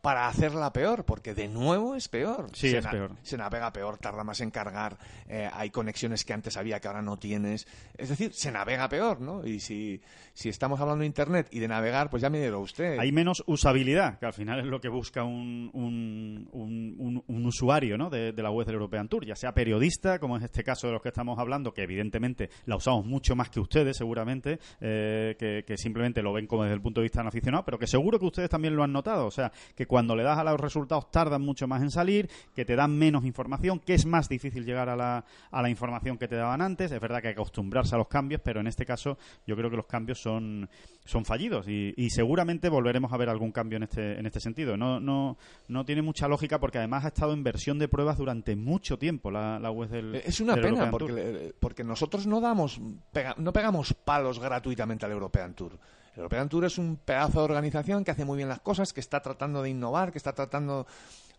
para 0.04 0.28
hacerla 0.28 0.70
peor? 0.70 1.06
Porque 1.06 1.32
de 1.34 1.48
nuevo 1.48 1.94
es 1.94 2.08
peor. 2.08 2.48
Sí, 2.52 2.68
se 2.70 2.78
es 2.78 2.86
peor. 2.86 3.12
Se 3.22 3.38
navega 3.38 3.72
peor, 3.72 3.96
tarda 3.96 4.22
más 4.22 4.42
en 4.42 4.50
cargar, 4.50 4.98
eh, 5.30 5.48
hay 5.50 5.70
conexiones 5.70 6.26
que 6.26 6.34
antes 6.34 6.58
había 6.58 6.78
que 6.78 6.88
ahora 6.88 7.00
no 7.00 7.16
tienes. 7.16 7.66
Es 7.96 8.10
decir, 8.10 8.34
se 8.34 8.52
navega 8.52 8.86
peor, 8.90 9.22
¿no? 9.22 9.46
Y 9.46 9.60
si, 9.60 10.02
si 10.34 10.50
estamos 10.50 10.78
hablando 10.78 11.00
de 11.00 11.06
Internet 11.06 11.48
y 11.50 11.58
de 11.58 11.68
navegar, 11.68 12.10
pues 12.10 12.20
ya 12.20 12.28
me 12.28 12.38
dirá 12.38 12.58
usted. 12.58 12.98
Hay 12.98 13.12
menos 13.12 13.42
usabilidad, 13.46 14.18
que 14.18 14.26
al 14.26 14.34
final 14.34 14.60
es 14.60 14.66
lo 14.66 14.78
que 14.78 14.90
busca 14.90 15.24
un, 15.24 15.70
un, 15.72 16.48
un- 16.52 17.46
usuario 17.46 17.96
¿no? 17.96 18.10
de, 18.10 18.32
de 18.32 18.42
la 18.42 18.50
web 18.50 18.66
del 18.66 18.74
European 18.74 19.08
Tour, 19.08 19.24
ya 19.24 19.36
sea 19.36 19.52
periodista, 19.54 20.18
como 20.18 20.36
es 20.36 20.42
este 20.44 20.62
caso 20.64 20.86
de 20.86 20.92
los 20.92 21.02
que 21.02 21.08
estamos 21.08 21.38
hablando, 21.38 21.72
que 21.72 21.82
evidentemente 21.82 22.50
la 22.66 22.76
usamos 22.76 23.06
mucho 23.06 23.34
más 23.36 23.48
que 23.48 23.60
ustedes, 23.60 23.96
seguramente, 23.96 24.58
eh, 24.80 25.34
que, 25.38 25.64
que 25.66 25.76
simplemente 25.78 26.20
lo 26.22 26.32
ven 26.34 26.46
como 26.46 26.64
desde 26.64 26.74
el 26.74 26.82
punto 26.82 27.00
de 27.00 27.04
vista 27.04 27.20
de 27.20 27.22
un 27.22 27.28
aficionado, 27.28 27.64
pero 27.64 27.78
que 27.78 27.86
seguro 27.86 28.18
que 28.18 28.26
ustedes 28.26 28.50
también 28.50 28.76
lo 28.76 28.82
han 28.82 28.92
notado. 28.92 29.26
O 29.26 29.30
sea, 29.30 29.50
que 29.74 29.86
cuando 29.94 30.16
le 30.16 30.24
das 30.24 30.36
a 30.38 30.42
los 30.42 30.58
resultados 30.58 31.08
tardan 31.12 31.40
mucho 31.42 31.68
más 31.68 31.80
en 31.80 31.92
salir, 31.92 32.28
que 32.52 32.64
te 32.64 32.74
dan 32.74 32.98
menos 32.98 33.24
información, 33.24 33.78
que 33.78 33.94
es 33.94 34.06
más 34.06 34.28
difícil 34.28 34.64
llegar 34.64 34.88
a 34.88 34.96
la, 34.96 35.24
a 35.52 35.62
la 35.62 35.70
información 35.70 36.18
que 36.18 36.26
te 36.26 36.34
daban 36.34 36.60
antes. 36.62 36.90
Es 36.90 36.98
verdad 37.00 37.22
que 37.22 37.28
hay 37.28 37.34
que 37.34 37.40
acostumbrarse 37.40 37.94
a 37.94 37.98
los 37.98 38.08
cambios, 38.08 38.40
pero 38.42 38.58
en 38.58 38.66
este 38.66 38.84
caso 38.84 39.16
yo 39.46 39.54
creo 39.54 39.70
que 39.70 39.76
los 39.76 39.86
cambios 39.86 40.20
son, 40.20 40.68
son 41.04 41.24
fallidos 41.24 41.68
y, 41.68 41.94
y 41.96 42.10
seguramente 42.10 42.68
volveremos 42.68 43.12
a 43.12 43.16
ver 43.16 43.28
algún 43.28 43.52
cambio 43.52 43.76
en 43.76 43.84
este, 43.84 44.18
en 44.18 44.26
este 44.26 44.40
sentido. 44.40 44.76
No, 44.76 44.98
no, 44.98 45.36
no 45.68 45.84
tiene 45.84 46.02
mucha 46.02 46.26
lógica 46.26 46.58
porque 46.58 46.78
además 46.78 47.04
ha 47.04 47.08
estado 47.08 47.32
en 47.32 47.44
versión 47.44 47.78
de 47.78 47.86
pruebas 47.86 48.18
durante 48.18 48.56
mucho 48.56 48.98
tiempo 48.98 49.30
la, 49.30 49.60
la 49.60 49.70
web 49.70 49.90
del 49.90 50.16
Eh, 50.16 50.22
Es 50.26 50.40
una 50.40 50.56
del 50.56 50.64
pena 50.64 50.90
porque, 50.90 51.12
le- 51.12 51.54
porque 51.60 51.84
nosotros 51.84 52.26
no 52.26 52.40
damos 52.40 52.80
pega- 53.12 53.36
no 53.38 53.52
pegamos 53.52 53.94
palos 53.94 54.40
gratuitamente 54.40 55.06
al 55.06 55.12
European 55.12 55.54
Tour. 55.54 55.78
El 56.14 56.18
European 56.18 56.48
Tour 56.48 56.64
es 56.64 56.78
un 56.78 56.96
pedazo 56.96 57.38
de 57.40 57.44
organización 57.44 58.04
que 58.04 58.10
hace 58.12 58.24
muy 58.24 58.36
bien 58.36 58.48
las 58.48 58.60
cosas, 58.60 58.92
que 58.92 59.00
está 59.00 59.20
tratando 59.20 59.62
de 59.62 59.70
innovar, 59.70 60.12
que 60.12 60.18
está 60.18 60.32
tratando 60.32 60.86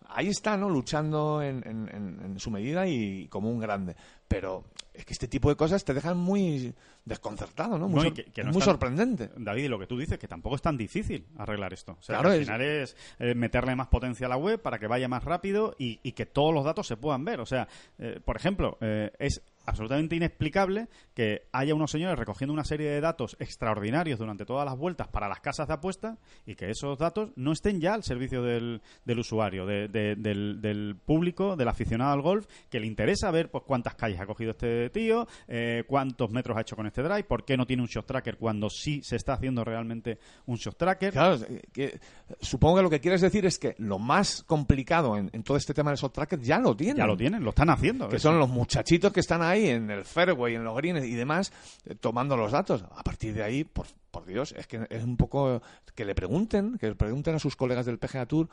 ahí 0.09 0.27
está, 0.27 0.55
¿no? 0.55 0.69
Luchando 0.69 1.41
en, 1.41 1.67
en- 1.67 1.89
en- 1.91 2.19
en 2.23 2.39
su 2.39 2.51
medida 2.51 2.85
y 2.87 3.27
como 3.29 3.49
un 3.49 3.59
grande. 3.59 3.95
Pero 4.27 4.65
es 4.93 5.03
que 5.03 5.13
este 5.13 5.27
tipo 5.27 5.49
de 5.49 5.55
cosas 5.55 5.83
te 5.83 5.93
dejan 5.95 6.17
muy 6.17 6.73
desconcertado, 7.05 7.77
¿no? 7.79 7.87
Muy, 7.87 7.95
No, 7.95 8.01
y 8.01 8.05
sor- 8.09 8.13
que- 8.13 8.25
que 8.25 8.43
no 8.43 8.51
muy 8.51 8.61
sorprendente. 8.61 9.31
David, 9.37 9.63
y 9.63 9.67
lo 9.67 9.79
que 9.79 9.87
tú 9.87 9.97
dices, 9.97 10.19
que 10.19 10.27
tampoco 10.27 10.55
es 10.57 10.61
tan 10.61 10.77
difícil 10.77 11.25
arreglar 11.37 11.73
esto. 11.73 11.93
O 11.99 12.01
sea, 12.03 12.17
Claro, 12.19 12.29
que 12.29 12.35
al 12.35 12.41
final 12.43 12.61
es 12.61 12.95
eh, 13.19 13.33
meterle 13.33 13.75
más 13.75 13.87
potencia 13.87 14.27
a 14.27 14.29
la 14.29 14.37
web 14.37 14.61
para 14.61 14.77
que 14.77 14.87
vaya 14.87 15.07
más 15.07 15.23
rápido 15.23 15.75
y, 15.79 15.99
y 16.03 16.11
que 16.11 16.25
todos 16.27 16.53
los 16.53 16.63
datos 16.65 16.85
se 16.87 16.97
puedan 16.97 17.25
ver. 17.25 17.39
O 17.39 17.45
sea, 17.45 17.67
eh, 17.97 18.19
por 18.23 18.35
ejemplo, 18.35 18.77
eh, 18.81 19.11
es 19.17 19.41
absolutamente 19.65 20.15
inexplicable 20.15 20.87
que 21.13 21.47
haya 21.51 21.73
unos 21.75 21.91
señores 21.91 22.17
recogiendo 22.19 22.53
una 22.53 22.63
serie 22.63 22.89
de 22.89 23.01
datos 23.01 23.35
extraordinarios 23.39 24.19
durante 24.19 24.45
todas 24.45 24.65
las 24.65 24.77
vueltas 24.77 25.07
para 25.07 25.27
las 25.27 25.39
casas 25.39 25.67
de 25.67 25.73
apuestas 25.73 26.17
y 26.45 26.55
que 26.55 26.69
esos 26.69 26.97
datos 26.97 27.31
no 27.35 27.51
estén 27.51 27.79
ya 27.79 27.93
al 27.93 28.03
servicio 28.03 28.41
del, 28.43 28.81
del 29.05 29.19
usuario, 29.19 29.65
de- 29.65 29.87
de- 29.87 30.15
del, 30.15 30.61
del 30.61 30.95
público, 31.03 31.55
del 31.55 31.67
aficionado 31.67 32.11
al 32.13 32.21
golf, 32.21 32.47
que 32.69 32.79
le 32.79 32.87
interesa 32.87 33.31
ver 33.31 33.49
pues 33.49 33.63
cuántas 33.65 33.95
calles 33.95 34.19
ha 34.19 34.25
cogido 34.25 34.51
este 34.51 34.89
tío, 34.89 35.27
eh, 35.47 35.83
cuántos 35.87 36.29
metros 36.31 36.57
ha 36.57 36.61
hecho 36.61 36.75
con 36.75 36.85
este 36.87 37.01
drive, 37.01 37.23
por 37.23 37.45
qué 37.45 37.57
no 37.57 37.65
tiene 37.65 37.81
un 37.81 37.87
shot 37.87 38.05
tracker 38.05 38.37
cuando 38.37 38.69
sí 38.69 39.01
se 39.03 39.15
está 39.15 39.33
haciendo 39.33 39.63
realmente 39.63 40.19
un 40.45 40.57
shot 40.57 40.77
tracker. 40.77 41.13
Claro, 41.13 41.37
que- 41.71 41.99
supongo 42.41 42.77
que 42.77 42.81
lo 42.83 42.89
que 42.89 42.99
quieres 42.99 43.21
decir 43.21 43.45
es 43.45 43.57
que 43.57 43.75
lo 43.77 43.99
más 43.99 44.43
complicado 44.43 45.17
en, 45.17 45.29
en 45.33 45.43
todo 45.43 45.57
este 45.57 45.73
tema 45.73 45.91
de 45.91 45.95
esos 45.95 46.11
trackers 46.11 46.43
ya 46.45 46.59
lo 46.59 46.75
tienen. 46.75 46.97
Ya 46.97 47.05
lo 47.07 47.15
tienen, 47.17 47.43
lo 47.43 47.49
están 47.51 47.69
haciendo. 47.69 48.09
que 48.09 48.19
son 48.19 48.37
los 48.39 48.49
muchachitos 48.49 49.11
que 49.13 49.19
están 49.21 49.41
ahí 49.41 49.54
en 49.63 49.89
el 49.89 50.05
fairway, 50.05 50.55
en 50.55 50.63
los 50.63 50.75
greens 50.75 51.05
y 51.05 51.15
demás, 51.15 51.51
eh, 51.85 51.95
tomando 51.95 52.37
los 52.37 52.51
datos. 52.51 52.83
A 52.83 53.03
partir 53.03 53.33
de 53.33 53.43
ahí, 53.43 53.63
por, 53.63 53.87
por 54.11 54.25
Dios, 54.25 54.53
es 54.57 54.67
que 54.67 54.85
es 54.89 55.03
un 55.03 55.17
poco 55.17 55.61
que 55.95 56.05
le 56.05 56.15
pregunten, 56.15 56.77
que 56.77 56.87
le 56.87 56.95
pregunten 56.95 57.35
a 57.35 57.39
sus 57.39 57.55
colegas 57.55 57.85
del 57.85 57.97
PGA 57.97 58.25
Tour 58.25 58.49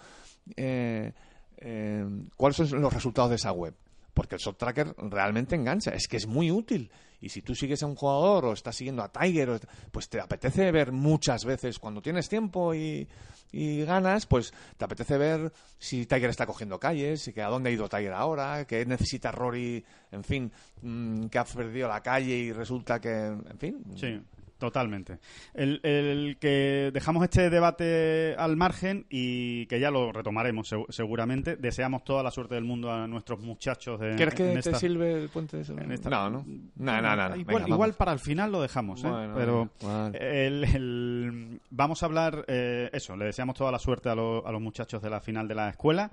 eh, 0.57 1.13
eh, 1.59 2.05
cuáles 2.37 2.57
son 2.57 2.81
los 2.81 2.93
resultados 2.93 3.31
de 3.31 3.37
esa 3.37 3.53
web. 3.53 3.75
porque 4.15 4.35
el 4.35 4.41
shot 4.41 4.59
tracker 4.59 4.95
realmente 4.99 5.55
engancha, 5.55 5.93
es 5.93 6.07
que 6.07 6.19
es 6.19 6.27
muy 6.27 6.51
útil. 6.51 6.91
Y 7.23 7.29
si 7.29 7.41
tú 7.41 7.55
sigues 7.55 7.83
a 7.83 7.87
un 7.87 7.95
jugador 7.95 8.45
o 8.45 8.53
estás 8.53 8.77
siguiendo 8.77 9.03
a 9.03 9.11
Tiger, 9.11 9.61
pues 9.91 10.09
te 10.09 10.21
apetece 10.21 10.71
ver 10.73 10.93
muchas 10.93 11.45
veces, 11.45 11.79
cuando 11.79 12.03
tienes 12.03 12.29
tiempo 12.29 12.75
y, 12.75 13.09
ganas, 13.53 14.27
pues 14.27 14.53
te 14.77 14.85
apetece 14.85 15.17
ver 15.17 15.53
si 15.79 16.05
Tiger 16.05 16.31
está 16.31 16.47
cogiendo 16.47 16.81
calles, 16.81 17.29
y 17.29 17.33
que 17.33 17.43
a 17.43 17.49
dónde 17.49 17.71
ha 17.71 17.73
ido 17.73 17.89
Tiger 17.89 18.13
ahora, 18.13 18.67
que 18.67 18.85
necesita 18.85 19.31
Rory, 19.31 19.85
en 20.11 20.25
fin, 20.25 20.53
mm, 20.83 21.27
que 21.27 21.39
ha 21.39 21.45
perdido 21.45 21.89
la 21.89 22.03
calle 22.03 22.35
y 22.35 22.53
resulta 22.53 23.01
que, 23.01 23.11
en 23.11 23.59
fin. 23.59 23.85
Sí. 23.97 24.21
Totalmente. 24.63 25.19
El, 25.55 26.37
que 26.39 26.93
dejamos 26.95 27.25
este 27.25 27.51
debate 27.51 28.37
al 28.39 28.57
margen 28.57 29.07
y 29.11 29.67
que 29.67 29.81
ya 29.81 29.91
lo 29.91 30.13
retomaremos 30.13 30.73
seguramente. 30.89 31.57
Deseamos 31.57 32.05
toda 32.05 32.23
la 32.23 32.31
suerte 32.31 32.55
del 32.55 32.63
mundo 32.63 32.93
a 32.93 33.09
nuestros 33.09 33.41
muchachos. 33.41 33.99
De, 33.99 34.15
¿Quieres 34.15 34.35
que 34.35 34.61
te 34.63 34.75
sirve 34.77 35.15
el 35.15 35.31
puente 35.31 35.57
de 35.57 35.99
No, 36.09 36.31
no. 36.31 36.47
No, 36.77 37.37
Igual, 37.67 37.95
para 37.95 38.13
el 38.13 38.21
final 38.21 38.53
lo 38.53 38.63
dejamos. 38.63 39.03
¿eh? 39.03 39.31
Pero 39.35 39.69
el, 40.13 41.61
vamos 41.71 42.05
a 42.05 42.07
hablar, 42.07 42.45
eh, 42.47 42.89
eso, 42.93 43.17
le 43.17 43.25
deseamos 43.25 43.57
toda 43.57 43.73
la 43.73 43.81
suerte 43.81 44.11
a, 44.11 44.13
a, 44.13 44.53
los 44.53 44.61
muchachos 44.61 45.03
de 45.03 45.11
la 45.11 45.21
final 45.21 45.49
de 45.49 45.57
la 45.57 45.71
escuela. 45.71 46.13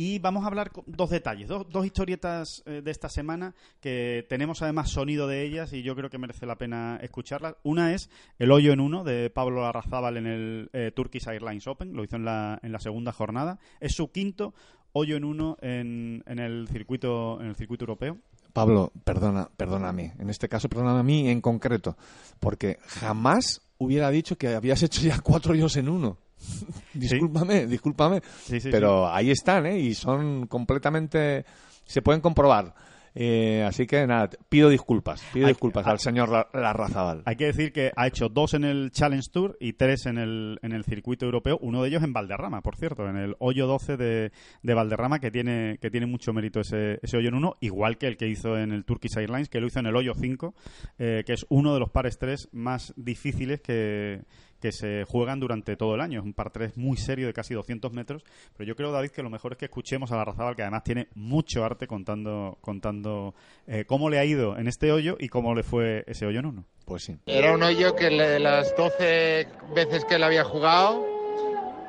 Y 0.00 0.20
vamos 0.20 0.44
a 0.44 0.46
hablar 0.46 0.70
dos 0.86 1.10
detalles, 1.10 1.48
dos, 1.48 1.68
dos 1.68 1.84
historietas 1.84 2.62
eh, 2.66 2.82
de 2.84 2.90
esta 2.92 3.08
semana 3.08 3.56
que 3.80 4.24
tenemos 4.28 4.62
además 4.62 4.90
sonido 4.90 5.26
de 5.26 5.42
ellas 5.42 5.72
y 5.72 5.82
yo 5.82 5.96
creo 5.96 6.08
que 6.08 6.18
merece 6.18 6.46
la 6.46 6.54
pena 6.54 7.00
escucharlas. 7.02 7.56
Una 7.64 7.92
es 7.92 8.08
el 8.38 8.52
hoyo 8.52 8.72
en 8.72 8.78
uno 8.78 9.02
de 9.02 9.28
Pablo 9.28 9.66
Arrazábal 9.66 10.18
en 10.18 10.26
el 10.28 10.70
eh, 10.72 10.92
Turkish 10.94 11.26
Airlines 11.26 11.66
Open, 11.66 11.94
lo 11.94 12.04
hizo 12.04 12.14
en 12.14 12.24
la, 12.24 12.60
en 12.62 12.70
la 12.70 12.78
segunda 12.78 13.10
jornada. 13.10 13.58
Es 13.80 13.96
su 13.96 14.12
quinto 14.12 14.54
hoyo 14.92 15.16
en 15.16 15.24
uno 15.24 15.56
en, 15.62 16.22
en 16.28 16.38
el 16.38 16.68
circuito 16.68 17.40
en 17.40 17.48
el 17.48 17.56
circuito 17.56 17.82
europeo. 17.82 18.18
Pablo, 18.52 18.92
perdona, 19.02 19.50
perdóname. 19.56 20.14
En 20.20 20.30
este 20.30 20.48
caso, 20.48 20.68
perdóname 20.68 21.00
a 21.00 21.02
mí 21.02 21.28
en 21.28 21.40
concreto, 21.40 21.96
porque 22.38 22.78
jamás 22.86 23.62
hubiera 23.78 24.10
dicho 24.10 24.38
que 24.38 24.54
habías 24.54 24.80
hecho 24.80 25.00
ya 25.00 25.18
cuatro 25.18 25.54
hoyos 25.54 25.76
en 25.76 25.88
uno. 25.88 26.18
discúlpame, 26.94 27.66
discúlpame. 27.66 28.22
pero 28.70 29.08
ahí 29.08 29.30
están, 29.30 29.66
¿eh? 29.66 29.78
Y 29.78 29.94
son 29.94 30.46
completamente... 30.46 31.44
Se 31.84 32.02
pueden 32.02 32.20
comprobar. 32.20 32.74
Eh, 33.20 33.64
así 33.66 33.86
que 33.86 34.06
nada, 34.06 34.30
pido 34.48 34.68
disculpas, 34.68 35.22
pido 35.32 35.48
disculpas 35.48 35.84
al 35.88 35.98
señor 35.98 36.48
Larrazabal. 36.52 37.22
Hay 37.24 37.34
que 37.34 37.46
decir 37.46 37.72
que 37.72 37.90
ha 37.96 38.06
hecho 38.06 38.28
dos 38.28 38.54
en 38.54 38.62
el 38.62 38.92
Challenge 38.92 39.28
Tour 39.32 39.56
y 39.58 39.72
tres 39.72 40.06
en 40.06 40.18
el, 40.18 40.60
en 40.62 40.70
el 40.70 40.84
circuito 40.84 41.24
europeo, 41.24 41.58
uno 41.60 41.82
de 41.82 41.88
ellos 41.88 42.04
en 42.04 42.12
Valderrama, 42.12 42.60
por 42.60 42.76
cierto, 42.76 43.08
en 43.08 43.16
el 43.16 43.34
hoyo 43.40 43.66
12 43.66 43.96
de, 43.96 44.32
de 44.62 44.74
Valderrama, 44.74 45.18
que 45.18 45.32
tiene, 45.32 45.78
que 45.80 45.90
tiene 45.90 46.06
mucho 46.06 46.32
mérito 46.32 46.60
ese, 46.60 47.00
ese 47.02 47.16
hoyo 47.16 47.30
en 47.30 47.34
uno, 47.34 47.56
igual 47.60 47.98
que 47.98 48.06
el 48.06 48.16
que 48.16 48.28
hizo 48.28 48.56
en 48.56 48.70
el 48.70 48.84
Turkish 48.84 49.18
Airlines, 49.18 49.48
que 49.48 49.60
lo 49.60 49.66
hizo 49.66 49.80
en 49.80 49.86
el 49.86 49.96
hoyo 49.96 50.14
5, 50.14 50.54
eh, 50.98 51.24
que 51.26 51.32
es 51.32 51.44
uno 51.48 51.74
de 51.74 51.80
los 51.80 51.90
pares 51.90 52.18
3 52.18 52.50
más 52.52 52.94
difíciles 52.96 53.60
que 53.60 54.22
que 54.60 54.72
se 54.72 55.04
juegan 55.04 55.40
durante 55.40 55.76
todo 55.76 55.94
el 55.94 56.00
año. 56.00 56.20
Es 56.20 56.24
un 56.24 56.34
par 56.34 56.50
3 56.50 56.76
muy 56.76 56.96
serio 56.96 57.26
de 57.26 57.32
casi 57.32 57.54
200 57.54 57.92
metros. 57.92 58.24
Pero 58.56 58.66
yo 58.66 58.76
creo, 58.76 58.92
David, 58.92 59.10
que 59.10 59.22
lo 59.22 59.30
mejor 59.30 59.52
es 59.52 59.58
que 59.58 59.66
escuchemos 59.66 60.12
a 60.12 60.16
la 60.16 60.24
Razabal, 60.24 60.56
que 60.56 60.62
además 60.62 60.84
tiene 60.84 61.08
mucho 61.14 61.64
arte 61.64 61.86
contando, 61.86 62.58
contando 62.60 63.34
eh, 63.66 63.84
cómo 63.86 64.10
le 64.10 64.18
ha 64.18 64.24
ido 64.24 64.58
en 64.58 64.68
este 64.68 64.92
hoyo 64.92 65.16
y 65.18 65.28
cómo 65.28 65.54
le 65.54 65.62
fue 65.62 66.04
ese 66.06 66.26
hoyo 66.26 66.40
en 66.40 66.46
uno. 66.46 66.64
Pues 66.84 67.04
sí. 67.04 67.16
Era 67.26 67.54
un 67.54 67.62
hoyo 67.62 67.94
que 67.94 68.10
de 68.10 68.38
las 68.38 68.74
12 68.76 69.46
veces 69.74 70.04
que 70.04 70.18
le 70.18 70.24
había 70.24 70.44
jugado, 70.44 71.04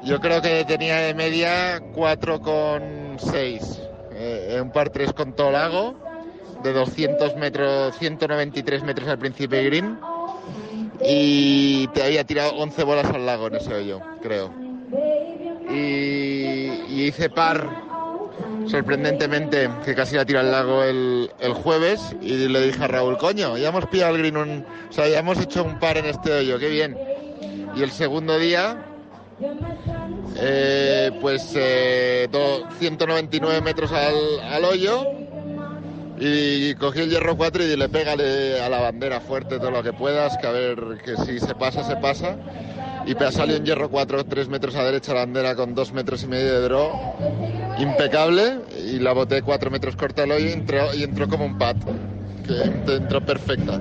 yo 0.04 0.20
creo 0.20 0.42
que 0.42 0.66
tenía 0.66 0.98
de 0.98 1.14
media 1.14 1.80
4,6. 1.80 3.90
Eh, 4.12 4.60
un 4.62 4.72
par 4.72 4.90
3 4.90 5.14
con 5.14 5.34
todo 5.34 5.52
lago, 5.52 5.96
de 6.64 6.74
200 6.74 7.38
metros, 7.38 7.98
193 7.98 8.84
metros 8.84 9.08
al 9.08 9.18
principio 9.18 9.58
de 9.58 9.66
green 9.66 9.98
y 11.02 11.88
te 11.90 12.04
había 12.04 12.24
tirado 12.24 12.54
11 12.56 12.84
bolas 12.84 13.06
al 13.08 13.26
lago 13.26 13.48
en 13.48 13.56
ese 13.56 13.74
hoyo, 13.74 14.00
creo. 14.22 14.54
Y, 15.70 17.06
hice 17.06 17.30
par, 17.30 17.68
sorprendentemente, 18.68 19.70
que 19.86 19.96
casi 19.96 20.16
la 20.16 20.26
tira 20.26 20.42
al 20.42 20.52
lago 20.52 20.84
el, 20.84 21.30
jueves 21.64 22.16
y 22.22 22.48
le 22.48 22.62
dije 22.62 22.84
a 22.84 22.88
Raúl, 22.88 23.18
coño, 23.18 23.58
ya 23.58 23.70
hemos 23.70 23.86
pillado 23.88 24.16
el 24.16 24.22
green, 24.22 24.66
o 24.90 24.94
sea, 24.94 25.08
ya 25.08 25.20
hemos 25.20 25.40
hecho 25.40 25.64
un 25.64 25.80
par 25.80 25.98
en 25.98 26.06
este 26.06 26.32
hoyo, 26.32 26.60
qué 26.60 26.70
bien. 26.70 26.98
Y 27.76 27.84
el 27.84 27.92
segundo 27.92 28.38
día, 28.38 28.86
eh, 30.36 31.12
pues 31.22 31.44
199 31.44 33.58
eh, 33.58 33.62
metros 33.62 33.92
al, 33.92 34.40
al 34.42 34.66
hoyo 34.66 35.19
y 36.20 36.76
cogí 36.76 37.00
el 37.00 37.10
hierro 37.10 37.38
4 37.38 37.64
y 37.64 37.68
dile, 37.68 37.88
pégale 37.88 38.62
a 38.62 38.68
la 38.68 38.82
bandera 38.82 39.22
fuerte 39.22 39.58
todo 39.58 39.72
lo 39.72 39.82
que 39.82 39.94
puedas, 39.94 40.38
que 40.38 40.48
a 40.48 40.52
ver, 40.52 41.02
que 41.04 41.16
si 41.18 41.40
se 41.40 41.56
pasa, 41.56 41.84
se 41.84 41.96
pasa. 41.96 42.36
Y 43.06 43.16
salió 43.32 43.58
un 43.58 43.66
hierro 43.66 43.90
4, 43.90 44.26
3 44.26 44.50
metros 44.50 44.76
a 44.76 44.84
derecha 44.84 45.14
la 45.14 45.22
bandera 45.22 45.56
con 45.56 45.74
2 45.74 45.94
metros 45.94 46.24
y 46.24 46.28
medio 46.28 46.60
de 46.60 46.68
draw, 46.68 46.92
impecable, 47.80 48.60
y 48.86 49.00
la 49.00 49.14
boté 49.14 49.42
4 49.42 49.72
metros 49.72 49.96
corta 49.96 50.24
al 50.24 50.32
hoyo 50.32 50.50
y 50.50 50.52
entró, 50.52 50.94
y 50.94 51.04
entró 51.04 51.28
como 51.30 51.46
un 51.46 51.58
pat, 51.58 51.78
que 52.46 52.94
entró 52.94 53.26
perfecta. 53.26 53.80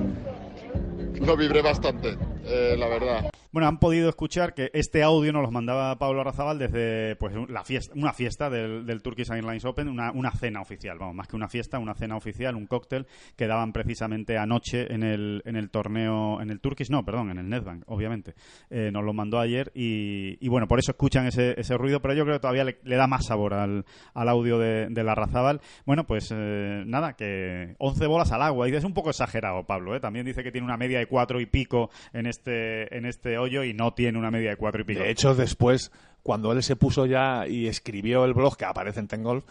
Lo 1.20 1.36
vibré 1.36 1.61
bastante, 1.61 2.16
eh, 2.47 2.76
la 2.78 2.86
verdad. 2.86 3.30
Bueno, 3.59 3.71
han 3.71 3.81
podido 3.81 4.09
escuchar 4.09 4.55
que 4.55 4.71
este 4.73 5.03
audio 5.03 5.33
nos 5.33 5.43
lo 5.43 5.51
mandaba 5.51 5.99
Pablo 5.99 6.21
Arrazabal 6.21 6.61
desde 6.61 7.17
pues 7.17 7.35
la 7.49 7.65
fiesta, 7.65 7.93
una 7.97 8.13
fiesta 8.13 8.49
del, 8.49 8.87
del 8.87 9.03
Turkish 9.03 9.33
Airlines 9.33 9.65
Open, 9.65 9.89
una, 9.89 10.13
una, 10.13 10.31
cena 10.31 10.61
oficial, 10.61 10.97
vamos, 10.97 11.17
más 11.17 11.27
que 11.27 11.35
una 11.35 11.49
fiesta, 11.49 11.81
una 11.81 11.97
cena 11.97 12.17
oficial, 12.17 12.55
un 12.55 12.69
cóctel 12.69 13.09
que 13.35 13.49
daban 13.49 13.73
precisamente 13.73 14.39
anoche 14.39 14.95
en 14.95 15.03
el, 15.03 15.43
en 15.45 15.57
el 15.57 15.71
torneo, 15.71 16.41
en 16.41 16.51
el 16.51 16.61
Turkish, 16.61 16.89
no, 16.89 17.05
perdón, 17.05 17.33
en 17.33 17.39
el 17.39 17.49
Netbank, 17.49 17.83
obviamente. 17.89 18.37
Eh, 18.71 18.91
nos 18.93 19.03
lo 19.03 19.13
mandó 19.13 19.41
ayer 19.41 19.73
y, 19.75 20.39
y, 20.39 20.49
bueno, 20.49 20.69
por 20.69 20.79
eso 20.79 20.93
escuchan 20.93 21.27
ese, 21.27 21.61
ese 21.61 21.77
ruido, 21.77 22.01
pero 22.01 22.15
yo 22.15 22.23
creo 22.23 22.37
que 22.37 22.41
todavía 22.41 22.63
le, 22.63 22.97
da 22.97 23.09
más 23.09 23.27
sabor 23.27 23.55
al, 23.55 23.85
al 24.15 24.29
audio 24.29 24.61
de, 24.61 24.87
de 24.89 25.03
la 25.03 25.13
Arrazabal. 25.13 25.63
Bueno, 25.85 26.07
pues 26.07 26.33
eh, 26.33 26.85
nada, 26.87 27.15
que 27.15 27.75
11 27.79 28.07
bolas 28.07 28.31
al 28.31 28.43
agua, 28.43 28.69
y 28.69 28.75
es 28.77 28.85
un 28.85 28.95
poco 28.95 29.11
exagerado, 29.11 29.65
Pablo, 29.67 29.97
¿eh? 29.97 30.01
también 30.01 30.25
dice 30.25 30.45
que 30.45 30.53
tiene 30.53 30.65
una 30.65 30.77
media 30.77 31.01
de 31.01 31.07
cuatro 31.07 31.41
y 31.41 31.47
pico 31.47 31.91
en 32.13 32.27
este, 32.27 32.97
en 32.97 33.05
este 33.05 33.37
y 33.64 33.74
no 33.74 33.92
tiene 33.94 34.18
una 34.18 34.30
media 34.30 34.51
de 34.51 34.57
cuatro 34.57 34.80
y 34.80 34.84
pico. 34.84 35.01
De 35.01 35.11
hecho, 35.11 35.34
después, 35.34 35.90
cuando 36.22 36.53
él 36.53 36.62
se 36.62 36.76
puso 36.76 37.07
ya 37.07 37.46
y 37.46 37.66
escribió 37.66 38.24
el 38.24 38.34
blog 38.34 38.57
que 38.57 38.64
aparece 38.64 39.01
en 39.01 39.09
Tengolf, 39.09 39.44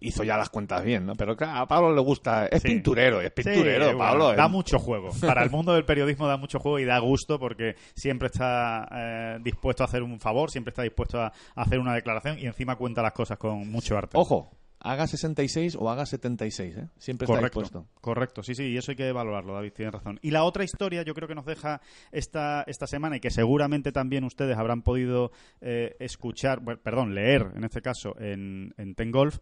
hizo 0.00 0.22
ya 0.24 0.36
las 0.36 0.50
cuentas 0.50 0.84
bien, 0.84 1.06
¿no? 1.06 1.14
Pero 1.14 1.36
a 1.40 1.66
Pablo 1.66 1.94
le 1.94 2.00
gusta, 2.00 2.46
es 2.46 2.62
pinturero, 2.62 3.20
es 3.20 3.30
pinturero, 3.30 3.96
Pablo. 3.96 4.34
da 4.34 4.48
mucho 4.48 4.78
juego. 4.78 5.10
Para 5.20 5.42
el 5.42 5.50
mundo 5.50 5.72
del 5.72 5.84
periodismo 5.84 6.26
da 6.26 6.36
mucho 6.36 6.58
juego 6.58 6.78
y 6.78 6.84
da 6.84 6.98
gusto 6.98 7.38
porque 7.38 7.76
siempre 7.94 8.26
está 8.26 8.88
eh, 8.92 9.38
dispuesto 9.42 9.82
a 9.82 9.86
hacer 9.86 10.02
un 10.02 10.20
favor, 10.20 10.50
siempre 10.50 10.70
está 10.70 10.82
dispuesto 10.82 11.20
a 11.20 11.32
hacer 11.54 11.78
una 11.78 11.94
declaración 11.94 12.38
y 12.38 12.46
encima 12.46 12.76
cuenta 12.76 13.02
las 13.02 13.12
cosas 13.12 13.38
con 13.38 13.70
mucho 13.70 13.96
arte. 13.96 14.16
Ojo, 14.18 14.50
haga 14.84 15.06
66 15.06 15.76
o 15.80 15.90
haga 15.90 16.04
76, 16.04 16.76
¿eh? 16.76 16.88
Siempre 16.98 17.24
está 17.24 17.40
dispuesto. 17.40 17.86
Correcto, 18.00 18.42
sí, 18.42 18.54
sí, 18.54 18.64
y 18.64 18.76
eso 18.76 18.92
hay 18.92 18.96
que 18.96 19.10
valorarlo, 19.12 19.54
David, 19.54 19.72
tiene 19.72 19.90
razón. 19.90 20.18
Y 20.22 20.30
la 20.30 20.44
otra 20.44 20.62
historia, 20.62 21.02
yo 21.02 21.14
creo 21.14 21.26
que 21.26 21.34
nos 21.34 21.46
deja 21.46 21.80
esta, 22.12 22.62
esta 22.66 22.86
semana 22.86 23.16
y 23.16 23.20
que 23.20 23.30
seguramente 23.30 23.92
también 23.92 24.24
ustedes 24.24 24.58
habrán 24.58 24.82
podido 24.82 25.32
eh, 25.62 25.96
escuchar, 26.00 26.62
perdón, 26.82 27.14
leer 27.14 27.52
en 27.56 27.64
este 27.64 27.80
caso 27.80 28.14
en, 28.20 28.74
en 28.76 28.94
Ten 28.94 29.10
Golf, 29.10 29.38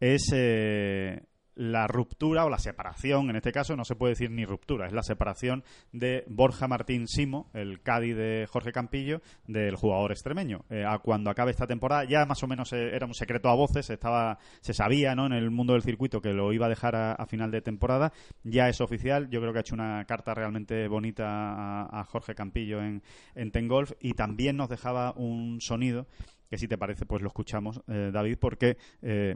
es 0.00 0.30
eh, 0.32 1.22
la 1.56 1.86
ruptura 1.86 2.44
o 2.44 2.50
la 2.50 2.58
separación, 2.58 3.30
en 3.30 3.36
este 3.36 3.50
caso 3.50 3.76
no 3.76 3.84
se 3.84 3.96
puede 3.96 4.12
decir 4.12 4.30
ni 4.30 4.44
ruptura, 4.44 4.86
es 4.86 4.92
la 4.92 5.02
separación 5.02 5.64
de 5.90 6.24
Borja 6.28 6.68
Martín 6.68 7.08
Simo, 7.08 7.50
el 7.54 7.80
Cádiz 7.82 8.14
de 8.14 8.46
Jorge 8.48 8.72
Campillo, 8.72 9.22
del 9.46 9.74
jugador 9.74 10.12
extremeño. 10.12 10.64
Eh, 10.68 10.84
a 10.86 10.98
cuando 10.98 11.30
acabe 11.30 11.50
esta 11.50 11.66
temporada, 11.66 12.04
ya 12.04 12.26
más 12.26 12.42
o 12.42 12.46
menos 12.46 12.72
eh, 12.72 12.94
era 12.94 13.06
un 13.06 13.14
secreto 13.14 13.48
a 13.48 13.54
voces, 13.54 13.88
estaba, 13.88 14.38
se 14.60 14.74
sabía 14.74 15.14
¿no? 15.14 15.26
en 15.26 15.32
el 15.32 15.50
mundo 15.50 15.72
del 15.72 15.82
circuito 15.82 16.20
que 16.20 16.34
lo 16.34 16.52
iba 16.52 16.66
a 16.66 16.68
dejar 16.68 16.94
a, 16.94 17.26
final 17.26 17.50
de 17.50 17.62
temporada, 17.62 18.12
ya 18.44 18.68
es 18.68 18.80
oficial, 18.80 19.28
yo 19.30 19.40
creo 19.40 19.52
que 19.52 19.58
ha 19.58 19.62
hecho 19.62 19.74
una 19.74 20.04
carta 20.04 20.34
realmente 20.34 20.86
bonita 20.86 21.86
a, 21.86 22.04
Jorge 22.04 22.34
Campillo 22.34 22.80
en, 22.82 23.02
en 23.34 23.50
Tengolf 23.50 23.92
y 24.00 24.12
también 24.12 24.56
nos 24.56 24.68
dejaba 24.68 25.12
un 25.16 25.60
sonido 25.60 26.06
que 26.48 26.58
si 26.58 26.68
te 26.68 26.78
parece 26.78 27.04
pues 27.04 27.20
lo 27.20 27.26
escuchamos 27.26 27.82
eh, 27.88 28.10
David 28.12 28.38
porque 28.38 28.76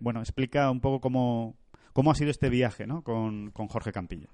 bueno 0.00 0.20
explica 0.20 0.70
un 0.70 0.80
poco 0.80 1.00
cómo 1.00 1.56
¿Cómo 1.92 2.12
ha 2.12 2.14
sido 2.14 2.30
este 2.30 2.48
viaje 2.48 2.86
¿no? 2.86 3.02
con, 3.02 3.52
Jorge 3.52 3.92
Campillo? 3.92 4.28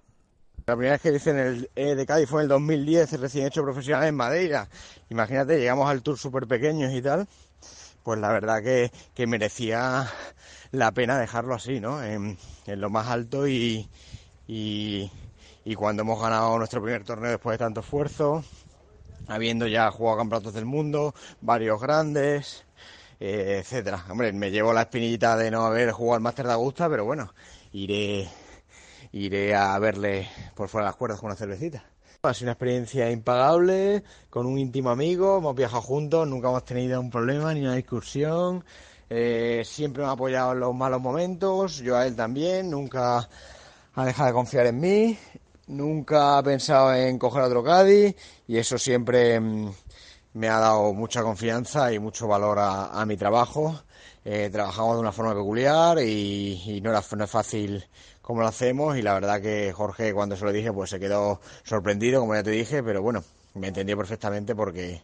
La 0.67 0.75
primera 0.75 0.95
vez 0.95 1.03
que 1.03 1.13
hice 1.13 1.31
en 1.31 1.39
el 1.39 1.71
E 1.77 1.95
de 1.95 2.07
Cádiz 2.07 2.29
fue 2.29 2.41
en 2.41 2.45
el 2.45 2.49
2010, 2.49 3.21
recién 3.21 3.47
hecho 3.47 3.63
profesional 3.63 4.09
en 4.09 4.15
Madeira. 4.15 4.69
Imagínate, 5.11 5.59
llegamos 5.59 5.89
al 5.89 6.03
tour 6.03 6.19
súper 6.19 6.47
pequeños 6.47 6.93
y 6.93 7.01
tal. 7.01 7.29
Pues 8.03 8.21
la 8.21 8.33
verdad 8.33 8.63
que, 8.63 9.27
merecía 9.27 10.09
la 10.73 10.93
pena 10.93 11.19
dejarlo 11.19 11.55
así, 11.55 11.81
¿no? 11.81 12.03
En, 12.03 12.37
lo 12.67 12.91
más 12.91 13.07
alto 13.09 13.47
y, 13.49 13.89
y, 14.47 15.11
cuando 15.77 16.03
hemos 16.03 16.21
ganado 16.21 16.59
nuestro 16.59 16.83
primer 16.83 17.05
torneo 17.05 17.31
después 17.31 17.55
de 17.55 17.65
tanto 17.65 17.81
esfuerzo, 17.81 18.45
habiendo 19.29 19.67
ya 19.67 19.91
jugado 19.91 20.19
campeonatos 20.19 20.55
del 20.55 20.67
mundo, 20.67 21.15
varios 21.41 21.81
grandes, 21.81 22.66
eh, 23.21 23.59
etcétera. 23.61 24.05
Hombre, 24.11 24.33
me 24.33 24.51
llevo 24.51 24.73
la 24.73 24.83
espinita 24.83 25.37
de 25.37 25.51
no 25.51 25.65
haber 25.65 25.93
jugado 25.93 26.17
al 26.17 26.21
Máster 26.21 26.47
de 26.47 26.53
Augusta, 26.53 26.89
pero 26.89 27.05
bueno, 27.05 27.33
iré, 27.73 28.29
iré 29.13 29.55
a 29.55 29.79
verle 29.79 30.29
por 30.55 30.69
fuera 30.69 30.87
de 30.87 30.91
las 30.91 30.97
cuerdas 30.97 31.21
con 31.21 31.29
una 31.29 31.37
cervecita. 31.37 31.85
Ha 32.23 32.35
sido 32.35 32.47
una 32.47 32.53
experiencia 32.53 33.11
impagable, 33.11 34.03
con 34.31 34.47
un 34.47 34.59
íntimo 34.59 34.91
amigo, 34.91 35.39
hemos 35.39 35.55
viajado 35.55 35.83
juntos, 35.83 36.27
nunca 36.27 36.49
hemos 36.49 36.65
tenido 36.65 37.01
un 37.01 37.11
problema 37.11 37.55
ni 37.55 37.61
una 37.61 37.77
discusión, 37.77 38.65
eh, 39.09 39.63
siempre 39.65 40.03
me 40.03 40.09
ha 40.09 40.13
apoyado 40.13 40.53
en 40.53 40.61
los 40.61 40.75
malos 40.75 41.01
momentos, 41.01 41.79
yo 41.79 41.97
a 41.97 42.05
él 42.07 42.17
también, 42.17 42.69
nunca 42.69 43.29
ha 43.95 44.05
dejado 44.05 44.27
de 44.27 44.33
confiar 44.33 44.67
en 44.67 44.81
mí, 44.81 45.19
nunca 45.69 46.39
ha 46.39 46.43
pensado 46.43 46.95
en 46.95 47.19
coger 47.19 47.43
otro 47.43 47.63
Cádiz 47.63 48.17
y 48.47 48.57
eso 48.59 48.79
siempre 48.79 49.39
mm, 49.39 49.71
me 50.37 50.51
ha 50.51 50.59
dado 50.59 50.93
mucha 50.93 51.23
confianza 51.23 51.93
y 51.95 51.99
mucho 51.99 52.29
valor 52.29 52.59
a, 52.61 53.05
mi 53.07 53.17
trabajo. 53.17 53.81
Eh, 54.23 54.51
trabajamos 54.53 54.97
de 54.97 55.01
una 55.01 55.13
forma 55.13 55.35
peculiar 55.35 55.99
y, 55.99 56.81
no, 56.83 56.91
era, 56.91 56.99
es 56.99 57.31
fácil 57.31 57.87
como 58.21 58.43
lo 58.43 58.47
hacemos 58.47 58.99
y 58.99 59.03
la 59.03 59.15
verdad 59.15 59.41
que 59.41 59.73
Jorge 59.73 60.13
cuando 60.13 60.37
se 60.37 60.45
lo 60.45 60.53
dije 60.53 60.73
pues 60.73 60.91
se 60.91 60.99
quedó 60.99 61.41
sorprendido 61.63 62.21
como 62.21 62.35
ya 62.35 62.43
te 62.43 62.51
dije 62.51 62.83
pero 62.83 63.01
bueno 63.01 63.23
me 63.55 63.69
entendió 63.69 63.97
perfectamente 63.97 64.57
porque 64.57 65.01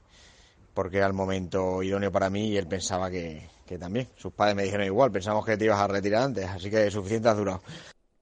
porque 0.75 0.97
era 0.97 1.07
el 1.07 1.13
momento 1.13 1.85
idóneo 1.85 2.11
para 2.11 2.31
mí 2.31 2.49
y 2.49 2.57
él 2.57 2.67
pensaba 2.67 3.11
que, 3.13 3.49
que 3.65 3.79
también 3.79 4.09
sus 4.17 4.33
padres 4.33 4.57
me 4.57 4.65
dijeron 4.65 4.87
igual 4.87 5.13
pensamos 5.13 5.47
que 5.47 5.57
te 5.57 5.67
ibas 5.67 5.79
a 5.79 5.87
retirar 5.87 6.25
antes 6.25 6.49
así 6.49 6.69
que 6.69 6.91
suficiente 6.91 7.29
has 7.29 7.37
durado 7.37 7.63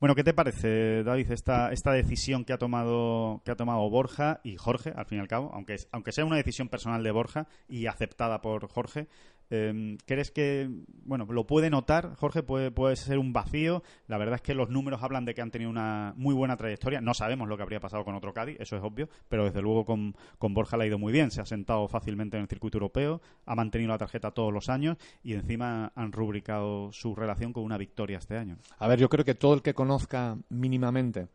bueno, 0.01 0.15
¿qué 0.15 0.25
te 0.25 0.33
parece, 0.33 1.05
David, 1.05 1.31
esta, 1.31 1.73
esta 1.73 1.93
decisión 1.93 2.47
que 2.47 2.55
ha 2.55 2.59
tomado 2.59 3.43
que 3.45 3.51
ha 3.51 3.57
tomado 3.57 3.89
Borja 3.91 4.41
y 4.43 4.57
Jorge, 4.57 4.95
al 4.97 5.05
fin 5.05 5.19
y 5.19 5.21
al 5.21 5.29
cabo, 5.29 5.51
aunque, 5.53 5.77
aunque 5.93 6.13
sea 6.13 6.25
una 6.25 6.37
decisión 6.37 6.71
personal 6.71 7.03
de 7.03 7.11
Borja 7.11 7.49
y 7.69 7.85
aceptada 7.85 8.41
por 8.41 8.67
Jorge, 8.69 9.09
Em, 9.51 9.99
¿Crees 10.07 10.31
que, 10.31 10.71
bueno, 11.05 11.27
lo 11.29 11.47
puede 11.47 11.71
notar, 11.71 12.15
Jorge? 12.17 12.43
Puede, 12.43 12.71
puede 12.71 12.95
ser 12.95 13.19
un 13.19 13.33
vacío. 13.33 13.83
La 14.07 14.17
verdad 14.17 14.37
es 14.37 14.43
que 14.43 14.55
los 14.55 14.71
números 14.71 15.03
hablan 15.03 15.25
de 15.25 15.35
que 15.35 15.43
han 15.43 15.51
tenido 15.51 15.71
una 15.71 16.15
muy 16.17 16.35
buena 16.35 16.57
trayectoria. 16.57 17.01
No 17.01 17.15
sabemos 17.15 17.49
lo 17.49 17.57
que 17.57 17.65
habría 17.65 17.81
pasado 17.81 18.05
con 18.05 18.15
otro 18.15 18.33
Cádiz, 18.33 18.57
eso 18.61 18.77
es 18.77 18.83
obvio, 18.83 19.09
pero 19.29 19.45
desde 19.45 19.61
luego 19.61 19.85
con, 19.85 20.15
con 20.39 20.55
Borja 20.55 20.77
le 20.77 20.85
ha 20.85 20.87
ido 20.87 20.99
muy 20.99 21.13
bien. 21.13 21.31
Se 21.33 21.41
ha 21.41 21.47
sentado 21.47 21.89
fácilmente 21.89 22.37
en 22.37 22.45
el 22.45 22.49
circuito 22.49 22.79
europeo, 22.79 23.21
ha 23.45 23.55
mantenido 23.57 23.91
la 23.91 23.99
tarjeta 23.99 24.31
todos 24.31 24.53
los 24.53 24.69
años 24.69 24.97
y 25.25 25.35
encima 25.35 25.93
han 25.97 26.13
rubricado 26.13 26.93
su 26.93 27.15
relación 27.17 27.53
con 27.53 27.65
una 27.65 27.77
victoria 27.77 28.19
este 28.19 28.39
año. 28.39 28.57
A 28.79 28.87
ver, 28.87 29.01
yo 29.01 29.09
creo 29.09 29.25
que 29.25 29.35
todo 29.35 29.55
el 29.55 29.63
que 29.63 29.75
conozca 29.75 30.37
mínimamente 30.49 31.27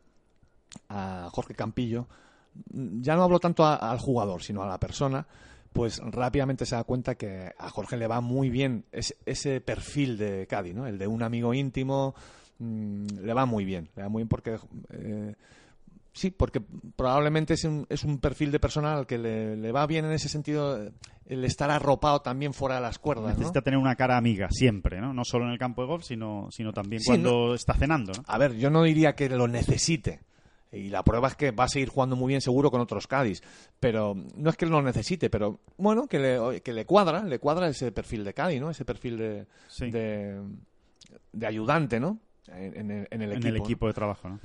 a 0.88 1.28
Jorge 1.32 1.54
Campillo, 1.54 2.06
ya 2.72 3.16
no 3.16 3.22
hablo 3.22 3.38
tanto 3.38 3.66
al 3.66 3.98
jugador, 3.98 4.42
sino 4.42 4.62
a 4.62 4.66
la 4.66 4.80
persona, 4.80 5.26
pues 5.76 6.00
rápidamente 6.02 6.64
se 6.64 6.74
da 6.74 6.84
cuenta 6.84 7.16
que 7.16 7.52
a 7.58 7.68
Jorge 7.68 7.98
le 7.98 8.06
va 8.06 8.22
muy 8.22 8.48
bien 8.48 8.86
ese, 8.92 9.60
perfil 9.60 10.16
de 10.16 10.46
Cádiz, 10.46 10.74
¿no? 10.74 10.86
El 10.86 10.96
de 10.96 11.06
un 11.06 11.22
amigo 11.22 11.52
íntimo, 11.52 12.14
mm, 12.58 13.18
le 13.20 13.34
va 13.34 13.44
muy 13.44 13.66
bien, 13.66 13.90
le 13.94 14.02
va 14.02 14.08
muy 14.08 14.20
bien 14.20 14.28
porque... 14.28 14.58
Eh, 14.90 15.34
sí, 16.14 16.30
porque 16.30 16.62
probablemente 16.96 17.54
es 17.54 17.64
un, 17.64 17.86
es 17.90 18.04
un 18.04 18.18
perfil 18.18 18.50
de 18.52 18.58
persona 18.58 18.94
al 18.94 19.06
que 19.06 19.18
le, 19.18 19.70
va 19.70 19.86
bien 19.86 20.06
en 20.06 20.12
ese 20.12 20.30
sentido 20.30 20.90
el 21.26 21.44
estar 21.44 21.70
arropado 21.70 22.22
también 22.22 22.54
fuera 22.54 22.76
de 22.76 22.80
las 22.80 22.98
cuerdas. 22.98 23.36
Necesita 23.36 23.60
tener 23.60 23.78
una 23.78 23.96
cara 23.96 24.16
amiga 24.16 24.48
siempre, 24.50 24.98
¿no? 24.98 25.12
No 25.12 25.24
solo 25.26 25.44
en 25.44 25.50
el 25.50 25.58
campo 25.58 25.82
de 25.82 25.88
golf, 25.88 26.04
sino, 26.04 26.48
sino 26.50 26.72
también 26.72 27.02
cuando 27.04 27.54
está 27.54 27.74
cenando, 27.74 28.12
¿no? 28.16 28.22
A 28.26 28.38
ver, 28.38 28.56
yo 28.56 28.70
no 28.70 28.82
diría 28.82 29.14
que 29.14 29.28
lo 29.28 29.46
necesite, 29.46 30.20
y 30.72 30.88
la 30.88 31.02
prueba 31.02 31.28
es 31.28 31.36
que 31.36 31.50
va 31.52 31.64
a 31.64 31.68
seguir 31.68 31.88
jugando 31.88 32.16
muy 32.16 32.28
bien 32.28 32.40
seguro 32.40 32.70
con 32.70 32.80
otros 32.80 33.06
Cádiz. 33.06 33.42
Pero 33.80 34.14
no 34.36 34.50
es 34.50 34.56
que 34.56 34.66
lo 34.66 34.82
necesite, 34.82 35.30
pero 35.30 35.60
bueno, 35.76 36.06
que 36.06 36.18
le, 36.18 36.60
que 36.60 36.72
le 36.72 36.84
cuadra, 36.84 37.22
le 37.22 37.38
cuadra 37.38 37.68
ese 37.68 37.92
perfil 37.92 38.24
de 38.24 38.34
Cádiz, 38.34 38.60
¿no? 38.60 38.70
Ese 38.70 38.84
perfil 38.84 39.16
de, 39.16 39.46
de, 41.32 41.46
ayudante, 41.46 42.00
¿no? 42.00 42.18
En, 42.48 42.90
el, 42.90 43.56
equipo. 43.56 43.86
de 43.86 43.92
trabajo, 43.92 44.28
¿no? 44.28 44.40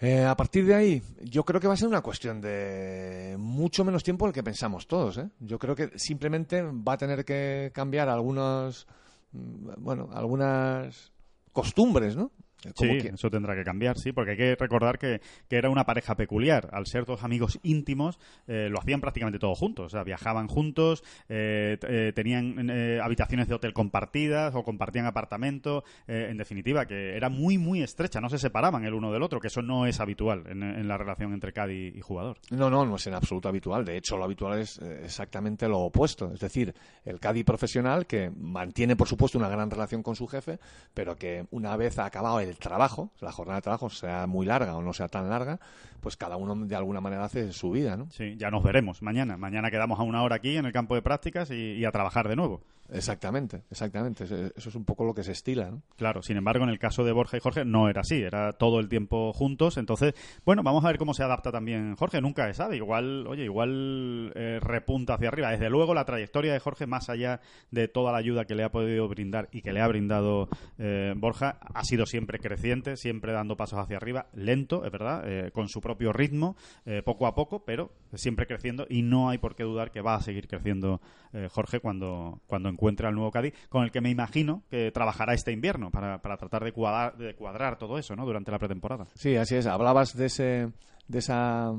Eh, 0.00 0.24
a 0.24 0.36
partir 0.36 0.66
de 0.66 0.74
ahí, 0.74 1.02
yo 1.20 1.44
creo 1.44 1.60
que 1.60 1.68
va 1.68 1.74
a 1.74 1.76
ser 1.76 1.86
una 1.86 2.00
cuestión 2.00 2.40
de 2.40 3.36
mucho 3.38 3.84
menos 3.84 4.02
tiempo 4.02 4.24
del 4.24 4.34
que 4.34 4.42
pensamos 4.42 4.88
todos. 4.88 5.16
¿eh? 5.18 5.28
Yo 5.38 5.60
creo 5.60 5.76
que 5.76 5.96
simplemente 5.96 6.60
va 6.60 6.94
a 6.94 6.98
tener 6.98 7.24
que 7.24 7.70
cambiar 7.72 8.08
algunos, 8.08 8.88
mm, 9.30 9.74
bueno, 9.78 10.08
algunas 10.12 11.12
costumbres, 11.52 12.16
¿no? 12.16 12.32
Sí, 12.76 12.98
eso 13.12 13.30
tendrá 13.30 13.54
que 13.54 13.64
cambiar, 13.64 13.98
sí, 13.98 14.12
porque 14.12 14.32
hay 14.32 14.36
que 14.36 14.54
recordar 14.54 14.98
que, 14.98 15.20
que 15.48 15.56
era 15.56 15.70
una 15.70 15.84
pareja 15.84 16.16
peculiar. 16.16 16.68
Al 16.72 16.86
ser 16.86 17.04
dos 17.04 17.22
amigos 17.22 17.58
íntimos, 17.62 18.18
eh, 18.46 18.68
lo 18.70 18.78
hacían 18.78 19.00
prácticamente 19.00 19.38
todos 19.38 19.58
juntos. 19.58 19.86
O 19.86 19.88
sea, 19.88 20.04
viajaban 20.04 20.48
juntos, 20.48 21.02
eh, 21.28 21.78
eh, 21.82 22.12
tenían 22.14 22.70
habitaciones 23.02 23.48
de 23.48 23.54
hotel 23.54 23.72
compartidas 23.72 24.54
o 24.54 24.62
compartían 24.62 25.06
apartamento. 25.06 25.84
en 26.06 26.36
definitiva, 26.36 26.86
que 26.86 27.16
era 27.16 27.28
muy, 27.28 27.58
muy 27.58 27.82
estrecha. 27.82 28.20
No 28.20 28.28
se 28.28 28.38
separaban 28.38 28.84
el 28.84 28.94
uno 28.94 29.12
del 29.12 29.22
otro, 29.22 29.40
que 29.40 29.48
eso 29.48 29.62
no 29.62 29.86
es 29.86 30.00
habitual 30.00 30.44
en, 30.46 30.88
la 30.88 30.96
relación 30.96 31.32
entre 31.32 31.52
Cádiz 31.52 31.94
y 31.94 32.00
jugador. 32.00 32.38
No, 32.50 32.70
no, 32.70 32.84
no 32.84 32.96
es 32.96 33.06
en 33.06 33.14
absoluto 33.14 33.48
habitual. 33.48 33.84
De 33.84 33.96
hecho, 33.96 34.16
lo 34.16 34.24
habitual 34.24 34.60
es 34.60 34.78
exactamente 34.78 35.68
lo 35.68 35.80
opuesto. 35.80 36.32
Es 36.32 36.40
decir, 36.40 36.74
el 37.04 37.20
Cádiz 37.20 37.44
profesional 37.44 38.06
que 38.06 38.30
mantiene, 38.30 38.96
por 38.96 39.08
supuesto, 39.08 39.38
una 39.38 39.48
gran 39.48 39.70
relación 39.70 40.02
con 40.02 40.16
su 40.16 40.26
jefe, 40.26 40.58
pero 40.94 41.16
que 41.16 41.46
una 41.50 41.76
vez 41.76 41.98
ha 41.98 42.06
acabado 42.06 42.40
el 42.40 42.51
trabajo, 42.58 43.10
la 43.20 43.32
jornada 43.32 43.56
de 43.58 43.62
trabajo 43.62 43.90
sea 43.90 44.26
muy 44.26 44.46
larga 44.46 44.76
o 44.76 44.82
no 44.82 44.92
sea 44.92 45.08
tan 45.08 45.28
larga, 45.28 45.60
pues 46.00 46.16
cada 46.16 46.36
uno 46.36 46.54
de 46.54 46.76
alguna 46.76 47.00
manera 47.00 47.24
hace 47.24 47.52
su 47.52 47.70
vida, 47.70 47.96
¿no? 47.96 48.10
Sí, 48.10 48.36
ya 48.36 48.50
nos 48.50 48.62
veremos 48.62 49.02
mañana. 49.02 49.36
Mañana 49.36 49.70
quedamos 49.70 49.98
a 50.00 50.02
una 50.02 50.22
hora 50.22 50.36
aquí 50.36 50.56
en 50.56 50.66
el 50.66 50.72
campo 50.72 50.94
de 50.94 51.02
prácticas 51.02 51.50
y, 51.50 51.84
a 51.84 51.92
trabajar 51.92 52.28
de 52.28 52.36
nuevo. 52.36 52.60
Exactamente, 52.92 53.62
exactamente. 53.70 54.24
Eso 54.24 54.68
es 54.68 54.74
un 54.74 54.84
poco 54.84 55.04
lo 55.04 55.14
que 55.14 55.24
se 55.24 55.32
estila, 55.32 55.70
¿no? 55.70 55.82
Claro, 55.96 56.22
sin 56.22 56.36
embargo, 56.36 56.64
en 56.64 56.70
el 56.70 56.78
caso 56.78 57.04
de 57.04 57.12
Borja 57.12 57.36
y 57.36 57.40
Jorge 57.40 57.64
no 57.64 57.88
era 57.88 58.02
así, 58.02 58.22
era 58.22 58.52
todo 58.52 58.80
el 58.80 58.88
tiempo 58.88 59.32
juntos. 59.32 59.78
Entonces, 59.78 60.14
bueno, 60.44 60.62
vamos 60.62 60.84
a 60.84 60.88
ver 60.88 60.98
cómo 60.98 61.14
se 61.14 61.22
adapta 61.22 61.50
también 61.50 61.96
Jorge. 61.96 62.20
Nunca 62.20 62.46
se 62.46 62.54
sabe. 62.54 62.76
Igual, 62.76 63.26
oye, 63.26 63.44
igual 63.44 64.32
eh, 64.34 64.58
repunta 64.60 65.14
hacia 65.14 65.28
arriba. 65.28 65.50
Desde 65.50 65.70
luego, 65.70 65.94
la 65.94 66.04
trayectoria 66.04 66.52
de 66.52 66.60
Jorge, 66.60 66.86
más 66.86 67.08
allá 67.08 67.40
de 67.70 67.88
toda 67.88 68.12
la 68.12 68.18
ayuda 68.18 68.44
que 68.44 68.54
le 68.54 68.64
ha 68.64 68.70
podido 68.70 69.08
brindar 69.08 69.48
y 69.52 69.62
que 69.62 69.72
le 69.72 69.80
ha 69.80 69.88
brindado 69.88 70.48
eh, 70.78 71.14
Borja, 71.16 71.58
ha 71.74 71.84
sido 71.84 72.06
siempre 72.06 72.38
creciente, 72.38 72.96
siempre 72.96 73.32
dando 73.32 73.56
pasos 73.56 73.78
hacia 73.78 73.96
arriba, 73.96 74.26
lento, 74.34 74.84
es 74.84 74.92
verdad, 74.92 75.22
eh, 75.26 75.50
con 75.52 75.68
su 75.68 75.80
propio 75.80 76.12
ritmo, 76.12 76.56
eh, 76.84 77.02
poco 77.04 77.26
a 77.26 77.34
poco, 77.34 77.64
pero 77.64 77.92
siempre 78.14 78.46
creciendo 78.46 78.86
y 78.88 79.02
no 79.02 79.30
hay 79.30 79.38
por 79.38 79.54
qué 79.54 79.62
dudar 79.62 79.90
que 79.90 80.00
va 80.00 80.14
a 80.14 80.20
seguir 80.20 80.46
creciendo 80.48 81.00
eh, 81.32 81.48
Jorge 81.50 81.80
cuando, 81.80 82.40
cuando 82.46 82.68
encuentre 82.68 82.81
al 83.08 83.14
nuevo 83.14 83.30
Cádiz, 83.30 83.54
con 83.68 83.84
el 83.84 83.90
que 83.90 84.00
me 84.00 84.10
imagino 84.10 84.62
que 84.70 84.90
trabajará 84.90 85.34
este 85.34 85.52
invierno 85.52 85.90
para, 85.90 86.20
para 86.20 86.36
tratar 86.36 86.64
de 86.64 86.72
cuadrar, 86.72 87.16
de 87.16 87.34
cuadrar 87.34 87.78
todo 87.78 87.98
eso 87.98 88.16
¿no? 88.16 88.26
durante 88.26 88.50
la 88.50 88.58
pretemporada. 88.58 89.06
Sí, 89.14 89.36
así 89.36 89.54
es. 89.54 89.66
Hablabas 89.66 90.16
de, 90.16 90.26
ese, 90.26 90.72
de, 91.08 91.18
esa, 91.18 91.72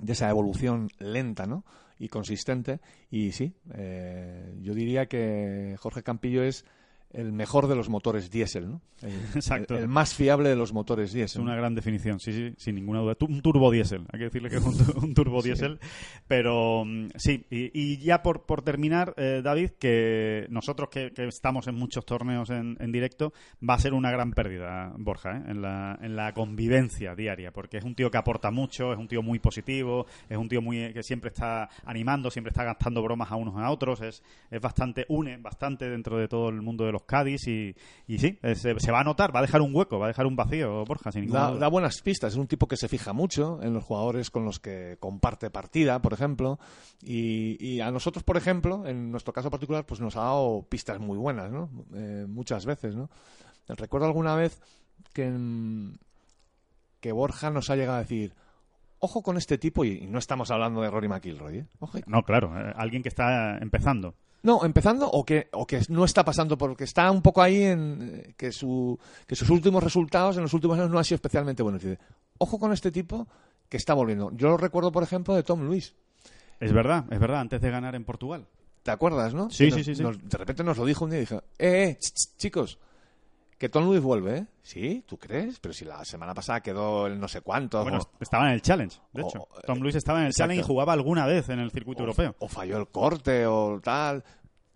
de 0.00 0.12
esa 0.12 0.30
evolución 0.30 0.88
lenta, 0.98 1.46
¿no? 1.46 1.64
y 1.98 2.08
consistente. 2.08 2.80
Y 3.10 3.30
sí, 3.32 3.54
yo 4.60 4.74
diría 4.74 5.06
que 5.06 5.76
Jorge 5.78 6.02
Campillo 6.02 6.42
es 6.42 6.64
el 7.12 7.32
mejor 7.32 7.66
de 7.66 7.76
los 7.76 7.88
motores 7.88 8.30
diésel, 8.30 8.70
¿no? 8.70 8.80
El, 9.02 9.12
Exacto. 9.34 9.76
El, 9.76 9.88
más 9.88 10.14
fiable 10.14 10.48
de 10.48 10.56
los 10.56 10.72
motores 10.72 11.12
diésel. 11.12 11.40
Es 11.40 11.44
una 11.44 11.56
gran 11.56 11.74
definición, 11.74 12.20
sí, 12.20 12.32
sí, 12.32 12.54
sin 12.56 12.74
ninguna 12.74 13.00
duda. 13.00 13.16
Un 13.20 13.42
turbo 13.42 13.70
diésel, 13.70 14.06
hay 14.12 14.18
que 14.18 14.24
decirle 14.26 14.48
que 14.48 14.56
es 14.56 14.64
un, 14.64 15.14
turbo 15.14 15.42
diésel. 15.42 15.78
Pero 16.26 16.84
mm, 16.84 17.08
sí, 17.16 17.46
y, 17.50 17.98
ya 17.98 18.22
por, 18.22 18.44
por 18.46 18.62
terminar, 18.62 19.14
eh, 19.16 19.40
David, 19.42 19.72
que 19.78 20.46
nosotros 20.50 20.88
que, 20.90 21.12
estamos 21.16 21.66
en 21.68 21.74
muchos 21.74 22.04
torneos 22.04 22.50
en, 22.50 22.92
directo, 22.92 23.32
va 23.68 23.74
a 23.74 23.78
ser 23.78 23.94
una 23.94 24.10
gran 24.10 24.32
pérdida, 24.32 24.92
Borja, 24.96 25.36
¿eh? 25.36 25.42
en, 25.48 25.62
la, 25.62 25.98
en 26.02 26.16
la 26.16 26.32
convivencia 26.32 27.14
diaria, 27.14 27.52
porque 27.52 27.78
es 27.78 27.84
un 27.84 27.94
tío 27.94 28.10
que 28.10 28.18
aporta 28.18 28.50
mucho, 28.50 28.92
es 28.92 28.98
un 28.98 29.08
tío 29.08 29.22
muy 29.22 29.38
positivo, 29.38 30.06
es 30.28 30.36
un 30.36 30.48
tío 30.48 30.60
muy 30.60 30.92
que 30.92 31.02
siempre 31.02 31.28
está 31.28 31.68
animando, 31.84 32.30
siempre 32.30 32.50
está 32.50 32.64
gastando 32.64 33.02
bromas 33.02 33.30
a 33.30 33.36
unos 33.36 33.56
a 33.56 33.70
otros, 33.70 34.00
es, 34.02 34.22
es 34.50 34.60
bastante, 34.60 35.04
une 35.08 35.36
bastante 35.38 35.88
dentro 35.88 36.18
de 36.18 36.28
todo 36.28 36.48
el 36.48 36.62
mundo 36.62 36.84
de 36.84 36.92
los 36.92 37.01
Cádiz 37.06 37.46
y, 37.46 37.74
y 38.06 38.18
sí, 38.18 38.38
se, 38.54 38.92
va 38.92 39.00
a 39.00 39.04
notar, 39.04 39.34
va 39.34 39.40
a 39.40 39.42
dejar 39.42 39.60
un 39.60 39.74
hueco, 39.74 39.98
va 39.98 40.06
a 40.06 40.08
dejar 40.08 40.26
un 40.26 40.36
vacío, 40.36 40.84
Borja, 40.84 41.12
sin 41.12 41.28
da, 41.30 41.52
da, 41.54 41.68
buenas 41.68 42.00
pistas, 42.02 42.32
es 42.32 42.38
un 42.38 42.46
tipo 42.46 42.68
que 42.68 42.76
se 42.76 42.88
fija 42.88 43.12
mucho 43.12 43.60
en 43.62 43.74
los 43.74 43.84
jugadores 43.84 44.30
con 44.30 44.44
los 44.44 44.58
que 44.58 44.96
comparte 45.00 45.50
partida, 45.50 46.00
por 46.00 46.12
ejemplo, 46.12 46.58
y, 47.02 47.80
a 47.80 47.90
nosotros, 47.90 48.22
por 48.22 48.36
ejemplo, 48.36 48.86
en 48.86 49.10
nuestro 49.10 49.32
caso 49.32 49.50
particular, 49.50 49.84
pues 49.86 50.00
nos 50.00 50.16
ha 50.16 50.20
dado 50.20 50.66
pistas 50.68 51.00
muy 51.00 51.18
buenas, 51.18 51.50
¿no? 51.50 51.70
Eh, 51.94 52.26
muchas 52.28 52.66
veces, 52.66 52.94
¿no? 52.94 53.10
Recuerdo 53.68 54.06
alguna 54.06 54.34
vez 54.34 54.60
que, 55.12 55.32
que 57.00 57.12
Borja 57.12 57.50
nos 57.50 57.70
ha 57.70 57.76
llegado 57.76 57.98
a 57.98 58.02
decir, 58.02 58.34
ojo 58.98 59.22
con 59.22 59.36
este 59.36 59.58
tipo, 59.58 59.84
y, 59.84 60.06
no 60.06 60.18
estamos 60.18 60.50
hablando 60.50 60.80
de 60.80 60.90
Rory 60.90 61.08
McIlroy, 61.08 61.58
¿eh? 61.58 61.66
No, 62.06 62.22
claro, 62.22 62.56
eh, 62.56 62.72
alguien 62.76 63.02
que 63.02 63.08
está 63.08 63.58
empezando. 63.58 64.14
No, 64.42 64.64
empezando 64.64 65.08
o 65.08 65.24
que, 65.24 65.48
o 65.52 65.66
que 65.66 65.80
no 65.88 66.04
está 66.04 66.24
pasando 66.24 66.58
porque 66.58 66.84
está 66.84 67.10
un 67.10 67.22
poco 67.22 67.42
ahí 67.42 67.62
en 67.62 68.24
eh, 68.26 68.34
que, 68.36 68.50
su, 68.50 68.98
que 69.26 69.36
sus 69.36 69.48
últimos 69.50 69.82
resultados 69.82 70.36
en 70.36 70.42
los 70.42 70.52
últimos 70.52 70.78
años 70.78 70.90
no 70.90 70.98
han 70.98 71.04
sido 71.04 71.16
especialmente 71.16 71.62
buenos. 71.62 71.82
ojo 72.38 72.58
con 72.58 72.72
este 72.72 72.90
tipo 72.90 73.28
que 73.68 73.76
está 73.76 73.94
volviendo. 73.94 74.30
Yo 74.34 74.48
lo 74.48 74.56
recuerdo, 74.56 74.90
por 74.90 75.02
ejemplo, 75.02 75.34
de 75.34 75.42
Tom 75.44 75.62
Luis. 75.62 75.94
Es 76.60 76.72
verdad, 76.72 77.04
es 77.10 77.18
verdad, 77.18 77.40
antes 77.40 77.60
de 77.60 77.70
ganar 77.70 77.94
en 77.94 78.04
Portugal. 78.04 78.46
¿Te 78.82 78.90
acuerdas, 78.90 79.32
no? 79.32 79.48
Sí, 79.50 79.70
sí, 79.70 79.84
sí, 79.84 79.94
de 79.94 80.38
repente 80.38 80.64
nos 80.64 80.76
lo 80.76 80.84
dijo 80.84 81.04
un 81.04 81.10
día 81.10 81.18
y 81.18 81.22
dijo, 81.22 81.36
eh, 81.58 81.96
eh 81.96 81.98
chicos, 82.36 82.78
que 83.62 83.68
Tom 83.68 83.84
Lewis 83.84 84.02
vuelve, 84.02 84.38
¿eh? 84.38 84.46
Sí, 84.60 85.04
¿tú 85.06 85.16
crees? 85.18 85.60
Pero 85.60 85.72
si 85.72 85.84
la 85.84 86.04
semana 86.04 86.34
pasada 86.34 86.60
quedó 86.60 87.06
el 87.06 87.20
no 87.20 87.28
sé 87.28 87.42
cuánto. 87.42 87.80
Bueno, 87.84 87.98
o, 87.98 88.10
estaba 88.18 88.48
en 88.48 88.54
el 88.54 88.60
Challenge, 88.60 88.98
de 89.12 89.22
hecho. 89.22 89.46
Tom 89.64 89.78
Lewis 89.78 89.94
estaba 89.94 90.18
en 90.18 90.24
el 90.24 90.30
exacto. 90.30 90.48
Challenge 90.48 90.64
y 90.64 90.66
jugaba 90.66 90.92
alguna 90.94 91.26
vez 91.26 91.48
en 91.48 91.60
el 91.60 91.70
circuito 91.70 92.00
o- 92.02 92.06
europeo. 92.06 92.34
o 92.40 92.48
falló 92.48 92.76
el 92.76 92.88
corte 92.88 93.46
o 93.46 93.80
tal. 93.80 94.24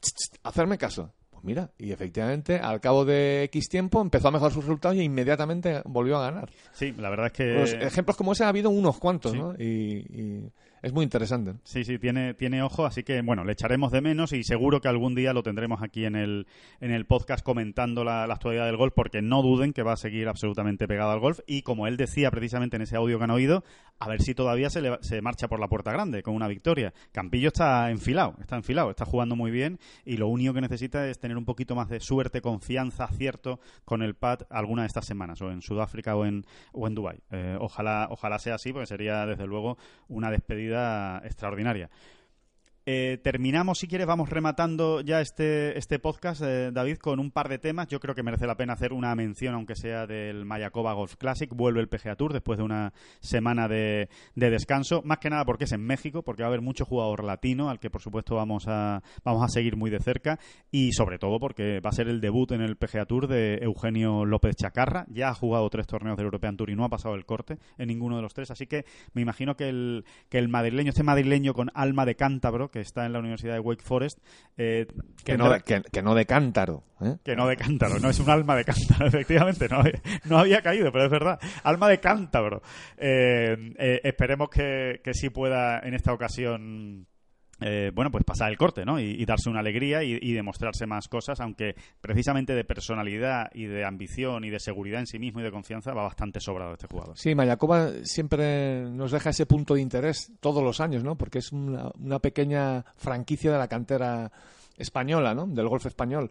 Ch, 0.00 0.06
ch, 0.14 0.38
hacerme 0.44 0.78
caso. 0.78 1.12
Pues 1.30 1.42
mira, 1.42 1.72
y 1.78 1.90
efectivamente, 1.90 2.60
al 2.60 2.80
cabo 2.80 3.04
de 3.04 3.42
X 3.46 3.68
tiempo 3.68 4.00
empezó 4.00 4.28
a 4.28 4.30
mejorar 4.30 4.52
sus 4.52 4.64
resultados 4.64 4.96
y 4.96 5.02
inmediatamente 5.02 5.82
volvió 5.84 6.16
a 6.18 6.30
ganar. 6.30 6.48
Sí, 6.72 6.92
la 6.96 7.10
verdad 7.10 7.26
es 7.26 7.32
que... 7.32 7.54
Pues 7.58 7.72
ejemplos 7.74 8.16
como 8.16 8.34
ese 8.34 8.44
ha 8.44 8.48
habido 8.50 8.70
unos 8.70 8.98
cuantos, 9.00 9.32
Sí. 9.32 9.38
¿no? 9.38 9.52
Y, 9.58 10.06
y 10.08 10.52
es 10.82 10.92
muy 10.92 11.04
interesante. 11.04 11.54
Sí, 11.64 11.84
sí, 11.84 11.98
tiene, 11.98 12.34
tiene 12.34 12.62
ojo, 12.62 12.86
así 12.86 13.02
que 13.02 13.20
bueno, 13.22 13.44
le 13.44 13.52
echaremos 13.52 13.92
de 13.92 14.00
menos 14.00 14.32
y 14.32 14.42
seguro 14.44 14.80
que 14.80 14.88
algún 14.88 15.14
día 15.14 15.32
lo 15.32 15.42
tendremos 15.42 15.82
aquí 15.82 16.04
en 16.04 16.14
el, 16.16 16.46
en 16.80 16.90
el 16.92 17.06
podcast 17.06 17.44
comentando 17.44 18.04
la, 18.04 18.26
la 18.26 18.34
actualidad 18.34 18.66
del 18.66 18.76
golf, 18.76 18.92
porque 18.94 19.22
no 19.22 19.42
duden 19.42 19.72
que 19.72 19.82
va 19.82 19.92
a 19.94 19.96
seguir 19.96 20.28
absolutamente 20.28 20.86
pegado 20.86 21.10
al 21.10 21.20
golf. 21.20 21.40
Y 21.46 21.62
como 21.62 21.86
él 21.86 21.96
decía 21.96 22.30
precisamente 22.30 22.76
en 22.76 22.82
ese 22.82 22.96
audio 22.96 23.18
que 23.18 23.24
han 23.24 23.30
oído, 23.30 23.64
a 23.98 24.08
ver 24.08 24.20
si 24.22 24.34
todavía 24.34 24.70
se, 24.70 24.82
le- 24.82 24.98
se 25.00 25.22
marcha 25.22 25.48
por 25.48 25.58
la 25.60 25.68
puerta 25.68 25.90
grande 25.92 26.22
con 26.22 26.34
una 26.34 26.48
victoria. 26.48 26.92
Campillo 27.12 27.48
está 27.48 27.90
enfilado, 27.90 28.34
está 28.40 28.56
enfilado, 28.56 28.90
está 28.90 29.04
jugando 29.06 29.36
muy 29.36 29.50
bien 29.50 29.78
y 30.04 30.18
lo 30.18 30.28
único 30.28 30.52
que 30.54 30.60
necesita 30.60 31.08
es 31.08 31.18
tener 31.18 31.36
un 31.36 31.44
poquito 31.46 31.74
más 31.74 31.88
de 31.88 32.00
suerte, 32.00 32.40
confianza, 32.42 33.04
acierto 33.04 33.58
con 33.84 34.02
el 34.02 34.14
pad 34.14 34.40
alguna 34.50 34.82
de 34.82 34.88
estas 34.88 35.06
semanas, 35.06 35.40
o 35.40 35.50
en 35.50 35.62
Sudáfrica 35.62 36.14
o 36.16 36.26
en, 36.26 36.44
o 36.72 36.86
en 36.86 36.94
Dubái. 36.94 37.18
Eh, 37.30 37.56
ojalá, 37.58 38.08
ojalá 38.10 38.38
sea 38.38 38.56
así, 38.56 38.72
porque 38.72 38.86
sería 38.86 39.24
desde 39.26 39.46
luego 39.46 39.78
una 40.08 40.30
despedida 40.30 40.75
extraordinaria. 41.24 41.88
Eh, 42.88 43.18
terminamos, 43.20 43.80
si 43.80 43.88
quieres, 43.88 44.06
vamos 44.06 44.30
rematando 44.30 45.00
ya 45.00 45.20
este, 45.20 45.76
este 45.76 45.98
podcast, 45.98 46.40
eh, 46.42 46.70
David, 46.72 46.98
con 46.98 47.18
un 47.18 47.32
par 47.32 47.48
de 47.48 47.58
temas. 47.58 47.88
Yo 47.88 47.98
creo 47.98 48.14
que 48.14 48.22
merece 48.22 48.46
la 48.46 48.56
pena 48.56 48.74
hacer 48.74 48.92
una 48.92 49.12
mención, 49.16 49.56
aunque 49.56 49.74
sea 49.74 50.06
del 50.06 50.44
Mayakoba 50.44 50.92
Golf 50.92 51.16
Classic. 51.16 51.50
Vuelve 51.52 51.80
el 51.80 51.88
PGA 51.88 52.14
Tour 52.14 52.32
después 52.32 52.58
de 52.58 52.64
una 52.64 52.92
semana 53.18 53.66
de, 53.66 54.08
de 54.36 54.50
descanso. 54.50 55.02
Más 55.04 55.18
que 55.18 55.30
nada 55.30 55.44
porque 55.44 55.64
es 55.64 55.72
en 55.72 55.84
México, 55.84 56.22
porque 56.22 56.44
va 56.44 56.46
a 56.46 56.50
haber 56.50 56.60
mucho 56.60 56.84
jugador 56.84 57.24
latino, 57.24 57.70
al 57.70 57.80
que 57.80 57.90
por 57.90 58.02
supuesto 58.02 58.36
vamos 58.36 58.68
a, 58.68 59.02
vamos 59.24 59.42
a 59.42 59.48
seguir 59.48 59.74
muy 59.74 59.90
de 59.90 59.98
cerca. 59.98 60.38
Y 60.70 60.92
sobre 60.92 61.18
todo 61.18 61.40
porque 61.40 61.80
va 61.80 61.90
a 61.90 61.92
ser 61.92 62.06
el 62.06 62.20
debut 62.20 62.52
en 62.52 62.60
el 62.60 62.76
PGA 62.76 63.04
Tour 63.06 63.26
de 63.26 63.56
Eugenio 63.62 64.24
López 64.24 64.54
Chacarra. 64.54 65.06
Ya 65.08 65.30
ha 65.30 65.34
jugado 65.34 65.68
tres 65.70 65.88
torneos 65.88 66.16
del 66.16 66.26
European 66.26 66.56
Tour 66.56 66.70
y 66.70 66.76
no 66.76 66.84
ha 66.84 66.88
pasado 66.88 67.16
el 67.16 67.26
corte 67.26 67.58
en 67.78 67.88
ninguno 67.88 68.14
de 68.14 68.22
los 68.22 68.32
tres. 68.32 68.52
Así 68.52 68.68
que 68.68 68.84
me 69.12 69.22
imagino 69.22 69.56
que 69.56 69.68
el, 69.68 70.04
que 70.28 70.38
el 70.38 70.46
madrileño, 70.46 70.90
este 70.90 71.02
madrileño 71.02 71.52
con 71.52 71.72
alma 71.74 72.06
de 72.06 72.14
cántabro, 72.14 72.70
que 72.76 72.82
está 72.82 73.06
en 73.06 73.14
la 73.14 73.20
Universidad 73.20 73.54
de 73.54 73.60
Wake 73.60 73.82
Forest, 73.82 74.18
eh, 74.58 74.86
Que 75.24 75.38
no, 75.38 75.50
que 75.64 76.02
no 76.02 76.14
de 76.14 76.26
cántaro. 76.26 76.84
¿eh? 77.00 77.16
que 77.24 77.34
no 77.34 77.46
de 77.46 77.56
cántaro, 77.56 77.98
no 77.98 78.10
es 78.10 78.20
un 78.20 78.28
alma 78.28 78.54
de 78.54 78.64
cántaro, 78.64 79.06
efectivamente, 79.06 79.66
no, 79.68 79.82
no 80.24 80.38
había 80.38 80.60
caído, 80.60 80.92
pero 80.92 81.06
es 81.06 81.10
verdad, 81.10 81.40
alma 81.62 81.88
de 81.88 82.00
cántabro. 82.00 82.60
Eh, 82.98 83.56
eh, 83.78 84.00
esperemos 84.04 84.50
que, 84.50 85.00
que 85.02 85.14
sí 85.14 85.30
pueda 85.30 85.78
en 85.78 85.94
esta 85.94 86.12
ocasión. 86.12 87.06
Eh, 87.60 87.90
bueno, 87.94 88.10
pues 88.10 88.24
pasar 88.24 88.50
el 88.50 88.58
corte, 88.58 88.84
¿no? 88.84 89.00
Y, 89.00 89.24
darse 89.24 89.48
una 89.48 89.60
alegría 89.60 90.02
y, 90.02 90.32
demostrarse 90.32 90.86
más 90.86 91.08
cosas, 91.08 91.40
aunque 91.40 91.74
precisamente 92.00 92.54
de 92.54 92.64
personalidad 92.64 93.50
y 93.54 93.64
de 93.64 93.84
ambición 93.84 94.44
y 94.44 94.50
de 94.50 94.60
seguridad 94.60 95.00
en 95.00 95.06
sí 95.06 95.18
mismo 95.18 95.40
y 95.40 95.42
de 95.42 95.50
confianza 95.50 95.92
va 95.92 96.02
bastante 96.02 96.40
sobrado 96.40 96.72
este 96.72 96.86
jugador. 96.86 97.16
Sí, 97.16 97.34
Mayacoba 97.34 97.90
siempre 98.04 98.88
nos 98.90 99.10
deja 99.10 99.30
ese 99.30 99.46
punto 99.46 99.74
de 99.74 99.80
interés 99.80 100.32
todos 100.40 100.62
los 100.62 100.80
años, 100.80 101.02
¿no? 101.02 101.16
Porque 101.16 101.38
es 101.38 101.52
una, 101.52 101.90
una 101.98 102.18
pequeña 102.18 102.84
franquicia 102.96 103.52
de 103.52 103.58
la 103.58 103.68
cantera 103.68 104.30
española, 104.76 105.34
¿no? 105.34 105.46
Del 105.46 105.68
golf 105.68 105.86
español 105.86 106.30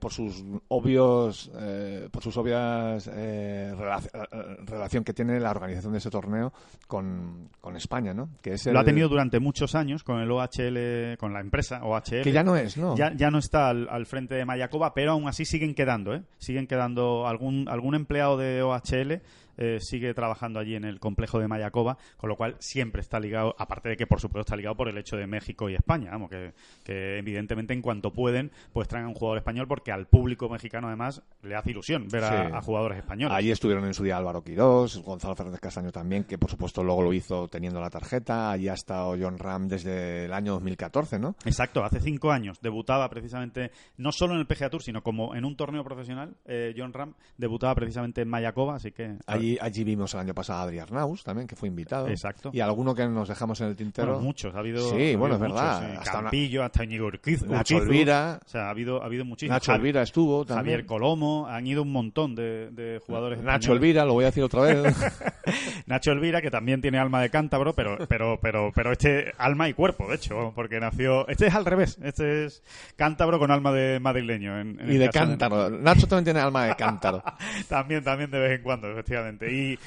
por 0.00 0.12
sus 0.12 0.42
obvios 0.68 1.50
eh, 1.60 2.08
por 2.10 2.22
sus 2.22 2.36
obvias 2.38 3.08
eh, 3.12 3.72
relac- 3.76 4.10
eh, 4.14 4.56
relación 4.64 5.04
que 5.04 5.12
tiene 5.12 5.38
la 5.40 5.50
organización 5.50 5.92
de 5.92 5.98
ese 5.98 6.10
torneo 6.10 6.52
con, 6.86 7.50
con 7.60 7.76
España, 7.76 8.14
¿no? 8.14 8.30
Que 8.40 8.54
es 8.54 8.66
Lo 8.66 8.78
ha 8.78 8.80
el- 8.80 8.86
tenido 8.86 9.08
durante 9.08 9.40
muchos 9.40 9.74
años 9.74 10.02
con 10.04 10.20
el 10.20 10.30
OHL, 10.30 11.16
con 11.18 11.32
la 11.34 11.40
empresa 11.40 11.84
OHL. 11.84 12.22
que 12.22 12.32
ya 12.32 12.42
no 12.42 12.56
es, 12.56 12.76
¿no? 12.78 12.96
Ya, 12.96 13.12
ya 13.14 13.30
no 13.30 13.38
está 13.38 13.68
al, 13.68 13.88
al 13.90 14.06
frente 14.06 14.34
de 14.34 14.44
Mayacoba, 14.44 14.94
pero 14.94 15.12
aún 15.12 15.28
así 15.28 15.44
siguen 15.44 15.74
quedando, 15.74 16.14
¿eh? 16.14 16.22
Siguen 16.38 16.66
quedando 16.66 17.26
algún, 17.26 17.68
algún 17.68 17.94
empleado 17.94 18.36
de 18.38 18.62
OHL 18.62 19.20
eh, 19.58 19.78
sigue 19.80 20.14
trabajando 20.14 20.58
allí 20.58 20.74
en 20.74 20.84
el 20.84 20.98
complejo 21.00 21.38
de 21.38 21.48
Mayacoba, 21.48 21.98
con 22.16 22.28
lo 22.30 22.36
cual 22.36 22.56
siempre 22.58 23.02
está 23.02 23.20
ligado, 23.20 23.54
aparte 23.58 23.90
de 23.90 23.96
que 23.96 24.06
por 24.06 24.20
supuesto 24.20 24.40
está 24.46 24.56
ligado 24.56 24.76
por 24.76 24.88
el 24.88 24.96
hecho 24.96 25.16
de 25.16 25.26
México 25.26 25.68
y 25.68 25.74
España, 25.74 26.10
vamos, 26.12 26.30
que, 26.30 26.52
que 26.84 27.18
evidentemente 27.18 27.74
en 27.74 27.82
cuanto 27.82 28.12
pueden, 28.12 28.50
pues 28.72 28.88
traen 28.88 29.04
a 29.06 29.08
un 29.08 29.14
jugador 29.14 29.38
español 29.38 29.66
porque 29.68 29.92
al 29.92 30.06
público 30.06 30.48
mexicano 30.48 30.86
además 30.86 31.22
le 31.42 31.54
hace 31.56 31.72
ilusión 31.72 32.08
ver 32.08 32.24
a, 32.24 32.28
Sí. 32.28 32.52
a 32.54 32.60
jugadores 32.62 32.98
españoles. 32.98 33.36
Allí 33.36 33.50
estuvieron 33.50 33.84
en 33.84 33.94
su 33.94 34.04
día 34.04 34.16
Álvaro 34.16 34.42
Quirós, 34.42 34.98
Gonzalo 35.02 35.34
Fernández 35.34 35.60
Castaño 35.60 35.90
también, 35.92 36.24
que 36.24 36.38
por 36.38 36.50
supuesto 36.50 36.82
luego 36.84 37.02
lo 37.02 37.12
hizo 37.12 37.48
teniendo 37.48 37.80
la 37.80 37.90
tarjeta. 37.90 38.50
Allí 38.52 38.68
ha 38.68 38.74
estado 38.74 39.16
John 39.20 39.38
Ram 39.38 39.66
desde 39.68 40.26
el 40.26 40.32
año 40.32 40.52
2014, 40.52 41.18
¿no? 41.18 41.34
Exacto, 41.44 41.82
hace 41.84 42.00
cinco 42.00 42.30
años 42.30 42.60
debutaba 42.60 43.08
precisamente, 43.08 43.70
no 43.96 44.12
solo 44.12 44.34
en 44.34 44.40
el 44.40 44.46
PGA 44.46 44.70
Tour, 44.70 44.82
sino 44.82 45.02
como 45.02 45.34
en 45.34 45.44
un 45.44 45.56
torneo 45.56 45.82
profesional, 45.84 46.36
eh, 46.44 46.74
John 46.76 46.92
Ram 46.92 47.14
debutaba 47.36 47.74
precisamente 47.74 48.20
en 48.22 48.28
Mayacoba, 48.28 48.76
así 48.76 48.92
que... 48.92 49.16
Allí, 49.48 49.58
allí 49.60 49.84
vimos 49.84 50.12
el 50.14 50.20
año 50.20 50.34
pasado 50.34 50.60
a 50.60 50.62
Adri 50.64 50.78
Arnaus 50.78 51.22
también, 51.24 51.46
que 51.46 51.56
fue 51.56 51.68
invitado. 51.68 52.08
Exacto. 52.08 52.50
Y 52.52 52.60
alguno 52.60 52.94
que 52.94 53.06
nos 53.06 53.28
dejamos 53.28 53.60
en 53.60 53.68
el 53.68 53.76
tintero. 53.76 54.08
Bueno, 54.08 54.22
muchos, 54.22 54.54
ha 54.54 54.58
habido. 54.58 54.90
Sí, 54.90 55.12
ha 55.14 55.16
bueno, 55.16 55.36
es 55.36 55.40
verdad. 55.40 55.82
muchos. 55.82 55.98
Hasta 55.98 56.12
una- 56.18 56.22
Campillo, 56.22 56.64
hasta 56.64 56.84
Íñigo 56.84 57.06
Urquiz- 57.08 57.46
Nacho 57.46 57.76
Urquizu. 57.76 57.92
Elvira. 57.92 58.40
O 58.44 58.48
sea, 58.48 58.66
ha 58.66 58.70
habido, 58.70 59.02
ha 59.02 59.06
habido 59.06 59.24
muchísimos. 59.24 59.56
Nacho 59.56 59.74
Elvira 59.74 60.02
estuvo 60.02 60.44
también. 60.44 60.58
Javier 60.74 60.86
Colomo, 60.86 61.46
han 61.48 61.66
ido 61.66 61.82
un 61.82 61.92
montón 61.92 62.34
de, 62.34 62.70
de 62.70 63.00
jugadores. 63.06 63.38
Nacho 63.38 63.72
españoles. 63.72 63.82
Elvira, 63.82 64.04
lo 64.04 64.12
voy 64.14 64.24
a 64.24 64.26
decir 64.26 64.42
otra 64.42 64.60
vez. 64.62 64.94
Nacho 65.86 66.12
Elvira, 66.12 66.42
que 66.42 66.50
también 66.50 66.80
tiene 66.80 66.98
alma 66.98 67.22
de 67.22 67.30
cántabro, 67.30 67.74
pero, 67.74 67.96
pero, 68.08 68.38
pero, 68.40 68.70
pero 68.74 68.92
este 68.92 69.32
alma 69.38 69.68
y 69.68 69.74
cuerpo, 69.74 70.08
de 70.08 70.16
hecho, 70.16 70.52
porque 70.54 70.80
nació. 70.80 71.26
Este 71.28 71.46
es 71.46 71.54
al 71.54 71.64
revés, 71.64 71.98
este 72.02 72.44
es 72.46 72.62
cántabro 72.96 73.38
con 73.38 73.50
alma 73.50 73.72
de 73.72 73.98
madrileño. 74.00 74.60
En, 74.60 74.78
en 74.80 74.92
y 74.92 74.98
de 74.98 75.08
cántaro. 75.08 75.70
Nacho 75.70 76.06
también 76.06 76.24
tiene 76.24 76.40
alma 76.40 76.64
de 76.66 76.76
cántaro. 76.76 77.22
también, 77.68 78.04
también 78.04 78.30
de 78.30 78.38
vez 78.38 78.58
en 78.58 78.62
cuando, 78.62 78.90
efectivamente. 78.90 79.37
Y 79.46 79.78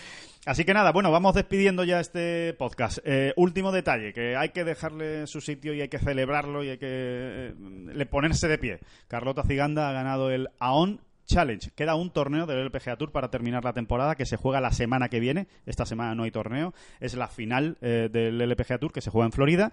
así 0.45 0.66
que 0.66 0.74
nada, 0.74 0.91
bueno, 0.91 1.12
vamos 1.12 1.36
despidiendo 1.36 1.84
ya 1.84 1.99
este 1.99 2.54
podcast. 2.54 2.99
Eh, 3.04 3.34
último 3.36 3.72
detalle, 3.72 4.14
que 4.14 4.36
hay 4.36 4.49
que 4.49 4.64
dejarle 4.64 5.28
su 5.28 5.41
sitio 5.41 5.74
y 5.74 5.82
hay 5.82 5.89
que 5.89 5.99
celebrarlo 5.99 6.64
y 6.64 6.70
hay 6.70 6.78
que 6.78 6.88
eh, 6.89 7.54
le 7.93 8.06
ponerse 8.06 8.47
de 8.47 8.58
pie. 8.58 8.80
Carlota 9.08 9.43
Ciganda 9.43 9.89
ha 9.89 9.93
ganado 9.93 10.32
el 10.32 10.49
AON 10.60 11.02
Challenge. 11.26 11.72
Queda 11.76 11.95
un 11.95 12.12
torneo 12.12 12.45
del 12.45 12.60
LPGA 12.66 12.97
Tour 12.97 13.12
para 13.12 13.30
terminar 13.30 13.64
la 13.64 13.74
temporada 13.74 14.16
que 14.16 14.26
se 14.26 14.36
juega 14.36 14.60
la 14.60 14.72
semana 14.72 15.10
que 15.10 15.20
viene. 15.20 15.47
Esta 15.66 15.86
semana 15.86 16.14
no 16.14 16.24
hay 16.24 16.32
torneo. 16.32 16.74
Es 16.99 17.14
la 17.16 17.28
final 17.28 17.78
eh, 17.82 18.10
del 18.12 18.41
LPGA 18.41 18.80
Tour 18.80 18.91
que 18.91 19.02
se 19.02 19.10
juega 19.10 19.28
en 19.28 19.32
Florida. 19.32 19.72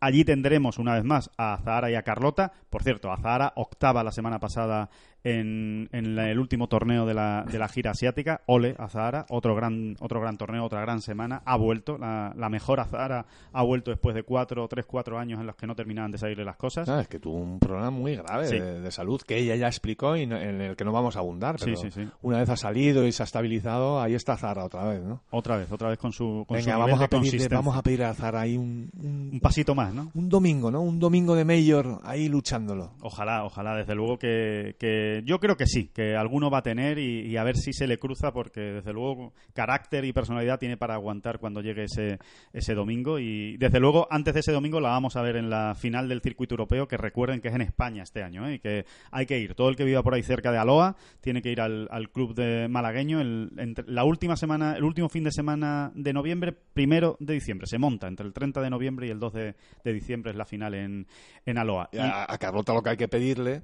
Allí 0.00 0.24
tendremos 0.24 0.78
una 0.78 0.94
vez 0.94 1.04
más 1.04 1.30
a 1.36 1.58
Zahara 1.62 1.90
y 1.90 1.94
a 1.94 2.02
Carlota. 2.02 2.52
Por 2.70 2.82
cierto, 2.82 3.12
a 3.12 3.18
Zahara 3.18 3.52
octava 3.56 4.02
la 4.02 4.12
semana 4.12 4.38
pasada 4.38 4.88
en, 5.24 5.88
en 5.92 6.16
la- 6.16 6.30
el 6.30 6.38
último 6.38 6.68
torneo 6.68 7.06
de 7.06 7.14
la, 7.14 7.44
de 7.50 7.58
la 7.58 7.68
gira 7.68 7.90
asiática. 7.92 8.40
Ole 8.46 8.74
a 8.78 8.88
Zahara, 8.88 9.26
otro 9.28 9.54
gran, 9.54 9.96
otro 10.00 10.20
gran 10.20 10.36
torneo, 10.38 10.64
otra 10.64 10.80
gran 10.80 11.00
semana. 11.00 11.42
Ha 11.44 11.56
vuelto, 11.56 11.98
la, 11.98 12.32
la 12.36 12.48
mejor 12.48 12.80
a 12.80 12.84
Zahara 12.86 13.26
ha 13.52 13.62
vuelto 13.62 13.90
después 13.90 14.14
de 14.14 14.22
cuatro, 14.22 14.66
tres, 14.68 14.86
cuatro 14.86 15.18
años 15.18 15.40
en 15.40 15.46
los 15.46 15.56
que 15.56 15.66
no 15.66 15.74
terminaban 15.74 16.10
de 16.10 16.18
salirle 16.18 16.44
las 16.44 16.56
cosas. 16.56 16.88
Ah, 16.88 17.00
es 17.00 17.08
que 17.08 17.18
tuvo 17.18 17.36
un 17.38 17.58
problema 17.58 17.90
muy 17.90 18.16
grave 18.16 18.46
Sí. 18.46 18.58
de, 18.58 18.80
de 18.80 18.90
salud 18.90 19.20
que 19.20 19.36
ella 19.38 19.56
ya 19.56 19.66
explicó 19.66 20.16
y 20.16 20.26
no- 20.26 20.36
en 20.38 20.60
el 20.60 20.76
que 20.76 20.84
no 20.84 20.92
vamos 20.92 21.16
a 21.16 21.20
abundar. 21.20 21.56
Pero 21.58 21.76
sí, 21.76 21.90
sí. 21.90 22.08
una 22.22 22.38
vez 22.38 22.48
ha 22.48 22.56
salido 22.56 23.06
y 23.06 23.12
se 23.12 23.22
ha 23.22 23.24
estabilizado, 23.24 24.00
ahí 24.00 24.14
está 24.14 24.36
Zara 24.36 24.64
otra 24.64 24.84
vez, 24.84 25.02
¿no? 25.02 25.22
Otra 25.30 25.56
vez, 25.56 25.70
otra 25.70 25.88
vez 25.88 25.98
con 25.98 26.12
su, 26.12 26.44
con 26.48 26.56
Venga, 26.56 26.76
vamos 26.76 27.00
a, 27.00 27.08
pedirle, 27.08 27.48
vamos 27.48 27.76
a 27.76 27.82
pedir 27.82 28.02
a 28.04 28.14
Zara 28.14 28.40
ahí 28.40 28.56
un, 28.56 28.90
un, 29.02 29.30
Un 29.34 29.40
pasito 29.40 29.74
más, 29.74 29.92
¿no? 29.94 30.10
un 30.14 30.28
domingo, 30.28 30.70
¿no? 30.70 30.80
Un 30.80 30.98
domingo 30.98 31.34
de 31.34 31.44
Mayor 31.44 32.00
ahí 32.04 32.28
luchándolo. 32.28 32.92
Ojalá, 33.02 33.44
ojalá, 33.44 33.74
desde 33.76 33.94
luego 33.94 34.18
que, 34.18 34.76
que 34.78 35.09
yo 35.24 35.40
creo 35.40 35.56
que 35.56 35.66
sí, 35.66 35.88
que 35.88 36.16
alguno 36.16 36.50
va 36.50 36.58
a 36.58 36.62
tener 36.62 36.98
y, 36.98 37.36
a 37.36 37.44
ver 37.44 37.56
si 37.56 37.72
se 37.72 37.86
le 37.86 37.98
cruza 37.98 38.32
porque 38.32 38.60
desde 38.60 38.92
luego 38.92 39.32
carácter 39.54 40.04
y 40.04 40.12
personalidad 40.12 40.58
tiene 40.58 40.76
para 40.76 40.94
aguantar 40.94 41.38
cuando 41.38 41.60
llegue 41.60 41.84
ese, 41.84 42.18
ese 42.52 42.74
domingo 42.74 43.18
y 43.18 43.56
desde 43.56 43.80
luego 43.80 44.06
antes 44.10 44.34
de 44.34 44.40
ese 44.40 44.52
domingo 44.52 44.80
la 44.80 44.90
vamos 44.90 45.16
a 45.16 45.22
ver 45.22 45.36
en 45.36 45.50
la 45.50 45.74
final 45.74 46.08
del 46.08 46.20
circuito 46.20 46.54
europeo 46.54 46.88
que 46.88 46.96
recuerden 46.96 47.40
que 47.40 47.48
es 47.48 47.54
en 47.54 47.62
España 47.62 48.02
este 48.02 48.22
año 48.22 48.46
¿eh? 48.48 48.54
y 48.54 48.58
que 48.58 48.84
hay 49.10 49.26
que 49.26 49.38
ir. 49.38 49.54
Todo 49.54 49.68
el 49.68 49.76
que 49.76 49.84
viva 49.84 50.02
por 50.02 50.14
ahí 50.14 50.22
cerca 50.22 50.52
de 50.52 50.58
Aloha 50.58 50.96
tiene 51.20 51.42
que 51.42 51.50
ir 51.50 51.60
al, 51.60 51.88
al 51.90 52.10
club 52.10 52.34
de 52.34 52.68
malagueño 52.68 53.20
el, 53.20 53.74
la 53.86 54.04
última 54.04 54.36
semana, 54.36 54.76
el 54.76 54.84
último 54.84 55.08
fin 55.08 55.24
de 55.24 55.32
semana 55.32 55.92
de 55.94 56.12
noviembre, 56.12 56.52
primero 56.52 57.16
de 57.20 57.34
diciembre. 57.34 57.66
Se 57.66 57.78
monta 57.78 58.08
entre 58.08 58.26
el 58.26 58.32
30 58.32 58.60
de 58.60 58.70
noviembre 58.70 59.06
y 59.06 59.10
el 59.10 59.18
2 59.18 59.32
de, 59.32 59.54
diciembre 59.84 60.30
es 60.30 60.36
la 60.36 60.44
final 60.44 60.74
en, 60.74 61.06
en 61.46 61.58
Aloha. 61.58 61.88
Y 61.92 61.98
a, 61.98 62.26
a 62.28 62.38
Carlota 62.38 62.74
lo 62.74 62.82
que 62.82 62.90
hay 62.90 62.96
que 62.96 63.08
pedirle 63.08 63.62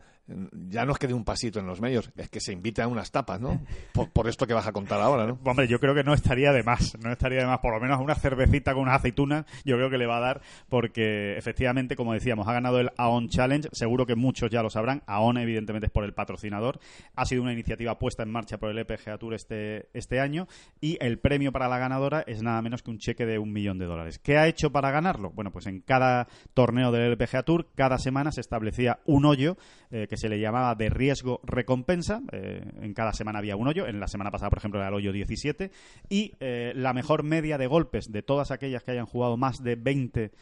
ya 0.69 0.85
no 0.85 0.93
es 0.93 0.99
que 0.99 1.07
dé 1.07 1.15
un 1.15 1.25
pasito 1.25 1.61
en 1.61 1.67
los 1.67 1.81
medios, 1.81 2.11
es 2.17 2.29
que 2.29 2.41
se 2.41 2.53
invite 2.53 2.83
a 2.83 2.89
unas 2.89 3.13
tapas, 3.13 3.41
¿no? 3.41 3.61
Por, 3.93 4.29
esto 4.29 4.47
que 4.47 4.55
vas 4.55 4.67
a 4.67 4.73
contar 4.73 5.01
ahora, 5.01 5.27
¿no? 5.27 5.39
Hombre, 5.45 5.69
yo 5.69 5.79
creo 5.79 5.95
que 5.95 6.03
no 6.03 6.15
estaría 6.15 6.53
de 6.53 6.65
más, 6.65 6.97
no 6.99 7.13
estaría 7.13 7.41
de 7.41 7.47
más, 7.47 7.61
por 7.61 7.73
lo 7.73 7.81
menos 7.81 8.01
una 8.01 8.15
cervecita 8.17 8.73
con 8.73 8.83
unas 8.83 8.97
aceitunas, 8.97 9.45
yo 9.65 9.77
creo 9.77 9.89
que 9.89 9.99
le 9.99 10.07
va 10.07 10.17
a 10.17 10.21
dar, 10.21 10.41
porque 10.69 11.37
efectivamente, 11.37 11.95
como 11.95 12.13
decíamos, 12.13 12.49
ha 12.49 12.53
ganado 12.53 12.81
el 12.81 12.91
AON 12.97 13.29
Challenge, 13.29 13.69
seguro 13.73 14.05
que 14.07 14.17
muchos 14.17 14.51
ya 14.51 14.63
lo 14.63 14.71
sabrán, 14.71 15.03
AON 15.07 15.39
evidentemente 15.39 15.87
es 15.87 15.93
por 15.93 16.05
el 16.05 16.13
patrocinador, 16.13 16.81
ha 17.15 17.25
sido 17.25 17.43
una 17.43 17.53
iniciativa 17.53 17.99
puesta 17.99 18.25
en 18.25 18.31
marcha 18.31 18.59
por 18.59 18.71
el 18.71 18.79
EPGA 18.79 19.19
Tour 19.19 19.35
este, 19.35 19.89
este 19.93 20.19
año, 20.19 20.49
y 20.81 20.99
el 21.01 21.19
premio 21.19 21.53
para 21.53 21.69
la 21.69 21.79
ganadora 21.79 22.25
es 22.27 22.43
nada 22.43 22.61
menos 22.63 22.83
que 22.83 22.91
un 22.91 22.99
cheque 22.99 23.27
de 23.27 23.39
un 23.39 23.53
millón 23.53 23.79
de 23.79 23.87
dólares. 23.87 24.19
¿Qué 24.19 24.39
ha 24.39 24.49
hecho 24.49 24.73
para 24.73 24.91
ganarlo? 24.91 25.31
Bueno, 25.31 25.53
pues 25.53 25.67
en 25.67 25.81
cada 25.81 26.27
torneo 26.53 26.91
del 26.91 27.13
LPGA 27.13 27.45
Tour, 27.45 27.69
cada 27.77 27.99
semana 27.99 28.33
se 28.33 28.41
establecía 28.41 28.99
un 29.05 29.25
hoyo 29.25 29.57
eh, 29.91 30.07
que 30.09 30.16
se 30.17 30.29
le 30.29 30.41
llamaba 30.41 30.75
de 30.75 30.89
riesgo 30.89 31.41
recompensa. 31.45 32.21
Eh, 32.33 32.63
en 32.81 32.95
cada 32.95 33.13
semana 33.13 33.39
había 33.39 33.57
un 33.57 33.69
hoyo. 33.69 33.87
En 33.87 34.01
la 34.01 34.09
semana 34.09 34.31
pasada, 34.31 34.51
por 34.51 34.59
ejemplo, 34.59 34.81
era 34.81 34.89
el 34.89 34.95
hoyo 34.95 35.13
17. 35.13 35.71
Y 36.09 36.33
eh, 36.41 36.73
la 36.75 36.93
mejor 36.93 37.23
media 37.23 37.59
de 37.59 37.67
golpes 37.67 38.11
de 38.11 38.23
todas 38.23 38.51
aquellas 38.51 38.83
que 38.83 38.93
hayan 38.93 39.07
jugado 39.07 39.37
más 39.37 39.63
de 39.63 39.77
20 39.77 40.33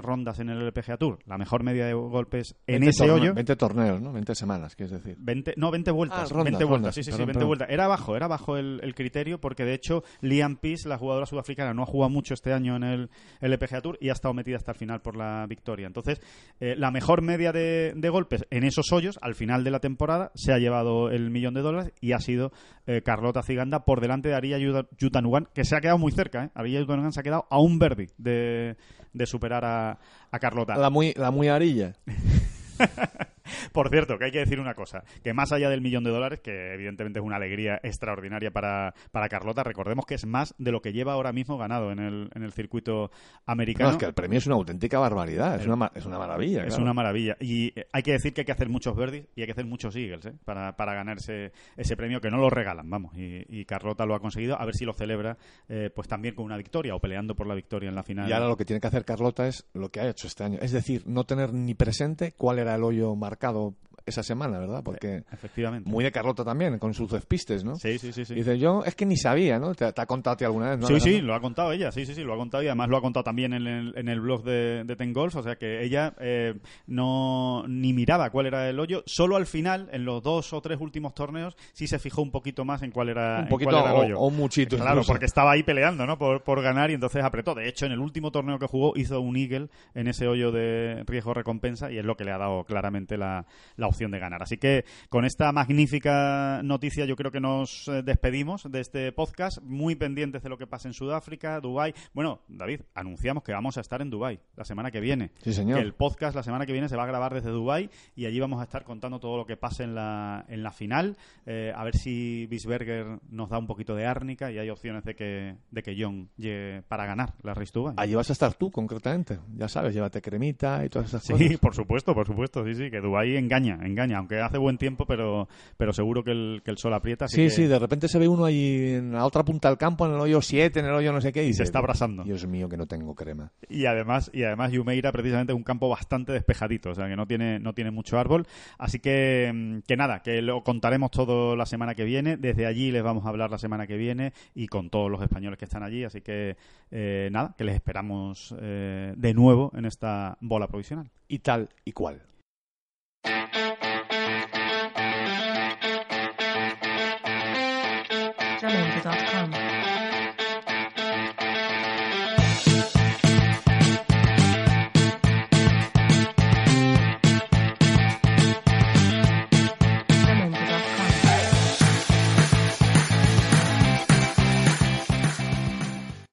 rondas 0.00 0.38
en 0.38 0.48
el 0.48 0.60
LPGA 0.64 0.96
Tour, 0.96 1.18
la 1.26 1.36
mejor 1.36 1.64
media 1.64 1.84
de 1.84 1.92
golpes 1.92 2.54
en 2.68 2.84
ese 2.84 3.10
hoyo. 3.10 3.34
20 3.34 3.56
torneos, 3.56 4.00
¿no? 4.00 4.12
20 4.12 4.36
semanas, 4.36 4.76
quieres 4.76 4.92
decir. 4.92 5.16
20, 5.18 5.54
no, 5.56 5.72
20 5.72 5.90
vueltas. 5.90 6.32
20 6.32 6.62
ah, 6.62 6.66
vueltas, 6.66 6.94
sí, 6.94 7.02
sí, 7.02 7.10
sí, 7.10 7.24
20 7.24 7.44
vueltas. 7.44 7.68
Era 7.68 7.88
bajo, 7.88 8.14
era 8.14 8.28
bajo 8.28 8.56
el, 8.56 8.94
criterio 8.94 9.40
porque 9.40 9.64
de 9.64 9.74
hecho 9.74 10.04
Liam 10.20 10.56
Peace, 10.56 10.88
la 10.88 10.98
jugadora 10.98 11.26
sudafricana, 11.26 11.74
no 11.74 11.82
ha 11.82 11.86
jugado 11.86 12.10
mucho 12.10 12.34
este 12.34 12.52
año 12.52 12.76
en 12.76 12.84
el 12.84 13.10
LPGA 13.40 13.80
Tour 13.80 13.98
y 14.00 14.10
ha 14.10 14.12
estado 14.12 14.34
metida 14.34 14.56
hasta 14.56 14.70
el 14.70 14.78
final 14.78 15.02
por 15.02 15.16
la 15.16 15.46
victoria. 15.48 15.88
Entonces, 15.88 16.20
la 16.60 16.92
mejor 16.92 17.22
media 17.22 17.50
de, 17.50 17.92
de 17.96 18.08
golpes 18.08 18.44
en 18.50 18.64
esos 18.64 18.89
hoyos, 18.92 19.18
al 19.22 19.34
final 19.34 19.64
de 19.64 19.70
la 19.70 19.80
temporada, 19.80 20.30
se 20.34 20.52
ha 20.52 20.58
llevado 20.58 21.10
el 21.10 21.30
millón 21.30 21.54
de 21.54 21.62
dólares 21.62 21.92
y 22.00 22.12
ha 22.12 22.20
sido 22.20 22.52
eh, 22.86 23.02
Carlota 23.02 23.42
Ciganda 23.42 23.84
por 23.84 24.00
delante 24.00 24.28
de 24.28 24.34
Aria 24.34 24.58
Yutanugan, 24.98 25.48
que 25.54 25.64
se 25.64 25.76
ha 25.76 25.80
quedado 25.80 25.98
muy 25.98 26.12
cerca. 26.12 26.44
¿eh? 26.44 26.50
Aria 26.54 26.80
Yutanugan 26.80 27.12
se 27.12 27.20
ha 27.20 27.22
quedado 27.22 27.46
a 27.50 27.60
un 27.60 27.78
verde 27.78 28.08
de, 28.18 28.76
de 29.12 29.26
superar 29.26 29.64
a, 29.64 29.98
a 30.30 30.38
Carlota. 30.38 30.76
La 30.76 30.90
muy, 30.90 31.12
la 31.16 31.30
muy 31.30 31.48
arilla. 31.48 31.94
Por 33.72 33.90
cierto, 33.90 34.18
que 34.18 34.26
hay 34.26 34.30
que 34.32 34.38
decir 34.38 34.60
una 34.60 34.74
cosa, 34.74 35.04
que 35.22 35.32
más 35.32 35.52
allá 35.52 35.68
del 35.70 35.80
millón 35.80 36.04
de 36.04 36.10
dólares, 36.10 36.40
que 36.40 36.74
evidentemente 36.74 37.18
es 37.18 37.24
una 37.24 37.36
alegría 37.36 37.80
extraordinaria 37.82 38.50
para, 38.50 38.94
para 39.10 39.28
Carlota, 39.28 39.62
recordemos 39.62 40.06
que 40.06 40.14
es 40.14 40.26
más 40.26 40.54
de 40.58 40.72
lo 40.72 40.80
que 40.80 40.92
lleva 40.92 41.12
ahora 41.12 41.32
mismo 41.32 41.58
ganado 41.58 41.92
en 41.92 41.98
el, 41.98 42.30
en 42.34 42.42
el 42.42 42.52
circuito 42.52 43.10
americano. 43.46 43.90
No, 43.90 43.92
es 43.92 43.98
que 43.98 44.06
el 44.06 44.14
premio 44.14 44.38
es 44.38 44.46
una 44.46 44.56
auténtica 44.56 44.98
barbaridad, 44.98 45.60
es, 45.60 45.66
una, 45.66 45.90
es 45.94 46.06
una 46.06 46.18
maravilla. 46.18 46.64
Es 46.64 46.78
una 46.78 46.92
maravilla. 46.92 47.36
Y 47.40 47.78
eh, 47.78 47.86
hay 47.92 48.02
que 48.02 48.12
decir 48.12 48.32
que 48.32 48.42
hay 48.42 48.44
que 48.44 48.52
hacer 48.52 48.68
muchos 48.68 48.96
verdes 48.96 49.26
y 49.34 49.40
hay 49.40 49.46
que 49.46 49.52
hacer 49.52 49.66
muchos 49.66 49.94
eagles 49.96 50.26
¿eh? 50.26 50.34
para, 50.44 50.76
para 50.76 50.94
ganarse 50.94 51.52
ese 51.76 51.96
premio, 51.96 52.20
que 52.20 52.30
no 52.30 52.38
lo 52.38 52.50
regalan, 52.50 52.88
vamos. 52.88 53.12
Y, 53.16 53.64
Carlota 53.66 54.04
lo 54.06 54.14
ha 54.14 54.20
conseguido, 54.20 54.60
a 54.60 54.64
ver 54.64 54.74
si 54.74 54.84
lo 54.84 54.92
celebra 54.92 55.36
eh, 55.68 55.90
pues 55.94 56.08
también 56.08 56.34
con 56.34 56.44
una 56.44 56.56
victoria 56.56 56.94
o 56.94 56.98
peleando 56.98 57.36
por 57.36 57.46
la 57.46 57.54
victoria 57.54 57.88
en 57.88 57.94
la 57.94 58.02
final. 58.02 58.28
Y 58.28 58.32
ahora 58.32 58.48
lo 58.48 58.56
que 58.56 58.64
tiene 58.64 58.80
que 58.80 58.86
hacer 58.88 59.04
Carlota 59.04 59.46
es 59.46 59.66
lo 59.74 59.90
que 59.90 60.00
ha 60.00 60.08
hecho 60.08 60.26
este 60.26 60.42
año, 60.42 60.58
es 60.60 60.72
decir, 60.72 61.02
no 61.06 61.24
tener 61.24 61.52
ni 61.52 61.74
presente 61.74 62.32
cuál 62.32 62.58
era 62.58 62.74
el 62.74 62.82
hoyo 62.82 63.14
marcado 63.14 63.39
marcado 63.40 63.74
esa 64.06 64.22
semana, 64.22 64.58
¿verdad? 64.58 64.82
Porque 64.84 65.24
Efectivamente. 65.32 65.88
muy 65.88 66.04
de 66.04 66.12
Carlota 66.12 66.44
también, 66.44 66.78
con 66.78 66.94
sus 66.94 67.10
despistes, 67.10 67.64
¿no? 67.64 67.76
Sí, 67.76 67.98
sí, 67.98 68.12
sí. 68.12 68.24
sí. 68.24 68.34
Dice, 68.34 68.58
yo 68.58 68.82
es 68.84 68.94
que 68.94 69.06
ni 69.06 69.16
sabía, 69.16 69.58
¿no? 69.58 69.74
¿Te, 69.74 69.84
ha 69.84 70.06
contado 70.06 70.34
a 70.34 70.36
ti 70.36 70.44
alguna 70.44 70.70
vez? 70.70 70.78
¿no? 70.80 70.86
Sí, 70.86 71.00
sí, 71.00 71.20
lo 71.20 71.34
ha 71.34 71.40
contado 71.40 71.72
ella, 71.72 71.92
sí, 71.92 72.06
sí, 72.06 72.14
sí, 72.14 72.22
lo 72.22 72.34
ha 72.34 72.36
contado 72.36 72.62
y 72.62 72.66
además 72.66 72.88
lo 72.88 72.96
ha 72.96 73.00
contado 73.00 73.24
también 73.24 73.52
en 73.52 73.66
el, 73.66 73.92
en 73.96 74.08
el 74.08 74.20
blog 74.20 74.44
de, 74.44 74.84
de 74.84 74.96
Ten 74.96 75.12
Golf, 75.12 75.36
o 75.36 75.42
sea 75.42 75.56
que 75.56 75.82
ella 75.84 76.14
eh, 76.20 76.54
no 76.86 77.64
ni 77.68 77.92
miraba 77.92 78.30
cuál 78.30 78.46
era 78.46 78.68
el 78.68 78.78
hoyo, 78.78 79.02
solo 79.06 79.36
al 79.36 79.46
final, 79.46 79.88
en 79.92 80.04
los 80.04 80.22
dos 80.22 80.52
o 80.52 80.60
tres 80.60 80.80
últimos 80.80 81.14
torneos, 81.14 81.56
sí 81.72 81.86
se 81.86 81.98
fijó 81.98 82.22
un 82.22 82.30
poquito 82.30 82.64
más 82.64 82.82
en 82.82 82.90
cuál 82.90 83.08
era, 83.08 83.40
un 83.40 83.48
poquito 83.48 83.70
cuál 83.70 83.84
era 83.84 83.94
el 83.94 84.04
hoyo. 84.04 84.20
O, 84.20 84.30
muchito. 84.30 84.76
Claro, 84.76 85.02
porque 85.06 85.26
estaba 85.26 85.52
ahí 85.52 85.62
peleando, 85.62 86.06
¿no? 86.06 86.18
Por, 86.18 86.42
por 86.42 86.62
ganar 86.62 86.90
y 86.90 86.94
entonces 86.94 87.22
apretó. 87.22 87.54
De 87.54 87.68
hecho, 87.68 87.86
en 87.86 87.92
el 87.92 88.00
último 88.00 88.30
torneo 88.30 88.58
que 88.58 88.66
jugó 88.66 88.92
hizo 88.96 89.20
un 89.20 89.36
eagle 89.36 89.68
en 89.94 90.08
ese 90.08 90.26
hoyo 90.26 90.52
de 90.52 91.04
riesgo-recompensa 91.06 91.90
y 91.90 91.98
es 91.98 92.04
lo 92.04 92.16
que 92.16 92.24
le 92.24 92.32
ha 92.32 92.38
dado 92.38 92.64
claramente 92.64 93.16
la, 93.16 93.46
la 93.76 93.88
opción 93.90 94.10
de 94.10 94.18
ganar. 94.18 94.42
Así 94.42 94.56
que 94.56 94.84
con 95.08 95.24
esta 95.24 95.52
magnífica 95.52 96.62
noticia 96.64 97.04
yo 97.04 97.16
creo 97.16 97.30
que 97.30 97.40
nos 97.40 97.86
eh, 97.88 98.02
despedimos 98.02 98.70
de 98.70 98.80
este 98.80 99.12
podcast, 99.12 99.60
muy 99.62 99.94
pendientes 99.94 100.42
de 100.42 100.48
lo 100.48 100.56
que 100.56 100.66
pasa 100.66 100.88
en 100.88 100.94
Sudáfrica, 100.94 101.60
Dubái. 101.60 101.94
Bueno, 102.14 102.40
David, 102.48 102.80
anunciamos 102.94 103.42
que 103.42 103.52
vamos 103.52 103.76
a 103.76 103.80
estar 103.80 104.00
en 104.02 104.10
Dubái 104.10 104.40
la 104.56 104.64
semana 104.64 104.90
que 104.90 105.00
viene. 105.00 105.32
Sí, 105.42 105.52
señor. 105.52 105.78
Que 105.78 105.84
el 105.84 105.94
podcast 105.94 106.34
la 106.34 106.42
semana 106.42 106.66
que 106.66 106.72
viene 106.72 106.88
se 106.88 106.96
va 106.96 107.04
a 107.04 107.06
grabar 107.06 107.34
desde 107.34 107.50
Dubái 107.50 107.90
y 108.16 108.26
allí 108.26 108.40
vamos 108.40 108.60
a 108.60 108.64
estar 108.64 108.84
contando 108.84 109.20
todo 109.20 109.36
lo 109.36 109.46
que 109.46 109.56
pase 109.56 109.84
en 109.84 109.94
la, 109.94 110.44
en 110.48 110.62
la 110.62 110.72
final, 110.72 111.16
eh, 111.46 111.72
a 111.74 111.84
ver 111.84 111.96
si 111.96 112.46
Bisberger 112.46 113.18
nos 113.28 113.50
da 113.50 113.58
un 113.58 113.66
poquito 113.66 113.94
de 113.94 114.06
árnica 114.06 114.50
y 114.50 114.58
hay 114.58 114.70
opciones 114.70 115.04
de 115.04 115.14
que, 115.14 115.56
de 115.70 115.82
que 115.82 115.96
John 115.98 116.30
llegue 116.36 116.82
para 116.88 117.06
ganar 117.06 117.34
la 117.42 117.54
Race 117.54 117.72
Dubai. 117.74 117.94
Allí 117.96 118.14
vas 118.14 118.30
a 118.30 118.32
estar 118.32 118.54
tú, 118.54 118.70
concretamente. 118.70 119.38
Ya 119.56 119.68
sabes, 119.68 119.94
llévate 119.94 120.22
cremita 120.22 120.84
y 120.84 120.88
todas 120.88 121.08
esas 121.08 121.22
sí, 121.22 121.32
cosas. 121.32 121.48
Sí, 121.48 121.56
por 121.56 121.74
supuesto, 121.74 122.14
por 122.14 122.26
supuesto. 122.26 122.64
Sí, 122.64 122.74
sí, 122.74 122.90
que 122.90 123.00
Dubái 123.00 123.36
engaña, 123.36 123.79
engaña. 123.82 124.18
Aunque 124.18 124.40
hace 124.40 124.58
buen 124.58 124.78
tiempo, 124.78 125.06
pero, 125.06 125.48
pero 125.76 125.92
seguro 125.92 126.22
que 126.22 126.32
el, 126.32 126.62
que 126.64 126.70
el 126.70 126.78
sol 126.78 126.94
aprieta. 126.94 127.28
sí, 127.28 127.44
que... 127.44 127.50
sí, 127.50 127.66
de 127.66 127.78
repente 127.78 128.08
se 128.08 128.18
ve 128.18 128.28
uno 128.28 128.44
ahí 128.44 128.94
en 128.94 129.12
la 129.12 129.24
otra 129.24 129.44
punta 129.44 129.68
del 129.68 129.78
campo, 129.78 130.06
en 130.06 130.14
el 130.14 130.20
hoyo 130.20 130.40
7, 130.40 130.80
en 130.80 130.86
el 130.86 130.94
hoyo 130.94 131.12
no 131.12 131.20
sé 131.20 131.32
qué, 131.32 131.44
y 131.44 131.54
se 131.54 131.62
está 131.62 131.78
abrasando. 131.78 132.24
Dios 132.24 132.46
mío, 132.46 132.68
que 132.68 132.76
no 132.76 132.86
tengo 132.86 133.14
crema. 133.14 133.52
Y 133.68 133.86
además, 133.86 134.30
y 134.32 134.44
además 134.44 134.72
Yumeira 134.72 135.12
precisamente 135.12 135.52
es 135.52 135.56
un 135.56 135.64
campo 135.64 135.88
bastante 135.88 136.32
despejadito, 136.32 136.90
o 136.90 136.94
sea 136.94 137.08
que 137.08 137.16
no 137.16 137.26
tiene, 137.26 137.58
no 137.58 137.72
tiene 137.72 137.90
mucho 137.90 138.18
árbol. 138.18 138.46
Así 138.78 138.98
que, 138.98 139.50
mm, 139.52 139.80
que 139.86 139.96
nada, 139.96 140.22
que 140.22 140.42
lo 140.42 140.62
contaremos 140.62 141.10
todo 141.10 141.56
la 141.56 141.66
semana 141.66 141.94
que 141.94 142.04
viene. 142.04 142.36
Desde 142.36 142.66
allí 142.66 142.90
les 142.90 143.02
vamos 143.02 143.24
a 143.26 143.28
hablar 143.28 143.50
la 143.50 143.58
semana 143.58 143.86
que 143.86 143.96
viene 143.96 144.32
y 144.54 144.66
con 144.66 144.90
todos 144.90 145.10
los 145.10 145.22
españoles 145.22 145.58
que 145.58 145.64
están 145.64 145.82
allí. 145.82 146.04
Así 146.04 146.20
que, 146.20 146.56
eh, 146.90 147.28
nada, 147.32 147.54
que 147.56 147.64
les 147.64 147.74
esperamos 147.74 148.54
eh, 148.60 149.14
de 149.16 149.34
nuevo 149.34 149.72
en 149.74 149.84
esta 149.84 150.36
bola 150.40 150.66
provisional. 150.66 151.10
Y 151.28 151.38
tal 151.40 151.68
y 151.84 151.92
cual. 151.92 152.22